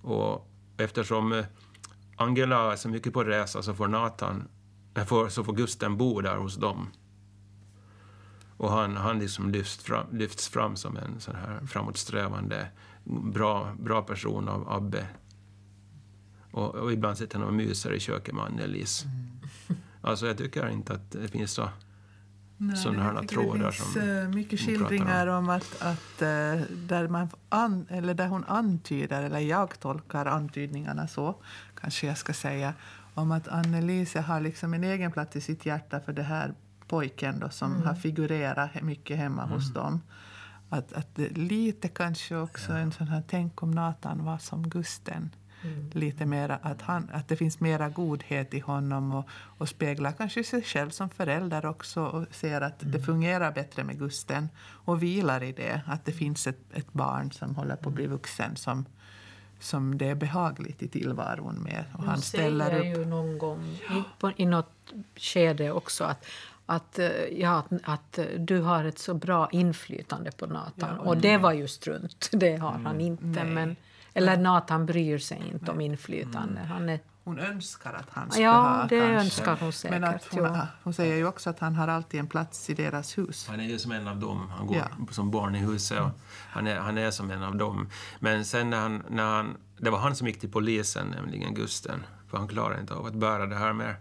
Och 0.02 0.50
eftersom 0.76 1.32
eh, 1.32 1.44
Angela 2.16 2.72
är 2.72 2.76
så 2.76 2.88
mycket 2.88 3.12
på 3.12 3.24
resa 3.24 3.62
så 3.62 3.74
får 3.74 3.88
Nathan, 3.88 4.48
eh, 4.94 5.28
så 5.28 5.44
får 5.44 5.52
Gusten 5.52 5.96
bo 5.96 6.20
där 6.20 6.36
hos 6.36 6.56
dem. 6.56 6.88
Och 8.56 8.70
han, 8.70 8.96
han 8.96 9.18
liksom 9.18 9.50
lyfts, 9.50 9.76
fram, 9.76 10.06
lyfts 10.12 10.48
fram 10.48 10.76
som 10.76 10.96
en 10.96 11.20
sån 11.20 11.34
här 11.34 11.60
framåtsträvande, 11.66 12.68
bra, 13.04 13.74
bra 13.78 14.02
person 14.02 14.48
av 14.48 14.72
Abbe. 14.72 15.06
Och, 16.50 16.74
och 16.74 16.92
ibland 16.92 17.18
sitter 17.18 17.38
han 17.38 17.48
och 17.48 17.54
myser 17.54 17.92
i 17.92 18.00
köket 18.00 18.34
med 18.34 18.44
Annelies. 18.44 19.04
Mm. 19.04 19.80
Alltså 20.00 20.26
jag 20.26 20.38
tycker 20.38 20.68
inte 20.68 20.92
att 20.92 21.10
det 21.10 21.28
finns 21.28 21.52
så 21.52 21.68
Nej, 22.66 22.76
sådana 22.76 23.22
trådar 23.22 23.58
Det 23.58 23.72
finns 23.72 23.92
som 23.92 24.02
eh, 24.02 24.28
mycket 24.28 24.60
skildringar 24.60 25.26
om 25.26 25.48
att, 25.48 25.82
att 25.82 26.22
eh, 26.22 26.28
där, 26.70 27.08
man 27.08 27.28
an, 27.48 27.86
eller 27.90 28.14
där 28.14 28.28
hon 28.28 28.44
antyder, 28.44 29.22
eller 29.22 29.38
jag 29.38 29.80
tolkar 29.80 30.26
antydningarna 30.26 31.08
så, 31.08 31.34
kanske 31.74 32.06
jag 32.06 32.18
ska 32.18 32.32
säga, 32.32 32.74
om 33.14 33.32
att 33.32 33.48
Annelise 33.48 34.20
har 34.20 34.40
liksom 34.40 34.74
en 34.74 34.84
egen 34.84 35.12
plats 35.12 35.36
i 35.36 35.40
sitt 35.40 35.66
hjärta 35.66 36.00
för 36.00 36.12
det 36.12 36.22
här 36.22 36.54
pojken 36.88 37.40
då, 37.40 37.48
som 37.48 37.82
har 37.82 37.94
figurerat 37.94 38.82
mycket 38.82 39.16
hemma 39.16 39.46
hos 39.46 39.72
dem. 39.74 40.00
Att, 40.68 40.92
att 40.92 41.18
lite 41.36 41.88
kanske 41.88 42.36
också 42.36 42.72
en 42.72 42.92
sån 42.92 43.08
här, 43.08 43.22
tänk 43.28 43.62
om 43.62 43.70
Nathan 43.70 44.24
var 44.24 44.38
som 44.38 44.68
Gusten. 44.68 45.30
Lite 45.92 46.26
mera, 46.26 46.56
att, 46.62 46.82
han, 46.82 47.10
att 47.12 47.28
det 47.28 47.36
finns 47.36 47.60
mera 47.60 47.88
godhet 47.88 48.54
i 48.54 48.60
honom 48.60 49.14
och, 49.14 49.28
och 49.58 49.68
speglar 49.68 50.12
kanske 50.12 50.44
sig 50.44 50.62
själv 50.62 50.90
som 50.90 51.08
förälder 51.08 51.66
också 51.66 52.02
och 52.02 52.26
ser 52.30 52.60
att 52.60 52.74
det 52.78 53.00
fungerar 53.00 53.52
bättre 53.52 53.84
med 53.84 53.98
Gusten 53.98 54.48
och 54.84 55.02
vilar 55.02 55.42
i 55.42 55.52
det. 55.52 55.80
Att 55.86 56.04
det 56.04 56.12
finns 56.12 56.46
ett, 56.46 56.60
ett 56.72 56.92
barn 56.92 57.32
som 57.32 57.56
håller 57.56 57.76
på 57.76 57.88
att 57.88 57.94
bli 57.94 58.06
vuxen 58.06 58.56
som, 58.56 58.84
som 59.60 59.98
det 59.98 60.08
är 60.08 60.14
behagligt 60.14 60.82
i 60.82 60.88
tillvaron 60.88 61.54
med. 61.54 61.84
Och 61.98 62.04
han 62.04 62.20
ställer 62.20 62.78
upp. 62.78 62.84
ju 62.84 63.04
någon 63.04 63.38
gång 63.38 63.64
i, 63.64 64.02
på, 64.18 64.32
i 64.36 64.46
något 64.46 64.92
skede 65.16 65.72
också 65.72 66.04
att, 66.04 66.26
att, 66.66 66.98
eh, 66.98 67.08
ja, 67.40 67.58
att, 67.58 67.72
att 67.84 68.18
du 68.38 68.60
har 68.60 68.84
ett 68.84 68.98
så 68.98 69.14
bra 69.14 69.48
inflytande 69.52 70.30
på 70.30 70.46
Nathan. 70.46 70.98
och 70.98 71.16
det 71.16 71.36
var 71.36 71.52
ju 71.52 71.68
strunt. 71.68 72.28
Det 72.32 72.56
har 72.56 72.78
han 72.84 73.00
inte. 73.00 73.24
Nej. 73.24 73.44
Men, 73.44 73.76
eller 74.14 74.36
Nathan 74.36 74.86
bryr 74.86 75.18
sig 75.18 75.42
inte 75.52 75.70
om 75.70 75.80
inflytande. 75.80 76.60
Han 76.60 76.88
är, 76.88 77.00
Hon 77.24 77.38
önskar 77.38 77.92
att 77.92 78.10
han 78.10 78.30
skulle 78.30 78.44
Ja, 78.46 78.52
ha 78.52 78.82
det 78.86 78.98
kanske. 79.00 79.14
önskar 79.24 79.56
hon 79.60 79.72
säkert, 79.72 80.00
Men 80.00 80.14
att 80.14 80.24
hon, 80.30 80.44
ja. 80.44 80.66
hon 80.82 80.94
säger 80.94 81.16
ju 81.16 81.26
också 81.26 81.50
att 81.50 81.58
han 81.58 81.74
har 81.74 81.88
alltid 81.88 82.20
en 82.20 82.26
plats 82.26 82.70
i 82.70 82.74
deras 82.74 83.18
hus. 83.18 83.46
Han 83.48 83.60
är 83.60 83.64
ju 83.64 83.78
som 83.78 83.92
en 83.92 84.08
av 84.08 84.16
dem. 84.20 84.48
Han 84.56 84.66
går 84.66 84.76
Ja. 84.76 84.84
som 85.10 85.30
barn 85.30 85.54
i 85.54 85.58
huset. 85.58 86.00
Och 86.00 86.10
han, 86.50 86.66
är, 86.66 86.76
han 86.80 86.98
är 86.98 87.10
som 87.10 87.30
en 87.30 87.42
av 87.42 87.56
dem. 87.56 87.88
Men 88.20 88.44
sen 88.44 88.70
när 88.70 88.80
han, 88.80 89.02
när 89.08 89.24
han... 89.36 89.56
Det 89.78 89.90
var 89.90 89.98
han 89.98 90.16
som 90.16 90.26
gick 90.26 90.40
till 90.40 90.50
polisen, 90.52 91.06
nämligen 91.06 91.54
Gusten. 91.54 92.06
För 92.30 92.38
han 92.38 92.48
klarade 92.48 92.80
inte 92.80 92.94
av 92.94 93.06
att 93.06 93.14
bära 93.14 93.46
det 93.46 93.56
här 93.56 93.72
mer. 93.72 93.96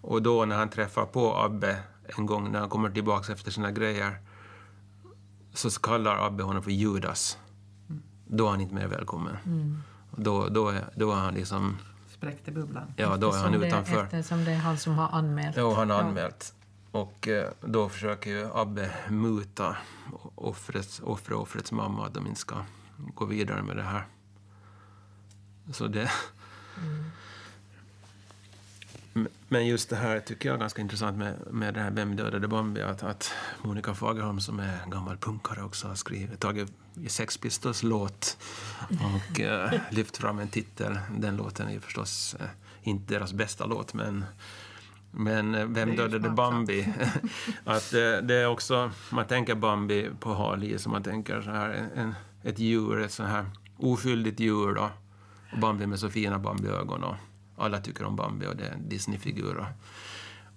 Och 0.00 0.22
då 0.22 0.44
när 0.44 0.56
han 0.56 0.68
träffar 0.68 1.04
på 1.06 1.36
Abbe 1.38 1.78
en 2.18 2.26
gång 2.26 2.52
när 2.52 2.60
han 2.60 2.68
kommer 2.68 2.90
tillbaka 2.90 3.32
efter 3.32 3.50
sina 3.50 3.70
grejer 3.70 4.16
så 5.54 5.70
kallar 5.70 6.26
Abbe 6.26 6.42
honom 6.42 6.62
för 6.62 6.70
Judas. 6.70 7.38
Då 8.26 8.46
är 8.46 8.50
han 8.50 8.60
inte 8.60 8.74
mer 8.74 8.86
välkommen. 8.86 9.36
Och 10.10 10.20
Då, 10.22 10.48
då, 10.48 10.68
är, 10.68 10.84
då 10.96 11.10
är 11.12 11.16
han 11.16 11.34
liksom... 11.34 11.76
Spräckte 12.10 12.50
bubblan. 12.52 12.92
Ja, 12.96 13.16
då 13.16 13.32
är 13.32 13.32
han 13.32 13.54
eftersom 13.54 13.60
det- 13.60 13.66
utanför. 13.66 14.04
Eftersom 14.04 14.44
det 14.44 14.50
är 14.52 14.56
han 14.58 14.78
som 14.78 14.98
har 14.98 15.08
anmält. 15.08 15.56
Jo, 15.58 15.72
han 15.74 15.90
har 15.90 16.00
anmält. 16.02 16.54
Och 16.90 17.28
eh, 17.28 17.50
då 17.60 17.88
försöker 17.88 18.30
ju 18.30 18.48
Abbe 18.54 18.90
muta 19.10 19.76
offrets, 20.34 21.00
offret, 21.04 21.38
offrets 21.38 21.72
mamma 21.72 22.06
att 22.06 22.14
de 22.14 22.26
inte 22.26 22.40
ska 22.40 22.56
gå 23.14 23.24
vidare 23.24 23.62
med 23.62 23.76
det 23.76 23.82
här. 23.82 24.06
Så 25.72 25.86
det... 25.86 26.10
M- 26.78 27.10
Men 29.48 29.66
just 29.66 29.90
det 29.90 29.96
här 29.96 30.20
tycker 30.20 30.48
jag 30.48 30.56
är 30.56 30.60
ganska 30.60 30.82
intressant 30.82 31.18
med, 31.18 31.34
med 31.50 31.74
det 31.74 31.80
här 31.80 31.90
Vem 31.90 32.16
dödade 32.16 32.48
Bambi? 32.48 32.82
Att, 32.82 33.02
att 33.02 33.30
Monica 33.62 33.94
Fagerholm 33.94 34.40
som 34.40 34.60
är 34.60 34.78
gammal 34.90 35.16
punkare 35.16 35.62
också 35.62 35.88
har 35.88 35.94
skrivit, 35.94 36.40
tagit 36.40 36.72
Sex 37.08 37.38
Pistols 37.38 37.82
låt 37.82 38.36
och 38.90 39.40
eh, 39.40 39.80
lyft 39.90 40.16
fram 40.16 40.38
en 40.38 40.48
titel. 40.48 40.98
Den 41.18 41.36
låten 41.36 41.68
är 41.68 41.72
ju 41.72 41.80
förstås 41.80 42.36
eh, 42.40 42.46
inte 42.82 43.14
deras 43.14 43.32
bästa 43.32 43.66
låt 43.66 43.94
men 43.94 44.24
men 45.10 45.54
eh, 45.54 45.66
Vem 45.66 45.96
dödade. 45.96 46.30
Bambi? 46.30 46.88
att 47.64 47.94
eh, 47.94 48.16
det 48.22 48.34
är 48.34 48.46
också, 48.46 48.90
man 49.10 49.26
tänker 49.26 49.54
Bambi 49.54 50.10
på 50.20 50.34
hal 50.34 50.74
och 50.84 50.90
man 50.90 51.02
tänker 51.02 51.42
så 51.42 51.50
här, 51.50 51.88
en, 51.94 52.14
ett 52.42 52.58
djur, 52.58 53.00
ett 53.00 53.12
så 53.12 53.22
här 53.22 53.46
oskyldigt 53.76 54.40
djur 54.40 54.74
då. 54.74 54.90
Och 55.52 55.58
Bambi 55.58 55.86
med 55.86 55.98
så 55.98 56.10
fina 56.10 56.38
Bambi-ögon 56.38 57.04
och 57.04 57.16
alla 57.64 57.78
tycker 57.78 58.04
om 58.04 58.16
Bambi 58.16 58.46
och 58.46 58.56
det 58.56 58.66
är 58.66 58.72
en 58.72 58.88
Disney-figur. 58.88 59.56
Och, 59.56 59.66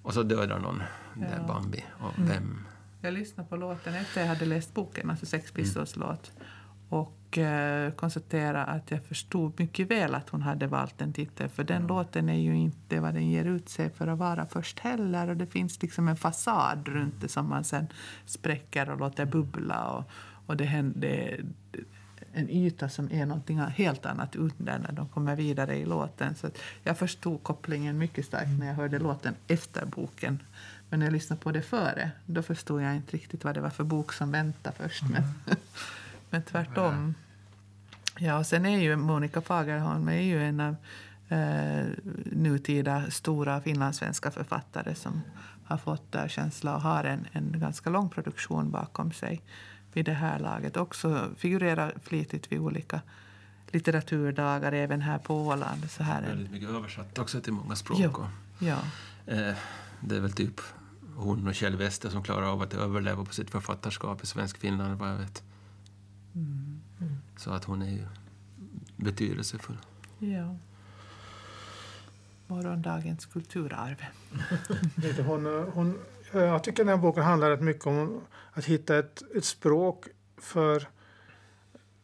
och 0.03 0.13
så 0.13 0.23
dödar 0.23 0.59
någon 0.59 0.83
den 1.13 1.21
där 1.29 1.37
Ja. 1.37 1.53
Bambi. 1.53 1.85
Och 1.99 2.13
vem? 2.17 2.65
Jag 3.01 3.13
lyssnade 3.13 3.49
på 3.49 3.55
låten 3.55 3.95
efter 3.95 4.21
jag 4.21 4.27
hade 4.27 4.45
läst 4.45 4.73
boken, 4.73 5.09
alltså 5.09 5.25
Mm. 5.25 5.41
Sex 5.41 5.51
Pistols 5.51 5.95
låt. 5.95 6.31
Och 6.89 7.37
eh, 7.37 7.91
konstaterade 7.91 8.65
att 8.65 8.91
jag 8.91 9.05
förstod 9.05 9.59
mycket 9.59 9.91
väl 9.91 10.15
att 10.15 10.29
hon 10.29 10.41
hade 10.41 10.67
valt 10.67 10.97
den 10.97 11.13
titeln. 11.13 11.49
För 11.49 11.63
den 11.63 11.87
låten 11.87 12.29
är 12.29 12.39
ju 12.39 12.55
inte 12.55 12.99
vad 12.99 13.13
den 13.13 13.29
ger 13.29 13.45
ut 13.45 13.69
sig 13.69 13.89
för 13.89 14.07
att 14.07 14.17
vara 14.17 14.45
först 14.45 14.79
heller. 14.79 15.27
Och 15.29 15.37
det 15.37 15.47
finns 15.47 15.81
liksom 15.81 16.07
en 16.07 16.17
fasad 16.17 16.87
runt 16.87 17.21
det 17.21 17.27
som 17.27 17.49
man 17.49 17.63
sen 17.63 17.87
spräcker 18.25 18.89
och 18.89 18.99
låter 18.99 19.25
bubbla. 19.25 19.89
Och, 19.91 20.03
och 20.45 20.57
det 20.57 20.65
händer 20.65 21.45
en 22.33 22.49
yta 22.49 22.89
som 22.89 23.11
är 23.11 23.25
någonting 23.25 23.59
helt 23.59 24.05
annat 24.05 24.35
under 24.35 24.79
när 24.79 24.91
de 24.91 25.09
kommer 25.09 25.35
vidare 25.35 25.77
i 25.77 25.85
låten. 25.85 26.35
Så 26.35 26.49
jag 26.83 26.97
förstod 26.97 27.43
kopplingen 27.43 27.97
mycket 27.97 28.25
starkt 28.25 28.59
när 28.59 28.67
jag 28.67 28.73
hörde 28.73 28.99
låten 28.99 29.35
efter 29.47 29.85
boken. 29.85 30.39
Men 30.89 30.99
när 30.99 31.05
jag 31.05 31.13
lyssnade 31.13 31.41
på 31.41 31.51
det 31.51 31.61
före, 31.61 32.11
då 32.25 32.43
förstod 32.43 32.81
jag 32.81 32.95
inte 32.95 33.17
riktigt 33.17 33.43
vad 33.43 33.53
det 33.53 33.61
var 33.61 33.69
för 33.69 33.83
bok 33.83 34.13
som 34.13 34.31
väntade 34.31 34.75
först. 34.75 35.03
Men, 35.03 35.23
men 36.29 36.43
tvärtom. 36.43 37.15
Ja, 38.17 38.37
och 38.37 38.45
sen 38.45 38.65
är 38.65 38.79
ju 38.79 38.95
Monica 38.95 39.41
Fagerholm 39.41 40.07
är 40.07 40.21
ju 40.21 40.43
en 40.43 40.59
av 40.59 40.75
eh, 41.29 41.85
nutida 42.25 43.11
stora 43.11 43.61
finlandssvenska 43.61 44.31
författare 44.31 44.95
som 44.95 45.21
har 45.65 45.77
fått 45.77 46.15
erkänsla 46.15 46.75
och 46.75 46.81
har 46.81 47.03
en, 47.03 47.27
en 47.31 47.59
ganska 47.59 47.89
lång 47.89 48.09
produktion 48.09 48.71
bakom 48.71 49.11
sig 49.11 49.41
vid 49.93 50.05
det 50.05 50.13
här 50.13 50.39
laget. 50.39 50.77
Också 50.77 51.29
figurerar 51.37 51.93
flitigt 52.03 52.51
vid 52.51 52.59
olika 52.59 53.01
litteraturdagar, 53.67 54.71
även 54.71 55.01
här 55.01 55.17
på 55.19 55.47
Åland. 55.47 55.91
Så 55.91 56.03
här 56.03 56.21
en, 56.21 56.27
Väldigt 56.27 56.51
mycket 56.51 56.69
översatt 56.69 57.19
också 57.19 57.41
till 57.41 57.53
många 57.53 57.75
språk. 57.75 57.99
Jo. 58.01 58.25
Ja. 58.59 58.77
eh, 59.25 59.55
det 60.01 60.15
är 60.15 60.19
väl 60.19 60.31
typ 60.31 60.61
hon 61.15 61.47
och 61.47 61.55
Kjell 61.55 61.75
Wester 61.75 62.09
som 62.09 62.23
klarar 62.23 62.51
av 62.51 62.61
att 62.61 62.73
överleva 62.73 63.25
på 63.25 63.33
sitt 63.33 63.49
författarskap 63.49 64.23
i 64.23 64.25
svensk 64.25 64.57
Finland, 64.57 64.99
vad 64.99 65.09
jag 65.09 65.17
vet. 65.17 65.43
Så 67.37 67.51
att 67.51 67.63
hon 67.63 67.81
är 67.81 67.91
ju 67.91 68.05
betydelsefull. 68.95 69.77
ja. 70.19 70.55
Morgondagens 72.47 73.25
kulturarv. 73.25 74.05
Hon, 75.25 75.45
hon, 75.73 75.97
jag 76.31 76.63
tycker 76.63 76.83
den 76.83 76.95
här 76.95 77.03
boken 77.03 77.23
handlar 77.23 77.49
rätt 77.49 77.61
mycket 77.61 77.87
om 77.87 78.21
att 78.51 78.65
hitta 78.65 78.97
ett, 78.97 79.23
ett 79.35 79.45
språk 79.45 80.05
för... 80.37 80.87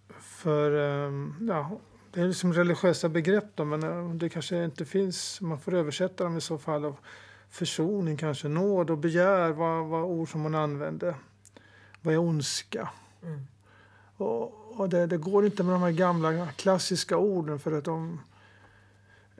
för 0.09 0.71
ehm, 0.71 1.36
ja, 1.49 1.80
det 2.11 2.21
är 2.21 2.28
liksom 2.28 2.53
religiösa 2.53 3.09
begrepp 3.09 3.55
då, 3.55 3.65
men 3.65 3.84
eh, 3.84 4.09
det 4.09 4.30
kanske 4.30 4.63
inte 4.63 4.86
finns. 4.86 5.41
Man 5.41 5.59
får 5.59 5.73
översätta 5.73 6.23
dem 6.23 6.38
i 6.38 6.41
så 6.41 6.57
fall. 6.57 6.86
Och 6.86 6.99
försoning 7.49 8.17
kanske, 8.17 8.47
nåd 8.47 8.89
och 8.89 8.97
begär 8.97 9.51
var, 9.51 9.84
var 9.84 10.03
ord 10.03 10.32
som 10.32 10.43
hon 10.43 10.55
använde. 10.55 11.15
Vad 12.01 12.13
är 12.13 12.17
ondska? 12.17 12.89
Och, 14.17 14.80
och 14.80 14.89
det, 14.89 15.07
det 15.07 15.17
går 15.17 15.45
inte 15.45 15.63
med 15.63 15.76
de 15.76 15.82
här 15.82 15.91
gamla 15.91 16.47
klassiska 16.47 17.17
orden 17.17 17.59
för 17.59 17.71
att 17.71 17.84
de, 17.84 18.21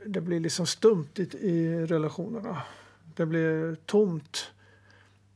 det 0.06 0.22
blir 0.22 0.40
liksom 0.40 0.66
stumt 0.66 1.10
i, 1.16 1.22
i 1.22 1.86
relationerna. 1.86 2.62
Det 3.16 3.26
blir 3.26 3.76
tomt. 3.76 4.52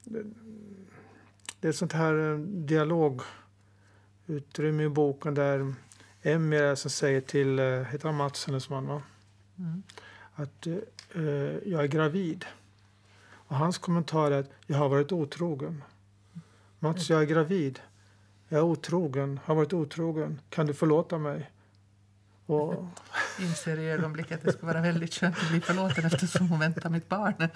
Det, 0.10 1.68
är 1.68 1.70
ett 1.70 1.76
sånt 1.76 1.94
här 1.94 2.32
eh, 2.32 2.38
dialogutrymme 2.40 4.84
i 4.84 4.90
boken 4.90 5.34
där 5.34 5.74
Emmy 6.22 6.56
är 6.56 6.64
det 6.64 6.76
som 6.76 6.92
säger 6.92 7.22
till, 7.22 7.60
eh, 7.60 7.66
heter 7.66 8.06
han 8.06 8.16
Mats 8.16 8.46
hennes 8.46 8.70
man 8.70 8.88
va? 8.88 9.02
Mm. 9.58 9.84
Att 10.34 10.68
eh, 10.68 10.74
jag 11.66 11.84
är 11.84 11.88
gravid. 11.88 12.46
Och 13.32 13.56
hans 13.56 13.78
kommentar 13.78 14.32
är 14.32 14.40
att 14.40 14.52
jag 14.68 14.78
har 14.78 14.90
varit 14.90 15.12
otrogen. 15.12 15.84
Mats, 16.80 17.10
jag 17.10 17.22
är 17.22 17.26
gravid. 17.26 17.80
Jag 18.48 18.60
är 18.60 18.64
otrogen, 18.64 19.40
har 19.44 19.56
varit 19.56 19.74
otrogen. 19.74 20.42
Kan 20.50 20.66
du 20.66 20.74
förlåta 20.74 21.18
mig? 21.18 21.52
Och 22.46 22.86
Inser 23.40 23.80
i 23.80 23.90
ögonblicket 23.90 24.38
att 24.38 24.46
det 24.46 24.52
skulle 24.52 24.74
vara 24.74 24.82
väldigt 24.82 25.14
skönt 25.14 25.38
att 25.38 25.50
bli 25.50 25.62
förlåten 25.62 26.06
eftersom 26.06 26.50
hon 26.50 26.60
väntar 26.60 26.90
mitt 26.90 27.10
barn. 27.10 27.34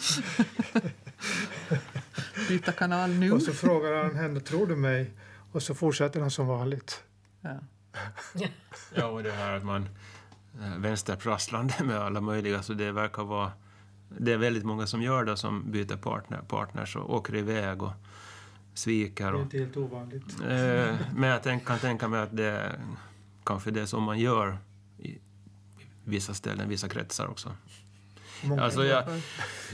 Byta 2.54 2.72
kanal 2.72 3.10
nu. 3.10 3.32
Och 3.32 3.42
så 3.42 3.54
frågar 3.54 4.04
han 4.04 4.16
henne, 4.16 4.40
tror 4.40 4.68
du 4.68 4.76
mig? 4.76 5.12
Och 5.52 5.64
så 5.64 5.76
fortsätter 5.76 6.20
han 6.22 6.32
som 6.32 6.48
vanligt. 6.48 7.04
Ja. 7.42 7.60
Ja, 8.96 9.06
och 9.06 9.24
det 9.24 9.32
här 9.32 9.58
att 9.58 9.64
man 9.66 9.90
eh, 10.62 10.78
vänsterprasslande 10.78 11.74
med 11.84 11.98
alla 11.98 12.22
möjliga, 12.22 12.64
så 12.64 12.74
det 12.74 12.92
verkar 12.92 13.24
vara... 13.24 13.52
Det 14.18 14.32
är 14.34 14.38
väldigt 14.38 14.64
många 14.64 14.88
som 14.88 15.02
gör 15.02 15.24
det, 15.24 15.38
som 15.38 15.72
byter 15.72 15.96
partner, 15.98 16.42
partners 16.48 16.96
och 16.96 17.16
åker 17.16 17.36
iväg 17.36 17.84
och 17.84 17.92
sviker. 18.74 19.24
Det 19.26 19.30
är 19.30 19.34
Och, 19.34 19.42
inte 19.42 19.58
helt 19.58 19.78
ovanligt. 19.78 20.42
eh, 20.42 20.96
men 21.16 21.30
jag 21.30 21.44
tänk, 21.44 21.66
kan 21.66 21.80
tänka 21.80 22.08
mig 22.08 22.22
att 22.22 22.38
det 22.38 22.46
är 22.46 22.80
kanske 23.44 23.72
det 23.72 23.88
som 23.88 24.04
man 24.04 24.20
gör 24.20 24.58
i 24.98 25.18
vissa 26.04 26.34
ställen, 26.34 26.70
vissa 26.70 26.90
kretsar 26.90 27.28
också. 27.28 27.52
Många 28.44 28.64
Alltså 28.64 28.86
jag, 28.86 29.04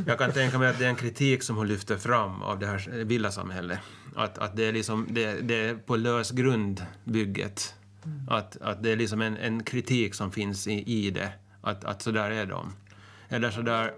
jag 0.07 0.17
kan 0.17 0.31
tänka 0.31 0.59
mig 0.59 0.69
att 0.69 0.79
det 0.79 0.85
är 0.85 0.89
en 0.89 0.95
kritik 0.95 1.43
som 1.43 1.55
hon 1.55 1.67
lyfter 1.67 1.97
fram 1.97 2.41
av 2.41 2.59
det 2.59 2.67
här 2.67 3.03
villasamhället. 3.03 3.79
Att, 4.15 4.37
att 4.37 4.55
det, 4.55 4.65
är 4.65 4.73
liksom, 4.73 5.07
det, 5.09 5.41
det 5.41 5.55
är 5.55 5.75
på 5.75 5.95
lös 5.95 6.31
grund, 6.31 6.85
bygget. 7.03 7.75
Att, 8.27 8.61
att 8.61 8.83
det 8.83 8.91
är 8.91 8.95
liksom 8.95 9.21
en, 9.21 9.37
en 9.37 9.63
kritik 9.63 10.13
som 10.13 10.31
finns 10.31 10.67
i, 10.67 10.83
i 10.83 11.11
det. 11.11 11.31
Att, 11.61 11.83
att 11.83 12.01
så 12.01 12.11
där 12.11 12.31
är 12.31 12.45
de. 12.45 12.73
Eller 13.29 13.51
så 13.51 13.61
där, 13.61 13.91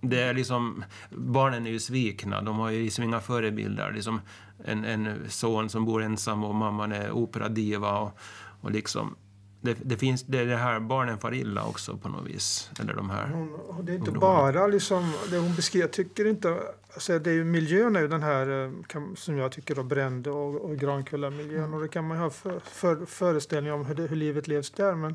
det 0.00 0.22
är 0.22 0.34
liksom, 0.34 0.84
barnen 1.10 1.66
är 1.66 1.70
ju 1.70 1.80
svikna, 1.80 2.42
de 2.42 2.58
har 2.58 2.70
ju 2.70 2.82
liksom 2.82 3.04
inga 3.04 3.20
förebilder. 3.20 3.92
Liksom 3.92 4.20
en, 4.64 4.84
en 4.84 5.16
son 5.28 5.68
som 5.68 5.84
bor 5.84 6.02
ensam 6.02 6.44
och 6.44 6.54
mamman 6.54 6.92
är 6.92 7.10
operadiva. 7.10 7.98
Och, 7.98 8.18
och 8.60 8.70
liksom, 8.70 9.16
det, 9.64 9.76
det, 9.84 9.96
finns, 9.96 10.22
det 10.22 10.38
är 10.38 10.46
det 10.46 10.56
här, 10.56 10.80
barnen 10.80 11.18
far 11.18 11.34
illa 11.34 11.64
också 11.64 11.96
på 11.96 12.08
något 12.08 12.26
vis. 12.26 12.70
Eller 12.80 12.94
de 12.94 13.10
här 13.10 13.28
Hon, 13.28 13.48
det 13.84 13.92
är 13.92 13.96
inte 13.96 14.10
ungdomarna. 14.10 14.52
bara 14.52 14.66
liksom, 14.66 15.12
det 15.30 15.38
hon 15.38 15.54
beskriver. 15.54 15.86
Jag 15.86 15.92
tycker 15.92 16.24
inte... 16.24 16.58
Alltså 16.94 17.18
det 17.18 17.30
är 17.30 17.34
ju, 17.34 17.44
miljön 17.44 17.96
är 17.96 18.00
ju 18.00 18.08
den 18.08 18.22
här 18.22 18.64
eh, 18.64 18.72
kan, 18.86 19.16
som 19.16 19.36
jag 19.36 19.52
tycker 19.52 19.74
då 19.74 19.82
Brände 19.82 20.30
och, 20.30 20.54
och 20.54 20.76
Grankulla-miljön. 20.76 21.74
Och 21.74 21.80
det 21.80 21.88
kan 21.88 22.06
man 22.06 22.16
ju 22.16 22.22
ha 22.22 22.30
för, 22.30 22.60
för, 22.60 23.06
föreställningar 23.06 23.74
om 23.74 23.86
hur, 23.86 23.94
det, 23.94 24.06
hur 24.06 24.16
livet 24.16 24.48
levs 24.48 24.70
där. 24.70 24.94
Men 24.94 25.14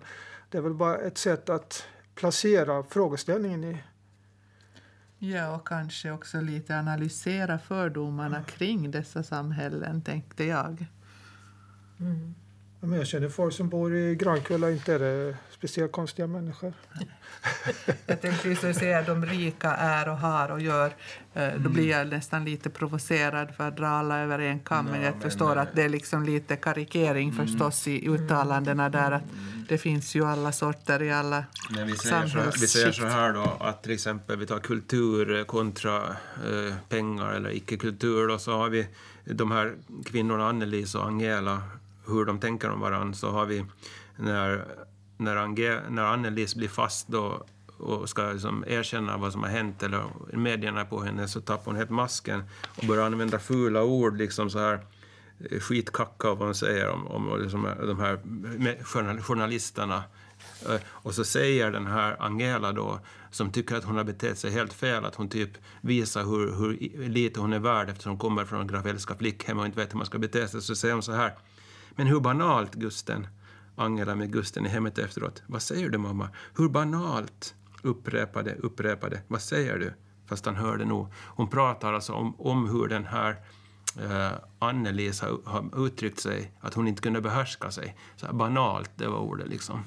det 0.49 0.57
är 0.57 0.61
väl 0.61 0.73
bara 0.73 0.97
ett 0.97 1.17
sätt 1.17 1.49
att 1.49 1.83
placera 2.15 2.83
frågeställningen 2.83 3.63
i... 3.63 3.83
Ja, 5.19 5.55
och 5.55 5.67
kanske 5.67 6.11
också 6.11 6.41
lite 6.41 6.79
analysera 6.79 7.59
fördomarna 7.59 8.43
kring 8.43 8.91
dessa 8.91 9.23
samhällen, 9.23 10.01
tänkte 10.01 10.43
jag. 10.43 10.85
Ja, 11.97 12.05
Men 12.81 12.97
jag 12.97 13.07
känner 13.07 13.29
folk 13.29 13.53
som 13.53 13.69
bor 13.69 13.95
i 13.95 14.15
Grankulla, 14.15 14.71
inte 14.71 14.93
är 14.93 14.99
det 14.99 15.37
speciellt 15.51 15.91
konstiga 15.91 16.27
människor. 16.27 16.73
Jag 18.05 18.21
tänkte 18.21 18.49
just 18.49 18.61
säga 18.61 19.01
de 19.01 19.25
rika 19.25 19.71
är 19.71 20.09
och 20.09 20.17
har 20.17 20.51
och 20.51 20.61
gör. 20.61 20.93
eh, 21.33 21.49
Då 21.57 21.69
blir 21.69 21.89
jag 21.89 22.07
nästan 22.07 22.45
lite 22.45 22.69
provocerad 22.69 23.55
för 23.55 23.67
att 23.67 23.77
dra 23.77 23.87
alla 23.87 24.19
över 24.19 24.39
en 24.39 24.59
kam. 24.59 24.85
men 24.85 24.95
Ja, 24.95 25.01
jag 25.05 25.11
men- 25.13 25.21
förstår 25.21 25.55
att 25.55 25.75
det 25.75 25.83
är 25.83 25.89
liksom 25.89 26.23
lite 26.23 26.55
karikering 26.55 27.33
förstås 27.33 27.87
i 27.87 28.07
uttalandena 28.09 28.89
där. 28.89 29.11
att 29.11 29.23
Det 29.69 29.77
finns 29.77 30.15
ju 30.15 30.25
alla 30.25 30.51
sorter 30.51 31.01
i 31.01 31.11
alla 31.11 31.43
Men 31.69 31.87
vi 31.87 31.95
säger, 31.97 32.27
så, 32.27 32.39
vi 32.61 32.67
säger 32.67 32.91
så 32.91 33.05
här 33.05 33.33
då, 33.33 33.57
att 33.59 33.83
till 33.83 33.91
exempel 33.91 34.37
vi 34.37 34.45
tar 34.47 34.59
kultur 34.59 35.43
kontra 35.43 35.97
eh, 36.07 36.75
pengar 36.89 37.31
eller 37.33 37.49
icke-kultur. 37.55 38.27
Då, 38.27 38.39
så 38.39 38.51
har 38.57 38.69
vi 38.69 38.87
de 39.25 39.51
här 39.51 39.73
kvinnorna, 40.05 40.49
Annelise 40.49 40.97
och 40.97 41.05
Angela, 41.07 41.61
hur 42.09 42.25
de 42.25 42.39
tänker 42.39 42.69
om 42.69 42.79
varandra. 42.79 43.13
Så 43.13 43.31
har 43.31 43.45
vi 43.45 43.65
när, 44.17 44.65
när, 45.17 45.35
Ange, 45.35 45.79
när 45.89 46.03
Annelies 46.03 46.55
blir 46.55 46.67
fast 46.67 47.07
då 47.07 47.45
och 47.79 48.09
ska 48.09 48.31
liksom 48.31 48.65
erkänna 48.67 49.17
vad 49.17 49.31
som 49.31 49.43
har 49.43 49.49
hänt 49.49 49.83
eller 49.83 50.03
medierna 50.33 50.81
är 50.81 50.85
på 50.85 51.01
henne 51.01 51.27
så 51.27 51.41
tappar 51.41 51.65
hon 51.65 51.75
helt 51.75 51.89
masken 51.89 52.43
och 52.77 52.85
börjar 52.85 53.05
använda 53.05 53.39
fula 53.39 53.83
ord 53.83 54.17
liksom 54.17 54.49
så 54.49 54.59
här 54.59 54.79
eh, 55.51 55.59
skitkacka 55.59 56.27
vad 56.27 56.47
hon 56.47 56.55
säger 56.55 56.89
om, 56.89 57.07
om 57.07 57.41
liksom 57.41 57.65
eh, 57.65 57.75
de 57.75 57.99
här 57.99 58.19
journalisterna. 59.21 60.03
Eh, 60.69 60.81
och 60.85 61.15
så 61.15 61.23
säger 61.23 61.71
den 61.71 61.85
här 61.85 62.15
Angela 62.19 62.71
då, 62.71 62.99
som 63.31 63.51
tycker 63.51 63.75
att 63.75 63.83
hon 63.83 63.97
har 63.97 64.03
betett 64.03 64.37
sig 64.37 64.51
helt 64.51 64.73
fel, 64.73 65.05
att 65.05 65.15
hon 65.15 65.29
typ 65.29 65.49
visar 65.81 66.23
hur, 66.23 66.55
hur 66.55 67.09
lite 67.09 67.39
hon 67.39 67.53
är 67.53 67.59
värd 67.59 67.89
eftersom 67.89 68.11
hon 68.11 68.19
kommer 68.19 68.45
från 68.45 68.67
Grafelska 68.67 69.15
flickhem 69.15 69.59
och 69.59 69.65
inte 69.65 69.79
vet 69.79 69.93
hur 69.93 69.97
man 69.97 70.05
ska 70.05 70.17
bete 70.17 70.47
sig, 70.47 70.61
så 70.61 70.75
säger 70.75 70.93
hon 70.93 71.03
så 71.03 71.11
här. 71.11 71.33
Men 71.99 72.07
hur 72.07 72.19
banalt, 72.19 72.75
Gusten? 72.75 73.27
Angela 73.75 74.15
med 74.15 74.31
Gusten 74.33 74.65
i 74.65 74.69
hemmet 74.69 74.97
efteråt. 74.97 75.43
Vad 75.47 75.61
säger 75.61 75.89
du, 75.89 75.97
mamma? 75.97 76.29
Hur 76.57 76.69
banalt? 76.69 77.55
Upprepade, 77.83 78.55
upprepade. 78.55 79.21
Vad 79.27 79.41
säger 79.41 79.79
du? 79.79 79.93
Fast 80.25 80.45
han 80.45 80.55
hörde 80.55 80.85
nog. 80.85 81.07
Hon 81.15 81.47
pratar 81.49 81.93
alltså 81.93 82.13
om, 82.13 82.35
om 82.39 82.69
hur 82.69 82.87
den 82.87 83.05
här 83.05 83.35
eh, 84.01 84.31
Annelise 84.59 85.25
har, 85.25 85.39
har 85.45 85.85
uttryckt 85.85 86.19
sig, 86.19 86.51
att 86.59 86.73
hon 86.73 86.87
inte 86.87 87.01
kunde 87.01 87.21
behärska 87.21 87.71
sig. 87.71 87.97
Så 88.15 88.33
banalt, 88.33 88.91
det 88.95 89.07
var 89.07 89.19
ordet 89.19 89.47
liksom. 89.47 89.83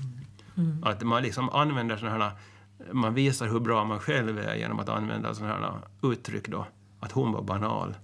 Att 0.82 1.02
man 1.02 1.22
liksom 1.22 1.50
använder 1.50 1.96
sådana 1.96 2.24
här, 2.24 2.32
man 2.92 3.14
visar 3.14 3.48
hur 3.48 3.60
bra 3.60 3.84
man 3.84 4.00
själv 4.00 4.38
är 4.38 4.54
genom 4.54 4.78
att 4.78 4.88
använda 4.88 5.34
sådana 5.34 5.54
här 5.54 6.10
uttryck 6.12 6.48
då. 6.48 6.66
Att 7.00 7.12
hon 7.12 7.32
var 7.32 7.42
banal. 7.42 7.94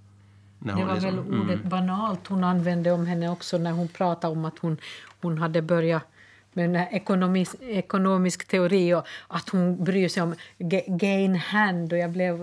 Det 0.59 0.73
var 0.85 0.93
liksom, 0.93 1.15
väl 1.15 1.41
ordet 1.41 1.63
banalt 1.63 2.27
hon 2.27 2.43
använde 2.43 2.91
om 2.91 3.05
henne 3.05 3.29
också 3.29 3.57
när 3.57 3.71
hon 3.71 3.87
pratade 3.87 4.33
om 4.33 4.45
att 4.45 4.59
hon, 4.59 4.77
hon 5.21 5.37
hade 5.37 5.61
börjat 5.61 6.03
med 6.53 6.69
den 6.69 6.75
ekonomisk, 6.75 7.55
ekonomisk 7.61 8.47
teori 8.47 8.93
och 8.93 9.05
att 9.27 9.49
hon 9.49 9.83
bryr 9.83 10.09
sig 10.09 10.23
om 10.23 10.35
ga- 10.57 10.97
gain 10.97 11.35
hand. 11.35 11.93
Och 11.93 11.99
jag 11.99 12.09
blev, 12.11 12.37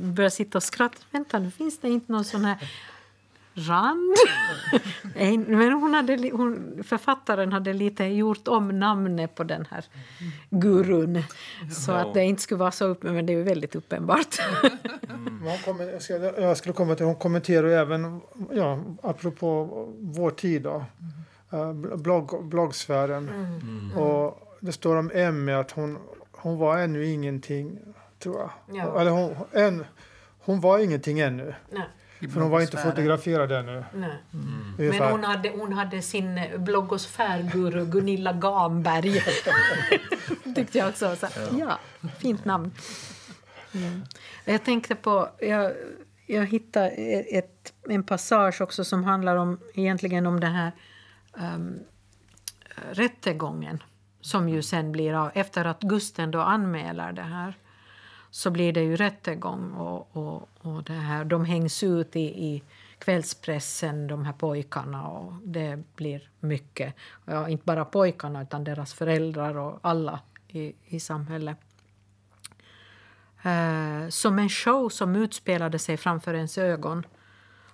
började 0.00 0.30
sitta 0.30 0.58
och 0.58 0.62
skratta. 0.62 0.98
Vänta 1.10 1.38
nu, 1.38 1.50
finns 1.50 1.78
det 1.78 1.88
inte 1.88 2.12
någon 2.12 2.24
sån 2.24 2.44
här 2.44 2.56
rand? 3.58 4.14
Men 5.48 5.72
hon 5.72 5.94
hade, 5.94 6.30
hon, 6.32 6.82
författaren 6.86 7.52
hade 7.52 7.72
lite 7.72 8.04
gjort 8.04 8.48
om 8.48 8.78
namnet 8.78 9.34
på 9.34 9.44
den 9.44 9.66
här 9.70 9.84
gurun 10.50 11.22
så 11.84 11.92
att 11.92 12.14
det 12.14 12.24
inte 12.24 12.42
skulle 12.42 12.58
vara 12.58 12.70
så 12.70 12.84
uppe, 12.84 13.12
men 13.12 13.26
det 13.26 13.32
är 13.32 13.42
väldigt 13.42 13.74
uppenbart. 13.74 14.38
Men 15.08 15.38
Hon 15.42 15.58
kommer, 15.64 16.40
jag, 16.40 16.56
skulle 16.56 16.72
komma 16.72 16.94
till, 16.94 17.06
hon 17.06 17.14
kommenterar 17.14 17.68
även, 17.68 18.20
ja, 18.52 18.78
apropå 19.02 19.68
vår 20.00 20.30
tid 20.30 20.62
då, 20.62 20.84
eh, 21.52 21.72
blogg, 21.72 22.44
bloggsfären. 22.44 23.30
Och 23.96 24.56
det 24.60 24.72
står 24.72 24.96
om 24.96 25.10
Emmy 25.14 25.52
att 25.52 25.70
hon, 25.70 25.98
hon 26.32 26.58
var 26.58 26.78
ännu 26.78 27.06
ingenting, 27.06 27.78
tror 28.18 28.36
jag. 28.38 28.50
Ja. 28.76 29.00
Eller 29.00 29.10
hon, 29.10 29.36
än, 29.52 29.84
hon 30.38 30.60
var 30.60 30.78
ingenting 30.78 31.20
ännu, 31.20 31.54
Nej, 31.70 31.82
för 32.20 32.40
hon 32.40 32.50
var 32.50 32.60
inte 32.60 32.76
fotograferad 32.76 33.52
ännu. 33.52 33.84
nej. 33.94 34.10
Ungefär. 34.78 35.00
Men 35.00 35.10
hon 35.10 35.24
hade, 35.24 35.48
hon 35.48 35.72
hade 35.72 36.02
sin 36.02 36.40
bloggosfärguru 36.58 37.86
Gunilla 37.86 38.32
Gamberg. 38.32 39.22
tyckte 40.54 40.78
jag 40.78 40.88
också. 40.88 41.16
Så, 41.16 41.26
ja, 41.58 41.78
fint 42.18 42.44
namn. 42.44 42.74
Mm. 43.74 44.04
Jag 44.44 44.64
tänkte 44.64 44.94
på... 44.94 45.28
Jag, 45.40 45.72
jag 46.26 46.46
hittade 46.46 46.88
ett, 46.88 47.72
en 47.88 48.02
passage 48.02 48.60
också 48.60 48.84
som 48.84 49.04
handlar 49.04 49.36
om, 49.36 49.60
egentligen 49.74 50.26
om 50.26 50.40
den 50.40 50.52
här 50.52 50.72
um, 51.32 51.80
rättegången 52.92 53.82
som 54.20 54.48
ju 54.48 54.62
sen 54.62 54.92
blir 54.92 55.14
av. 55.14 55.30
Efter 55.34 55.64
att 55.64 55.80
Gusten 55.80 56.30
då 56.30 56.40
anmäler 56.40 57.12
det 57.12 57.22
här 57.22 57.54
så 58.38 58.50
blir 58.50 58.72
det 58.72 58.82
ju 58.82 58.96
rättegång 58.96 59.72
och, 59.72 60.16
och, 60.16 60.48
och 60.58 60.82
det 60.82 60.92
här, 60.92 61.24
de 61.24 61.44
hängs 61.44 61.82
ut 61.82 62.16
i, 62.16 62.20
i 62.20 62.62
kvällspressen, 62.98 64.06
de 64.06 64.24
här 64.24 64.32
pojkarna. 64.32 65.08
Och 65.08 65.32
det 65.44 65.78
blir 65.96 66.30
mycket. 66.40 66.94
Ja, 67.24 67.48
inte 67.48 67.64
bara 67.64 67.84
pojkarna, 67.84 68.42
utan 68.42 68.64
deras 68.64 68.94
föräldrar 68.94 69.56
och 69.56 69.78
alla 69.82 70.20
i, 70.48 70.72
i 70.86 71.00
samhället. 71.00 71.56
Eh, 73.42 74.08
som 74.08 74.38
en 74.38 74.48
show 74.48 74.88
som 74.88 75.16
utspelade 75.16 75.78
sig 75.78 75.96
framför 75.96 76.34
ens 76.34 76.58
ögon. 76.58 77.06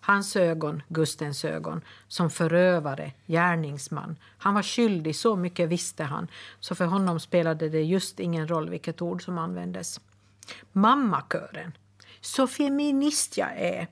Hans 0.01 0.37
ögon, 0.37 0.83
Gustens 0.89 1.45
ögon, 1.45 1.81
som 2.09 2.31
förövare, 2.31 3.13
gärningsman. 3.27 4.17
Han 4.39 4.55
var 4.55 4.63
skyldig, 4.63 5.17
så 5.17 5.37
mycket 5.37 5.69
visste 5.69 6.05
han. 6.05 6.29
Så 6.61 6.75
för 6.75 6.87
honom 6.87 7.21
spelade 7.21 7.69
det 7.69 7.83
just 7.83 8.21
ingen 8.21 8.49
roll 8.49 8.71
vilket 8.71 9.03
ord 9.03 9.25
som 9.25 9.39
användes. 9.39 10.01
Mammakören. 10.73 11.77
Så 12.21 12.47
feminist 12.47 13.37
jag 13.37 13.51
är. 13.57 13.87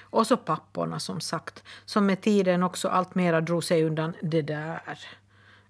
Och 0.00 0.26
så 0.26 0.36
papporna 0.36 1.00
som 1.00 1.20
sagt, 1.20 1.62
som 1.84 2.06
med 2.06 2.20
tiden 2.20 2.62
också 2.62 2.88
alltmera 2.88 3.40
drog 3.40 3.64
sig 3.64 3.84
undan 3.84 4.14
det 4.22 4.42
där. 4.42 4.98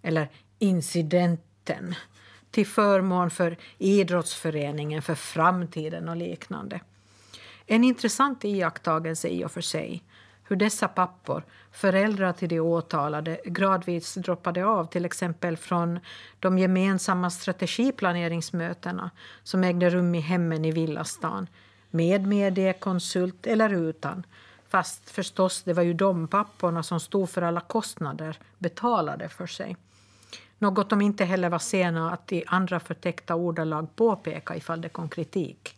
Eller 0.03 0.29
incidenten. 0.59 1.95
Till 2.51 2.67
förmån 2.67 3.31
för 3.31 3.57
idrottsföreningen, 3.79 5.03
för 5.03 5.15
framtiden 5.15 6.09
och 6.09 6.17
liknande. 6.17 6.81
En 7.67 7.85
intressant 7.85 8.45
iakttagelse 8.45 9.29
i 9.29 9.45
och 9.45 9.53
för 9.53 9.61
sig. 9.61 10.03
Hur 10.53 10.57
dessa 10.57 10.89
pappor, 10.89 11.43
föräldrar 11.71 12.33
till 12.33 12.49
de 12.49 12.61
åtalade, 12.61 13.41
gradvis 13.45 14.15
droppade 14.15 14.65
av 14.65 14.85
till 14.85 15.05
exempel 15.05 15.57
från 15.57 16.01
de 16.41 16.59
gemensamma 16.59 17.31
strategiplaneringsmötena 17.31 19.11
som 19.43 19.65
ägde 19.65 19.91
rum 19.91 20.15
i 20.15 20.21
hemmen 20.21 20.65
i 20.65 20.71
villastan 20.73 21.47
med 21.91 22.27
mediekonsult 22.27 23.47
eller 23.47 23.71
utan. 23.71 24.27
Fast 24.69 25.11
förstås, 25.11 25.63
det 25.63 25.73
var 25.73 25.83
ju 25.83 25.95
de 25.95 26.29
papporna 26.29 26.83
som 26.83 27.01
stod 27.01 27.31
för 27.31 27.43
alla 27.43 27.61
kostnader, 27.61 28.39
betalade 28.59 29.29
för 29.29 29.47
sig. 29.47 29.77
Något 30.59 30.91
de 30.91 31.01
inte 31.01 31.25
heller 31.25 31.49
var 31.49 31.59
sena 31.59 32.13
att 32.13 32.33
i 32.33 32.45
andra 32.47 32.81
förtäckta 32.81 33.35
ordalag 33.35 33.97
påpeka 33.97 34.57
ifall 34.57 34.81
det 34.81 34.89
kom 34.89 35.09
kritik. 35.09 35.77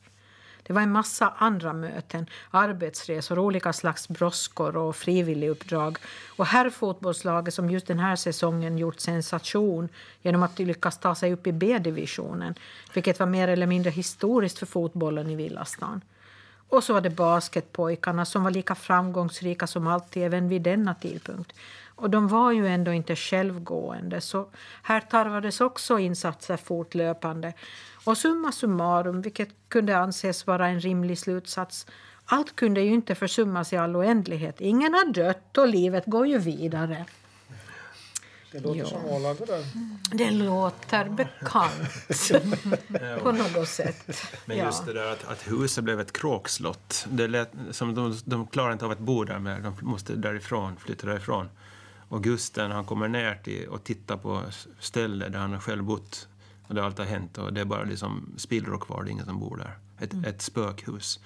Det 0.66 0.72
var 0.72 0.82
en 0.82 0.92
massa 0.92 1.34
andra 1.38 1.72
möten, 1.72 2.26
arbetsresor, 2.50 3.38
olika 3.38 3.72
slags 3.72 4.08
broskor 4.08 4.76
och 4.76 4.96
frivilliguppdrag. 4.96 5.98
Och 6.36 6.46
herrfotbollslaget 6.46 7.54
som 7.54 7.70
just 7.70 7.86
den 7.86 7.98
här 7.98 8.16
säsongen 8.16 8.78
gjort 8.78 9.00
sensation 9.00 9.88
genom 10.22 10.42
att 10.42 10.58
lyckas 10.58 10.98
ta 10.98 11.14
sig 11.14 11.32
upp 11.32 11.46
i 11.46 11.52
B-divisionen, 11.52 12.54
vilket 12.94 13.18
var 13.18 13.26
mer 13.26 13.48
eller 13.48 13.66
mindre 13.66 13.90
historiskt 13.90 14.58
för 14.58 14.66
fotbollen 14.66 15.30
i 15.30 15.36
Villastan. 15.36 16.00
Och 16.68 16.84
så 16.84 16.92
var 16.92 17.00
det 17.00 17.10
basketpojkarna 17.10 18.24
som 18.24 18.44
var 18.44 18.50
lika 18.50 18.74
framgångsrika 18.74 19.66
som 19.66 19.86
alltid 19.86 20.22
även 20.22 20.48
vid 20.48 20.62
denna 20.62 20.94
tidpunkt. 20.94 21.52
Och 21.96 22.10
de 22.10 22.28
var 22.28 22.52
ju 22.52 22.68
ändå 22.68 22.92
inte 22.92 23.16
självgående, 23.16 24.20
så 24.20 24.46
här 24.82 25.00
tarvades 25.00 25.60
också 25.60 25.98
insatser 25.98 26.56
fortlöpande. 26.56 27.52
Och 28.04 28.18
summa 28.18 28.52
summarum, 28.52 29.22
vilket 29.22 29.48
kunde 29.68 29.98
anses 29.98 30.46
vara 30.46 30.68
en 30.68 30.80
rimlig 30.80 31.18
slutsats, 31.18 31.86
allt 32.24 32.56
kunde 32.56 32.80
ju 32.80 32.90
inte 32.94 33.14
försummas 33.14 33.72
i 33.72 33.76
all 33.76 33.96
oändlighet. 33.96 34.60
Ingen 34.60 34.94
har 34.94 35.12
dött 35.12 35.58
och 35.58 35.68
livet 35.68 36.04
går 36.06 36.26
ju 36.26 36.38
vidare. 36.38 37.04
Det 38.52 38.60
låter 38.60 38.78
Ja. 38.80 38.86
som 38.86 39.04
Åland 39.04 39.38
det 39.38 39.44
där. 39.46 39.64
Det 40.12 40.30
låter 40.30 41.08
bekant 41.08 41.72
på 43.22 43.32
något 43.32 43.68
sätt. 43.68 44.22
Men 44.46 44.56
Ja. 44.58 44.64
just 44.64 44.86
det 44.86 44.92
där 44.92 45.12
att, 45.12 45.24
att 45.28 45.48
huset 45.50 45.84
blev 45.84 46.00
ett 46.00 46.12
kråkslott. 46.12 47.06
Det 47.10 47.28
lät, 47.28 47.52
som 47.70 47.94
de, 47.94 48.18
de 48.24 48.46
klarar 48.46 48.72
inte 48.72 48.84
av 48.84 48.90
att 48.90 48.98
bo 48.98 49.24
där 49.24 49.38
mer. 49.38 49.58
De 49.60 49.74
måste 49.80 50.12
därifrån, 50.14 50.76
flytta 50.76 51.06
därifrån. 51.06 51.48
Och 52.08 52.22
Gusten 52.22 52.70
han 52.70 52.84
kommer 52.84 53.08
ner 53.08 53.34
till 53.34 53.68
och 53.68 53.84
tittar 53.84 54.16
på 54.16 54.42
stället 54.78 55.32
där 55.32 55.38
han 55.38 55.52
har 55.52 55.60
själv 55.60 55.84
bott. 55.84 56.28
Och 56.66 56.74
det 56.74 56.84
allt 56.84 56.98
har 56.98 57.04
hänt 57.04 57.38
och 57.38 57.52
det 57.52 57.60
är 57.60 57.64
bara 57.64 57.84
liksom 57.84 58.34
spillror 58.36 58.78
kvar, 58.78 59.02
det 59.02 59.08
är 59.08 59.12
ingen 59.12 59.26
som 59.26 59.40
bor 59.40 59.56
där. 59.56 59.78
Ett, 59.98 60.26
ett 60.26 60.42
spökhus. 60.42 61.20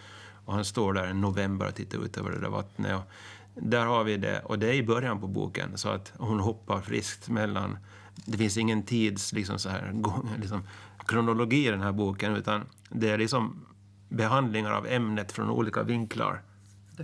Och 0.44 0.54
han 0.54 0.64
står 0.64 0.92
där 0.92 1.06
en 1.06 1.20
november 1.20 1.68
och 1.68 1.74
tittar 1.74 2.04
ut 2.04 2.16
över 2.16 2.30
det 2.30 2.40
där 2.40 2.48
vattnet. 2.48 2.96
Och 2.96 3.12
där 3.54 3.86
har 3.86 4.04
vi 4.04 4.16
det, 4.16 4.40
och 4.44 4.58
det 4.58 4.68
är 4.68 4.72
i 4.74 4.82
början 4.82 5.20
på 5.20 5.26
boken, 5.26 5.78
så 5.78 5.88
att 5.88 6.12
hon 6.18 6.40
hoppar 6.40 6.80
friskt 6.80 7.28
mellan... 7.28 7.78
Det 8.24 8.38
finns 8.38 8.56
ingen 8.56 8.82
tids 8.82 9.32
liksom 9.32 9.58
så 9.58 9.68
här, 9.68 9.92
gång, 9.94 10.30
liksom, 10.40 10.62
kronologi 11.06 11.66
i 11.66 11.70
den 11.70 11.80
här 11.80 11.92
boken, 11.92 12.36
utan 12.36 12.62
det 12.88 13.10
är 13.10 13.18
liksom 13.18 13.66
behandlingar 14.08 14.72
av 14.72 14.86
ämnet 14.86 15.32
från 15.32 15.50
olika 15.50 15.82
vinklar. 15.82 16.42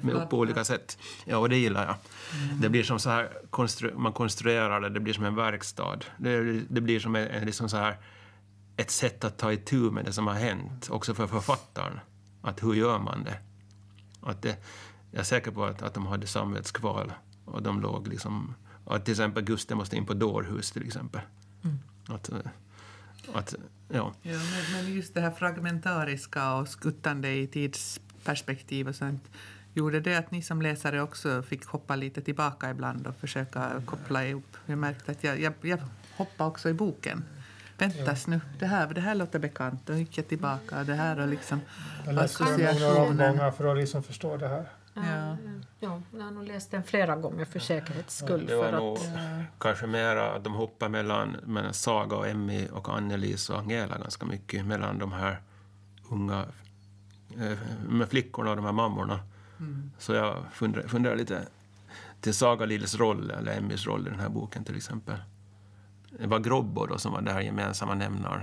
Med, 0.03 0.31
på 0.31 0.39
olika 0.39 0.65
sätt. 0.65 0.99
Ja, 1.25 1.39
och 1.39 1.49
det 1.49 1.57
gillar 1.57 1.87
jag. 1.87 1.97
Det 2.61 2.69
blir 2.69 2.83
som 2.83 2.99
så 2.99 3.11
här, 3.11 3.31
konstru, 3.51 3.95
man 3.97 4.13
konstruerar 4.13 4.81
det, 4.81 4.89
det 4.89 5.01
blir 5.01 5.15
som 5.15 5.25
en 5.25 5.35
verkstad. 5.35 5.99
Det, 6.19 6.61
det 6.69 6.81
blir 6.81 7.01
som 7.01 7.17
en, 7.17 7.29
en 7.29 7.47
liksom 7.47 7.69
så 7.69 7.77
här, 7.77 7.97
ett 8.77 8.91
sätt 8.91 9.25
att 9.25 9.39
ta 9.39 9.53
itu 9.53 9.91
med 9.91 10.05
det 10.05 10.13
som 10.13 10.27
har 10.27 10.35
hänt, 10.35 10.89
också 10.91 11.15
för 11.15 11.27
författaren. 11.27 12.01
Att 12.43 12.63
hur 12.63 12.75
gör 12.75 12.99
man 12.99 13.25
det? 13.25 13.39
Att 14.21 14.43
det 14.43 14.65
jag 15.15 15.21
är 15.21 15.25
säker 15.25 15.51
på 15.51 15.65
att, 15.65 15.83
att 15.83 15.95
de 15.95 16.07
hade 16.07 16.27
samvetskval 16.27 17.13
och 17.45 17.63
de 17.63 17.81
låg 17.81 18.09
liksom... 18.09 18.55
Att 18.87 19.05
till 19.05 19.13
exempel 19.13 19.43
Gusten 19.43 19.79
måste 19.79 19.97
in 19.97 20.07
på 20.07 20.15
dårhus 20.15 20.71
till 20.71 20.87
exempel. 20.87 21.21
Att, 22.09 22.29
eh, 22.29 22.39
att, 23.33 23.55
ja. 23.89 24.15
Ja, 24.23 24.33
men, 24.33 24.85
men 24.85 24.95
just 24.95 25.15
det 25.15 25.21
här 25.21 25.31
fragmentariska 25.31 26.55
och 26.55 26.69
skuttande 26.69 27.35
i 27.35 27.47
tidsperspektiv 27.47 28.89
och 28.89 28.95
sånt 28.95 29.31
gjorde 29.75 30.01
det 30.01 30.17
att 30.17 30.31
ni 30.31 30.43
som 30.43 30.63
läsare 30.63 31.03
också 31.03 31.43
fick 31.43 31.67
hoppa 31.67 31.97
lite 31.97 32.21
tillbaka 32.21 32.71
ibland 32.71 33.07
och 33.07 33.17
försöka 33.17 33.83
koppla 33.85 34.25
ihop. 34.25 34.57
Jag 34.67 34.79
märkte 34.79 35.13
att 35.13 35.25
jag, 35.25 35.41
jag, 35.41 35.53
jag 35.61 35.79
hoppade 36.17 36.51
också 36.51 36.69
i 36.69 36.73
boken. 36.73 37.25
Väntas 37.79 38.27
nu, 38.27 38.41
det 38.59 38.67
här, 38.67 38.95
det 38.95 39.01
här 39.01 39.15
låter 39.15 39.39
bekant. 39.39 39.87
Då 39.87 39.95
gick 39.95 40.19
jag 40.19 40.29
tillbaka. 40.29 40.85
Det 40.85 40.95
här 40.95 41.21
och 41.21 41.29
liksom 41.29 41.61
Jag 42.07 42.15
läste 42.15 42.45
den 42.57 42.81
några 42.81 43.03
omgångar 43.03 43.51
för 43.51 43.73
att 43.73 43.77
liksom 43.77 44.03
förstå 44.03 44.37
det 44.37 44.49
här. 44.49 44.69
Ja. 44.95 45.37
Ja, 45.81 46.03
jag 46.13 46.25
har 46.25 46.31
nog 46.31 46.45
läst 46.45 46.71
den 46.71 46.83
flera 46.83 47.17
gånger 47.17 47.45
för 47.45 47.59
säkerhets 47.59 48.17
skull. 48.17 48.47
Det 48.47 48.57
var 48.57 48.65
För 48.65 48.73
nog 48.73 48.97
att, 48.97 49.11
kanske 49.59 49.87
mera 49.87 50.33
att 50.33 50.45
de 50.45 50.55
hoppar 50.55 50.89
mellan, 50.89 51.37
mellan 51.45 51.75
Saga 51.75 52.17
och 52.17 52.29
Emmy 52.29 52.69
och 52.69 52.89
Annelies 52.89 53.51
och 53.51 53.59
Angela 53.59 53.99
ganska 53.99 54.27
mycket. 54.27 54.65
Mellan 54.65 54.99
de 54.99 55.13
här 55.13 55.41
unga 56.11 56.45
eh, 57.41 57.59
med 57.89 58.09
flickorna 58.09 58.51
och 58.51 58.57
de 58.57 58.65
här 58.65 58.73
mammorna. 58.73 59.21
Så 59.99 60.15
jag 60.15 60.45
funderar, 60.53 60.89
funderar 60.89 61.17
lite 61.17 61.49
till 62.21 62.35
Saga 62.35 62.67
Lills 62.67 62.95
roll, 62.95 63.31
eller 63.31 63.57
Emmys 63.57 63.87
roll 63.87 64.07
i 64.07 64.11
den 64.11 64.21
här 64.21 64.29
boken 64.29 64.65
till 64.65 64.77
exempel. 64.77 65.17
Det 66.19 66.27
var 66.27 66.39
Grobbo 66.39 66.87
då 66.87 66.99
som 66.99 67.13
var 67.13 67.21
där 67.21 67.41
gemensamma 67.41 67.95
nämnaren. 67.95 68.43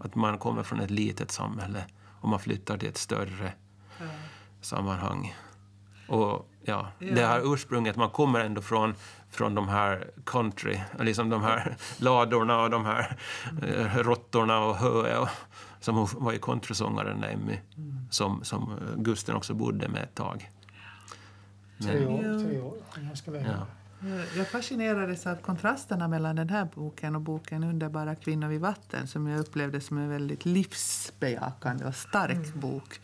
Att 0.00 0.14
man 0.14 0.38
kommer 0.38 0.62
från 0.62 0.80
ett 0.80 0.90
litet 0.90 1.30
samhälle 1.30 1.84
och 2.20 2.28
man 2.28 2.40
flyttar 2.40 2.78
till 2.78 2.88
ett 2.88 2.96
större 2.96 3.52
sammanhang. 4.60 5.34
Och 6.08 6.48
ja, 6.62 6.88
det 6.98 7.26
här 7.26 7.52
ursprunget, 7.52 7.96
man 7.96 8.10
kommer 8.10 8.40
ändå 8.40 8.62
från, 8.62 8.94
från 9.30 9.54
de 9.54 9.68
här 9.68 10.10
country, 10.24 10.80
liksom 10.98 11.30
de 11.30 11.42
här 11.42 11.76
ladorna 11.98 12.60
och 12.60 12.70
de 12.70 12.84
här 12.84 13.16
eh, 13.62 13.96
råttorna 13.96 14.58
och 14.58 14.76
hö 14.76 15.16
och, 15.16 15.28
som 15.86 15.96
hon 15.96 16.08
var 16.12 16.32
ju 16.32 16.38
countrysångaren 16.38 17.24
Emmy, 17.24 17.58
som, 18.10 18.44
som 18.44 18.62
eh, 18.72 19.02
Gusten 19.02 19.36
också 19.36 19.54
bodde 19.54 19.88
med 19.88 20.02
ett 20.02 20.14
tag. 20.14 20.50
Tre 21.82 22.06
år, 22.06 22.48
tre 22.48 22.60
år. 22.60 22.74
Ganska 22.96 23.30
länge. 23.30 23.56
Ja. 23.58 23.66
Jag 24.36 24.48
fascinerades 24.48 25.26
av 25.26 25.36
kontrasterna 25.36 26.08
mellan 26.08 26.36
den 26.36 26.48
här 26.48 26.68
boken 26.74 27.16
och 27.16 27.20
boken 27.20 27.64
Underbara 27.64 28.14
kvinnor 28.14 28.48
vid 28.48 28.60
vatten 28.60 29.06
som 29.06 29.26
jag 29.26 29.40
upplevde 29.40 29.80
som 29.80 29.98
en 29.98 30.08
väldigt 30.08 30.44
livsbejakande 30.44 31.84
och 31.84 31.94
stark 31.94 32.54
bok. 32.54 33.00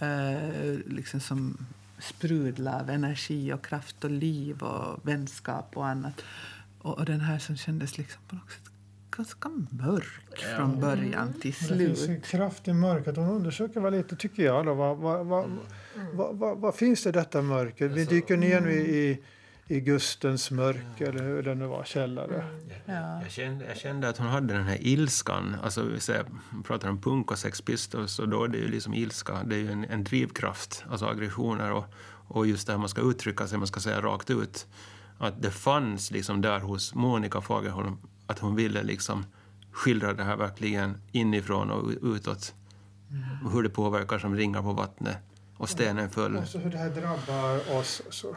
Eh, 0.00 0.78
liksom 0.86 1.20
som 1.20 1.66
sprudlar 1.98 2.80
av 2.80 2.90
energi 2.90 3.52
och 3.52 3.64
kraft 3.64 4.04
och 4.04 4.10
liv 4.10 4.62
och 4.62 5.08
vänskap 5.08 5.76
och 5.76 5.86
annat. 5.86 6.24
Och, 6.78 6.98
och 6.98 7.04
den 7.04 7.20
här 7.20 7.38
som 7.38 7.56
kändes 7.56 7.98
liksom 7.98 8.22
på 8.28 8.36
något 8.36 8.50
sätt 8.50 8.75
ganska 9.16 9.48
mörk 9.70 10.38
från 10.56 10.80
början 10.80 11.32
till 11.32 11.40
Det 11.50 11.52
finns 11.52 11.98
slut. 11.98 12.08
en 12.08 12.20
kraft 12.20 12.68
i 12.68 12.72
mörkret. 12.72 13.16
Hon 13.16 13.28
undersöker 13.28 13.80
väl 13.80 13.92
lite, 13.92 14.16
tycker 14.16 14.42
jag. 14.42 14.66
Då, 14.66 14.74
vad, 14.74 14.96
vad, 14.96 15.26
vad, 15.26 15.50
vad, 16.12 16.36
vad, 16.38 16.58
vad 16.58 16.74
finns 16.74 17.02
det 17.02 17.08
i 17.08 17.12
detta 17.12 17.42
mörker? 17.42 17.88
Vi 17.88 18.04
dyker 18.04 18.36
ner 18.36 18.60
nu 18.60 18.72
i, 18.72 19.22
i 19.68 19.80
Gustens 19.80 20.50
mörker, 20.50 21.08
eller 21.08 21.24
hur 21.24 21.42
det 21.42 21.54
nu 21.54 21.66
var, 21.66 21.84
källare. 21.84 22.44
Ja. 22.84 23.22
Jag, 23.22 23.30
kände, 23.30 23.64
jag 23.64 23.76
kände 23.76 24.08
att 24.08 24.18
hon 24.18 24.26
hade 24.26 24.54
den 24.54 24.64
här 24.66 24.78
ilskan. 24.80 25.56
Alltså, 25.62 25.82
vi 25.82 26.00
säger, 26.00 26.24
pratar 26.64 26.88
om 26.88 27.00
punk 27.00 27.30
och 27.30 27.38
Sex 27.38 27.60
Pistols, 27.60 28.18
och 28.18 28.28
då 28.28 28.44
är 28.44 28.48
det 28.48 28.58
ju 28.58 28.68
liksom 28.68 28.94
ilska. 28.94 29.42
Det 29.44 29.54
är 29.56 29.60
ju 29.60 29.72
en, 29.72 29.84
en 29.84 30.04
drivkraft, 30.04 30.84
alltså 30.90 31.06
aggressioner 31.06 31.72
och, 31.72 31.84
och 32.28 32.46
just 32.46 32.66
det 32.66 32.72
här 32.72 32.78
man 32.80 32.88
ska 32.88 33.00
uttrycka 33.00 33.46
sig, 33.46 33.58
man 33.58 33.66
ska 33.66 33.80
säga 33.80 34.00
rakt 34.00 34.30
ut. 34.30 34.66
Att 35.18 35.42
det 35.42 35.50
fanns 35.50 36.10
liksom 36.10 36.40
där 36.40 36.60
hos 36.60 36.94
Monica 36.94 37.40
Fagerholm 37.40 37.96
att 38.26 38.38
hon 38.38 38.54
ville 38.56 38.82
liksom 38.82 39.24
skildra 39.72 40.12
det 40.12 40.24
här 40.24 40.36
verkligen 40.36 40.96
inifrån 41.12 41.70
och 41.70 41.90
utåt. 42.02 42.54
Hur 43.52 43.62
det 43.62 43.68
påverkar 43.68 44.18
som 44.18 44.34
ringar 44.36 44.62
på 44.62 44.72
vattnet 44.72 45.16
och 45.56 45.68
stenen 45.68 46.10
föll. 46.10 46.36
Alltså 46.36 46.58
hur 46.58 46.70
det 46.70 46.78
här 46.78 46.90
drabbar 46.90 47.76
oss. 47.78 48.02
Så. 48.10 48.36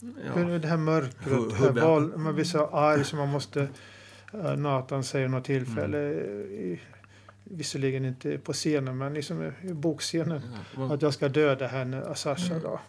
Ja. 0.00 0.32
Hur 0.34 0.58
det 0.58 0.68
här 0.68 0.76
mörkret, 0.76 1.14
Hur- 1.20 1.48
det 1.48 1.54
hur 1.54 1.66
här 1.66 1.72
det- 1.72 1.80
val, 1.80 2.16
man 2.16 2.34
blir 2.34 2.44
så 2.44 2.66
arg 2.66 3.04
så 3.04 3.16
man 3.16 3.28
måste... 3.28 3.68
eh, 4.32 4.56
Nathan 4.56 5.04
säger 5.04 5.28
något 5.28 5.44
tillfälle, 5.44 5.98
i, 5.98 6.80
visserligen 7.44 8.04
inte 8.04 8.38
på 8.38 8.52
scenen, 8.52 8.98
men 8.98 9.14
liksom 9.14 9.42
i, 9.62 9.72
bokscenen, 9.74 10.40
att 10.90 11.02
jag 11.02 11.14
ska 11.14 11.28
döda 11.28 11.66
henne, 11.66 12.02
Asasha. 12.04 12.58
Då. 12.58 12.80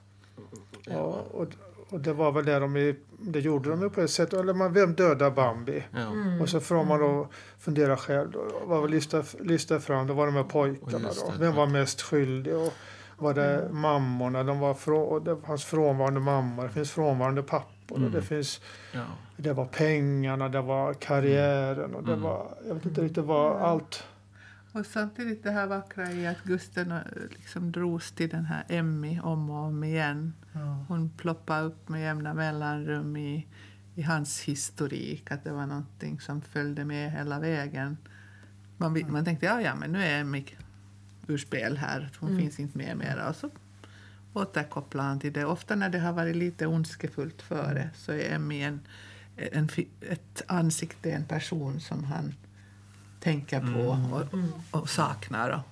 Och, 0.93 1.31
och, 1.41 1.47
och 1.95 2.01
det 2.01 2.13
var 2.13 2.31
väl 2.31 2.45
det 2.45 2.59
de, 2.59 2.95
det 3.19 3.39
gjorde 3.39 3.69
de 3.69 3.81
ju 3.81 3.89
på 3.89 4.01
ett 4.01 4.09
sätt. 4.11 4.33
Eller 4.33 4.53
man, 4.53 4.73
vem 4.73 4.93
dödar 4.93 5.31
Bambi? 5.31 5.83
Ja. 5.91 6.07
Och 6.41 6.49
så 6.49 6.59
får 6.59 6.83
man 6.83 6.99
då 6.99 7.27
fundera 7.59 7.97
själv. 7.97 8.31
Då, 8.31 8.45
vad 8.65 8.81
var 8.81 8.87
lista, 8.87 9.23
lista 9.39 9.79
fram? 9.79 10.07
Det 10.07 10.13
var 10.13 10.25
de 10.25 10.35
här 10.35 10.43
pojkarna 10.43 11.09
då. 11.15 11.33
Vem 11.39 11.55
var 11.55 11.67
mest 11.67 12.01
skyldig? 12.01 12.55
Och 12.55 12.73
var 13.17 13.33
det 13.33 13.69
mammorna? 13.71 14.43
De 14.43 14.59
var 14.59 14.73
frå, 14.73 15.19
det 15.19 15.37
fanns 15.37 15.65
frånvarande 15.65 16.19
mammor. 16.19 16.63
Det 16.63 16.69
finns 16.69 16.91
frånvarande 16.91 17.43
pappor. 17.43 18.03
Och 18.03 18.11
det, 18.11 18.21
finns, 18.21 18.61
Ja. 18.93 19.05
det 19.37 19.53
var 19.53 19.65
pengarna, 19.65 20.49
det 20.49 20.61
var 20.61 20.93
karriären 20.93 21.95
och 21.95 22.03
det 22.03 22.15
var... 22.15 22.47
Jag 22.67 22.75
vet 22.75 22.85
inte 22.85 23.01
riktigt 23.01 23.23
vad 23.25 23.61
allt... 23.61 24.03
Och 24.73 24.85
samtidigt 24.85 25.43
det 25.43 25.51
här 25.51 25.67
vackra 25.67 26.11
i 26.11 26.27
att 26.27 26.43
Gusten 26.43 26.91
eh, 26.91 26.97
liksom 27.29 27.71
drogs 27.71 28.11
till 28.11 28.29
den 28.29 28.45
här 28.45 28.63
Emmy 28.69 29.19
om 29.19 29.49
och 29.49 29.57
om 29.65 29.83
igen. 29.83 30.33
Hon 30.87 31.09
ploppade 31.17 31.63
upp 31.63 31.89
med 31.89 32.01
jämna 32.01 32.33
mellanrum 32.33 33.17
i, 33.17 33.47
i 33.95 34.01
hans 34.01 34.41
historik. 34.41 35.31
Att 35.31 35.43
det 35.43 35.51
var 35.51 35.65
någonting 35.65 36.19
som 36.19 36.41
följde 36.41 36.85
med 36.85 37.11
hela 37.11 37.39
vägen. 37.39 37.97
Man, 38.77 38.93
vi- 38.93 39.03
man 39.03 39.25
tänkte 39.25 39.45
ja, 39.45 39.61
ja, 39.61 39.75
men 39.75 39.91
nu 39.91 40.03
är 40.03 40.19
Emmy 40.21 40.45
ur 41.27 41.37
spel 41.37 41.77
här. 41.77 42.09
Hon 42.19 42.37
finns 42.39 42.59
inte 42.59 42.77
med 42.77 42.97
mera. 42.97 43.29
Och 43.29 43.35
så 43.35 43.49
återkopplar 44.33 45.03
han 45.03 45.19
till 45.19 45.33
det. 45.33 45.45
Ofta 45.45 45.75
när 45.75 45.89
det 45.89 45.99
har 45.99 46.13
varit 46.13 46.35
lite 46.35 46.67
ondskefullt 46.67 47.41
före 47.41 47.89
så 47.95 48.11
är 48.11 48.33
Emmy 48.35 48.61
en, 48.61 48.79
en, 49.37 49.69
ett 50.01 50.41
ansikte, 50.47 51.11
en 51.11 51.25
person 51.25 51.79
som 51.79 52.03
han 52.03 52.33
tänker 53.19 53.59
på 53.59 54.15
och, 54.15 54.81
och 54.81 54.89
saknar. 54.89 55.63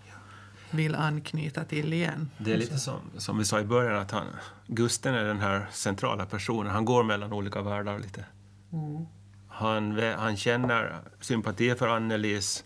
Vill 0.73 0.95
anknyta 0.95 1.63
till 1.63 1.93
igen. 1.93 2.29
Det 2.37 2.53
är 2.53 2.57
lite 2.57 2.77
som, 2.77 2.99
som 3.17 3.37
vi 3.37 3.45
sa 3.45 3.59
i 3.59 3.63
början, 3.63 3.99
att 4.01 4.11
han, 4.11 4.27
Gusten 4.67 5.15
är 5.15 5.23
den 5.23 5.39
här 5.39 5.67
centrala 5.71 6.25
personen. 6.25 6.71
Han 6.71 6.85
går 6.85 7.03
mellan 7.03 7.33
olika 7.33 7.61
världar 7.61 7.99
lite. 7.99 8.25
Han, 9.47 9.97
vä- 9.99 10.15
han 10.17 10.37
känner 10.37 10.99
sympati 11.19 11.75
för 11.75 11.87
Annelies. 11.87 12.63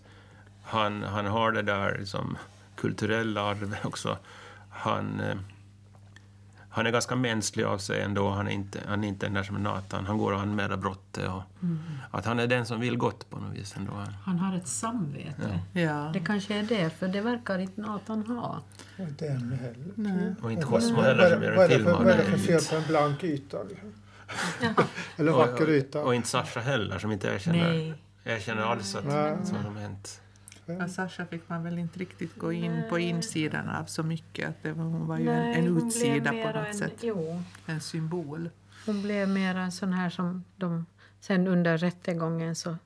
Han, 0.62 1.02
han 1.02 1.26
har 1.26 1.52
det 1.52 1.62
där 1.62 1.98
liksom, 1.98 2.36
kulturella 2.76 3.42
arvet 3.42 3.84
också. 3.84 4.18
Han, 4.70 5.20
eh, 5.20 5.36
han 6.70 6.86
är 6.86 6.90
ganska 6.90 7.16
mänsklig 7.16 7.64
av 7.64 7.78
sig 7.78 8.00
ändå. 8.02 8.30
Han 8.30 8.46
är 8.48 8.50
inte, 8.52 8.80
han 8.88 9.04
är 9.04 9.08
inte 9.08 9.26
den 9.26 9.34
där 9.34 9.42
som 9.42 9.56
är 9.56 9.60
Nathan. 9.60 10.06
Han 10.06 10.18
går 10.18 10.32
och 10.32 10.40
anmäler 10.40 10.76
brottet. 10.76 11.28
Och, 11.28 11.42
Att 12.10 12.24
han 12.26 12.38
är 12.38 12.46
den 12.46 12.66
som 12.66 12.80
vill 12.80 12.96
gott 12.96 13.30
på 13.30 13.38
något 13.38 13.54
vis 13.56 13.76
ändå. 13.76 13.92
Han, 13.92 14.12
Han 14.24 14.38
har 14.38 14.56
ett 14.56 14.68
samvete. 14.68 15.60
Ja. 15.72 16.10
Det 16.12 16.20
kanske 16.20 16.54
är 16.54 16.62
det, 16.62 16.90
för 16.90 17.08
det 17.08 17.20
verkar 17.20 17.58
inte 17.58 17.80
Nathan 17.80 18.22
ha. 18.26 18.62
Inte 18.98 19.28
ännu 19.28 19.56
heller. 19.56 19.92
Nej. 19.94 20.34
och 20.42 20.52
inte 20.52 20.64
Cosmo 20.66 21.00
heller 21.00 21.30
som 21.30 21.42
gör 21.42 21.52
en 21.52 21.58
det 21.70 21.76
film 21.76 21.86
av 21.88 21.92
Vad 22.04 22.06
är 22.12 22.16
det 22.16 22.22
det. 22.22 22.30
för 22.30 22.38
fel 22.38 22.60
på 22.70 22.76
en 22.76 22.82
blank 22.88 23.24
yta? 23.24 23.58
liksom? 23.62 23.92
Eller 25.16 25.32
Och- 25.32 25.38
vacker 25.38 25.62
och- 25.64 25.68
yta? 25.68 26.00
Och 26.04 26.14
inte 26.14 26.28
Sasha 26.28 26.60
heller, 26.60 26.98
som 26.98 27.12
inte 27.12 27.28
erkänner, 27.28 27.58
Nej. 27.72 27.94
erkänner 28.24 28.62
alls 28.62 28.94
att 28.94 29.04
Nej. 29.04 29.36
vad 29.52 29.62
som 29.64 29.76
hänt. 29.76 30.20
Ja, 30.78 30.88
Sasha 30.88 31.26
fick 31.26 31.48
man 31.48 31.62
väl 31.64 31.78
inte 31.78 31.98
riktigt 31.98 32.38
gå 32.38 32.52
in 32.52 32.82
på 32.90 32.98
insidan 32.98 33.68
av 33.68 33.84
så 33.84 34.02
mycket. 34.02 34.48
Att 34.48 34.62
det 34.62 34.72
var, 34.72 34.84
hon 34.84 35.06
var 35.06 35.18
ju 35.18 35.24
Nej, 35.24 35.54
en, 35.58 35.66
en 35.66 35.76
utsida 35.76 36.30
på 36.30 36.36
något 36.58 36.66
en, 36.68 36.74
sätt. 36.74 36.94
Jo, 37.00 37.42
En 37.66 37.80
symbol. 37.80 38.50
hon 38.86 39.02
blev 39.02 39.28
mer 39.28 39.54
en 39.56 39.72
sån 39.72 39.92
här 39.92 40.10
som 40.10 40.44
de... 40.56 40.86
Sen 41.20 41.46
under 41.46 41.78
rättegången 41.78 42.54
så 42.54 42.76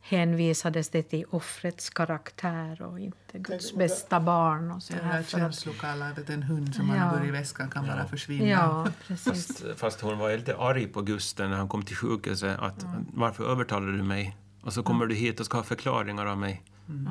hänvisades 0.00 0.88
det 0.90 1.02
till 1.02 1.24
offrets 1.30 1.90
karaktär 1.90 2.82
och 2.82 3.00
inte 3.00 3.38
Guds 3.38 3.74
bästa 3.74 4.20
barn. 4.20 4.70
Och 4.70 4.82
så 4.82 4.92
Det 4.92 5.02
här 5.02 5.12
här 5.12 5.22
för 5.22 5.36
att, 5.36 5.42
känslokallandet, 5.42 6.30
en 6.30 6.42
hund 6.42 6.74
som 6.74 6.86
man 6.86 6.96
Ja. 6.96 7.02
har 7.02 7.26
i 7.26 7.30
väskan 7.30 7.70
kan 7.70 7.86
bara 7.86 8.06
försvinna. 8.06 8.46
ja, 8.48 8.86
precis. 9.06 9.24
Fast, 9.46 9.64
fast 9.80 10.00
hon 10.00 10.18
var 10.18 10.36
lite 10.36 10.56
arg 10.56 10.86
på 10.86 11.02
Gusten 11.02 11.50
när 11.50 11.56
han 11.56 11.68
kom 11.68 11.82
till 11.82 11.96
sjukhuset. 11.96 12.58
Att, 12.58 12.86
Varför 13.14 13.44
övertalade 13.52 13.96
du 13.96 14.02
mig? 14.02 14.36
Och 14.62 14.72
så 14.72 14.82
kommer 14.82 15.06
du 15.06 15.14
hit 15.14 15.40
och 15.40 15.46
ska 15.46 15.56
ha 15.56 15.64
förklaringar 15.64 16.26
av 16.26 16.38
mig. 16.38 16.62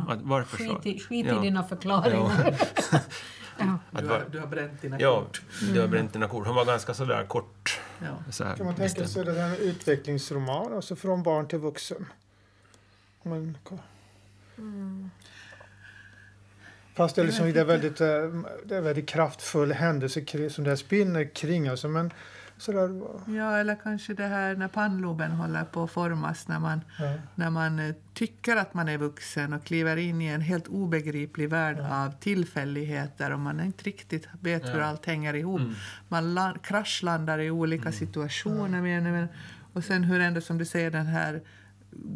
Att, 0.07 0.21
varför 0.21 0.57
så? 0.57 0.63
Skit 0.63 0.85
i, 0.85 0.99
skit 0.99 1.25
Ja. 1.25 1.39
i 1.39 1.41
dina 1.41 1.63
förklaringar. 1.63 2.57
ja. 2.91 2.99
Du, 3.91 4.07
har, 4.07 4.25
du 4.31 4.39
har 4.39 4.47
bränt 4.47 4.81
dina 4.81 4.99
ja, 4.99 5.19
kort. 5.21 5.41
du 5.73 5.81
har 5.81 5.87
bränt 5.87 6.13
dina 6.13 6.27
kort. 6.27 6.47
Hon 6.47 6.55
var 6.55 6.65
ganska 6.65 6.93
sådär 6.93 7.25
kort. 7.25 7.79
Ja. 7.99 8.31
Så 8.31 8.43
här, 8.43 8.55
Kan 8.55 8.65
man 8.65 8.75
tänka 8.75 9.07
sig 9.07 9.25
det 9.25 9.33
här 9.33 9.49
med 9.49 9.59
utvecklingsroman, 9.59 10.73
alltså 10.73 10.95
från 10.95 11.23
barn 11.23 11.47
till 11.47 11.59
vuxen? 11.59 12.05
Men, 13.23 13.57
Fast 16.93 17.15
det 17.15 17.21
är, 17.21 17.25
liksom, 17.25 17.53
det, 17.53 17.59
är 17.59 17.65
väldigt, 17.65 18.01
eh, 18.01 18.07
det 18.65 18.75
är 18.75 18.81
väldigt 18.81 19.09
kraftfull 19.09 19.71
händelse 19.71 20.49
som 20.49 20.63
det 20.63 20.69
här 20.69 20.75
spinner 20.75 21.35
kring. 21.35 21.67
Alltså, 21.67 21.87
men 21.87 22.13
sådär, 22.63 23.01
ja, 23.37 23.57
eller 23.57 23.75
kanske 23.75 24.13
det 24.13 24.27
här 24.27 24.55
när 24.55 24.67
pannloben 24.67 25.31
håller 25.31 25.63
på 25.63 25.83
att 25.83 25.91
formas 25.91 26.47
när 26.47 26.59
man, 26.59 26.81
ja. 26.99 27.13
när 27.35 27.49
man 27.49 27.79
eh, 27.79 27.95
tycker 28.13 28.55
att 28.55 28.73
man 28.73 28.89
är 28.89 28.97
vuxen 28.97 29.53
och 29.53 29.63
kliver 29.63 29.97
in 29.97 30.21
i 30.21 30.25
en 30.25 30.41
helt 30.41 30.67
obegriplig 30.67 31.49
värld 31.49 31.79
av 31.79 32.11
tillfälligheter 32.19 33.31
och 33.33 33.39
man 33.39 33.59
inte 33.59 33.83
riktigt 33.83 34.27
vet 34.41 34.63
hur 34.73 34.79
Ja. 34.79 34.85
allt 34.85 35.05
hänger 35.05 35.33
ihop. 35.33 35.59
Mm. 35.61 35.73
Man 36.07 36.33
la- 36.33 36.57
kraschlandar 36.63 37.39
i 37.39 37.51
olika 37.51 37.91
situationer. 37.91 38.81
Men, 38.81 39.03
men, 39.03 39.27
och 39.73 39.83
sen 39.83 40.03
hur 40.03 40.19
ändå, 40.19 40.41
som 40.41 40.57
du 40.57 40.65
säger, 40.65 40.91
den 40.91 41.05
här 41.05 41.41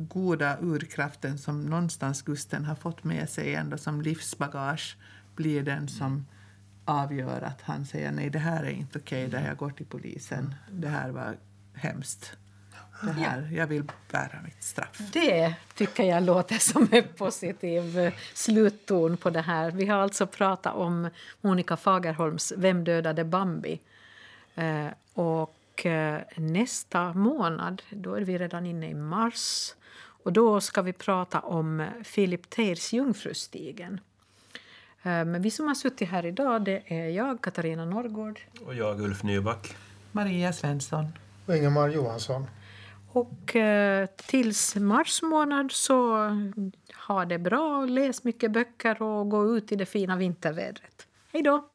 goda 0.10 0.58
urkraften 0.62 1.38
som 1.38 1.66
någonstans 1.66 2.22
Gusten 2.22 2.66
har 2.66 2.76
fått 2.76 3.04
med 3.04 3.30
sig 3.30 3.56
ändå 3.56 3.78
som 3.78 4.02
livsbagage 4.02 4.98
blir 5.36 5.64
den 5.64 5.88
som 5.88 6.26
avgör 6.88 7.41
att 7.41 7.61
han 7.61 7.85
säger 7.85 8.11
nej, 8.11 8.29
det 8.29 8.39
här 8.39 8.63
är 8.63 8.69
inte 8.69 8.99
okej, 8.99 9.27
det 9.27 9.38
här 9.38 9.47
jag 9.47 9.57
går 9.57 9.69
till 9.69 9.85
polisen, 9.85 10.55
det 10.71 10.88
här 10.88 11.09
var 11.09 11.38
hemskt. 11.73 12.38
Det 13.01 13.11
här, 13.11 13.49
jag 13.53 13.67
vill 13.67 13.83
bära 14.11 14.41
mitt 14.43 14.63
straff. 14.63 15.01
Det 15.13 15.53
tycker 15.75 16.03
jag 16.03 16.23
låter 16.23 16.55
som 16.55 16.88
en 16.91 17.07
positiv 17.17 17.99
eh, 17.99 18.13
slutton 18.33 19.17
på 19.17 19.29
det 19.29 19.41
här. 19.41 19.71
Vi 19.71 19.85
har 19.85 19.99
alltså 19.99 20.27
pratat 20.27 20.75
om 20.75 21.09
Monica 21.41 21.77
Fagerholms 21.77 22.53
Vem 22.57 22.83
dödade 22.83 23.23
Bambi? 23.23 23.79
Eh, 24.55 24.88
och 25.13 25.85
eh, 25.85 26.21
nästa 26.35 27.13
månad, 27.13 27.81
då 27.89 28.13
är 28.13 28.21
vi 28.21 28.38
redan 28.38 28.65
inne 28.65 28.89
i 28.89 28.93
mars, 28.93 29.73
och 30.23 30.33
då 30.33 30.61
ska 30.61 30.81
vi 30.81 30.93
prata 30.93 31.39
om 31.39 31.88
Philip 32.15 32.49
Teirs 32.49 32.93
Jungfrustigen. 32.93 33.99
Eh, 35.04 35.26
men 35.26 35.41
vi 35.41 35.52
som 35.52 35.68
har 35.68 35.76
suttit 35.76 36.10
här 36.10 36.26
idag, 36.26 36.64
det 36.64 36.84
är 36.86 37.10
jag, 37.10 37.41
Katarina 37.41 37.86
Norrgård. 37.86 38.39
Och 38.66 38.76
jag, 38.76 39.02
Ulf 39.02 39.24
Nyback. 39.24 39.76
Maria 40.12 40.54
Svensson. 40.54 41.06
Och 41.45 41.56
Ingemar 41.56 41.89
Johansson. 41.89 42.48
Och 43.12 43.56
eh, 43.56 44.06
tills 44.16 44.76
mars 44.76 45.22
månad 45.22 45.72
så 45.72 46.30
ha 47.08 47.26
det 47.26 47.39
bra, 47.39 47.86
läs 47.86 48.24
mycket 48.24 48.52
böcker 48.52 49.02
och 49.02 49.30
gå 49.30 49.58
ut 49.58 49.72
i 49.72 49.76
det 49.76 49.86
fina 49.86 50.16
vintervädret. 50.16 51.08
Hej 51.34 51.43
då! 51.43 51.70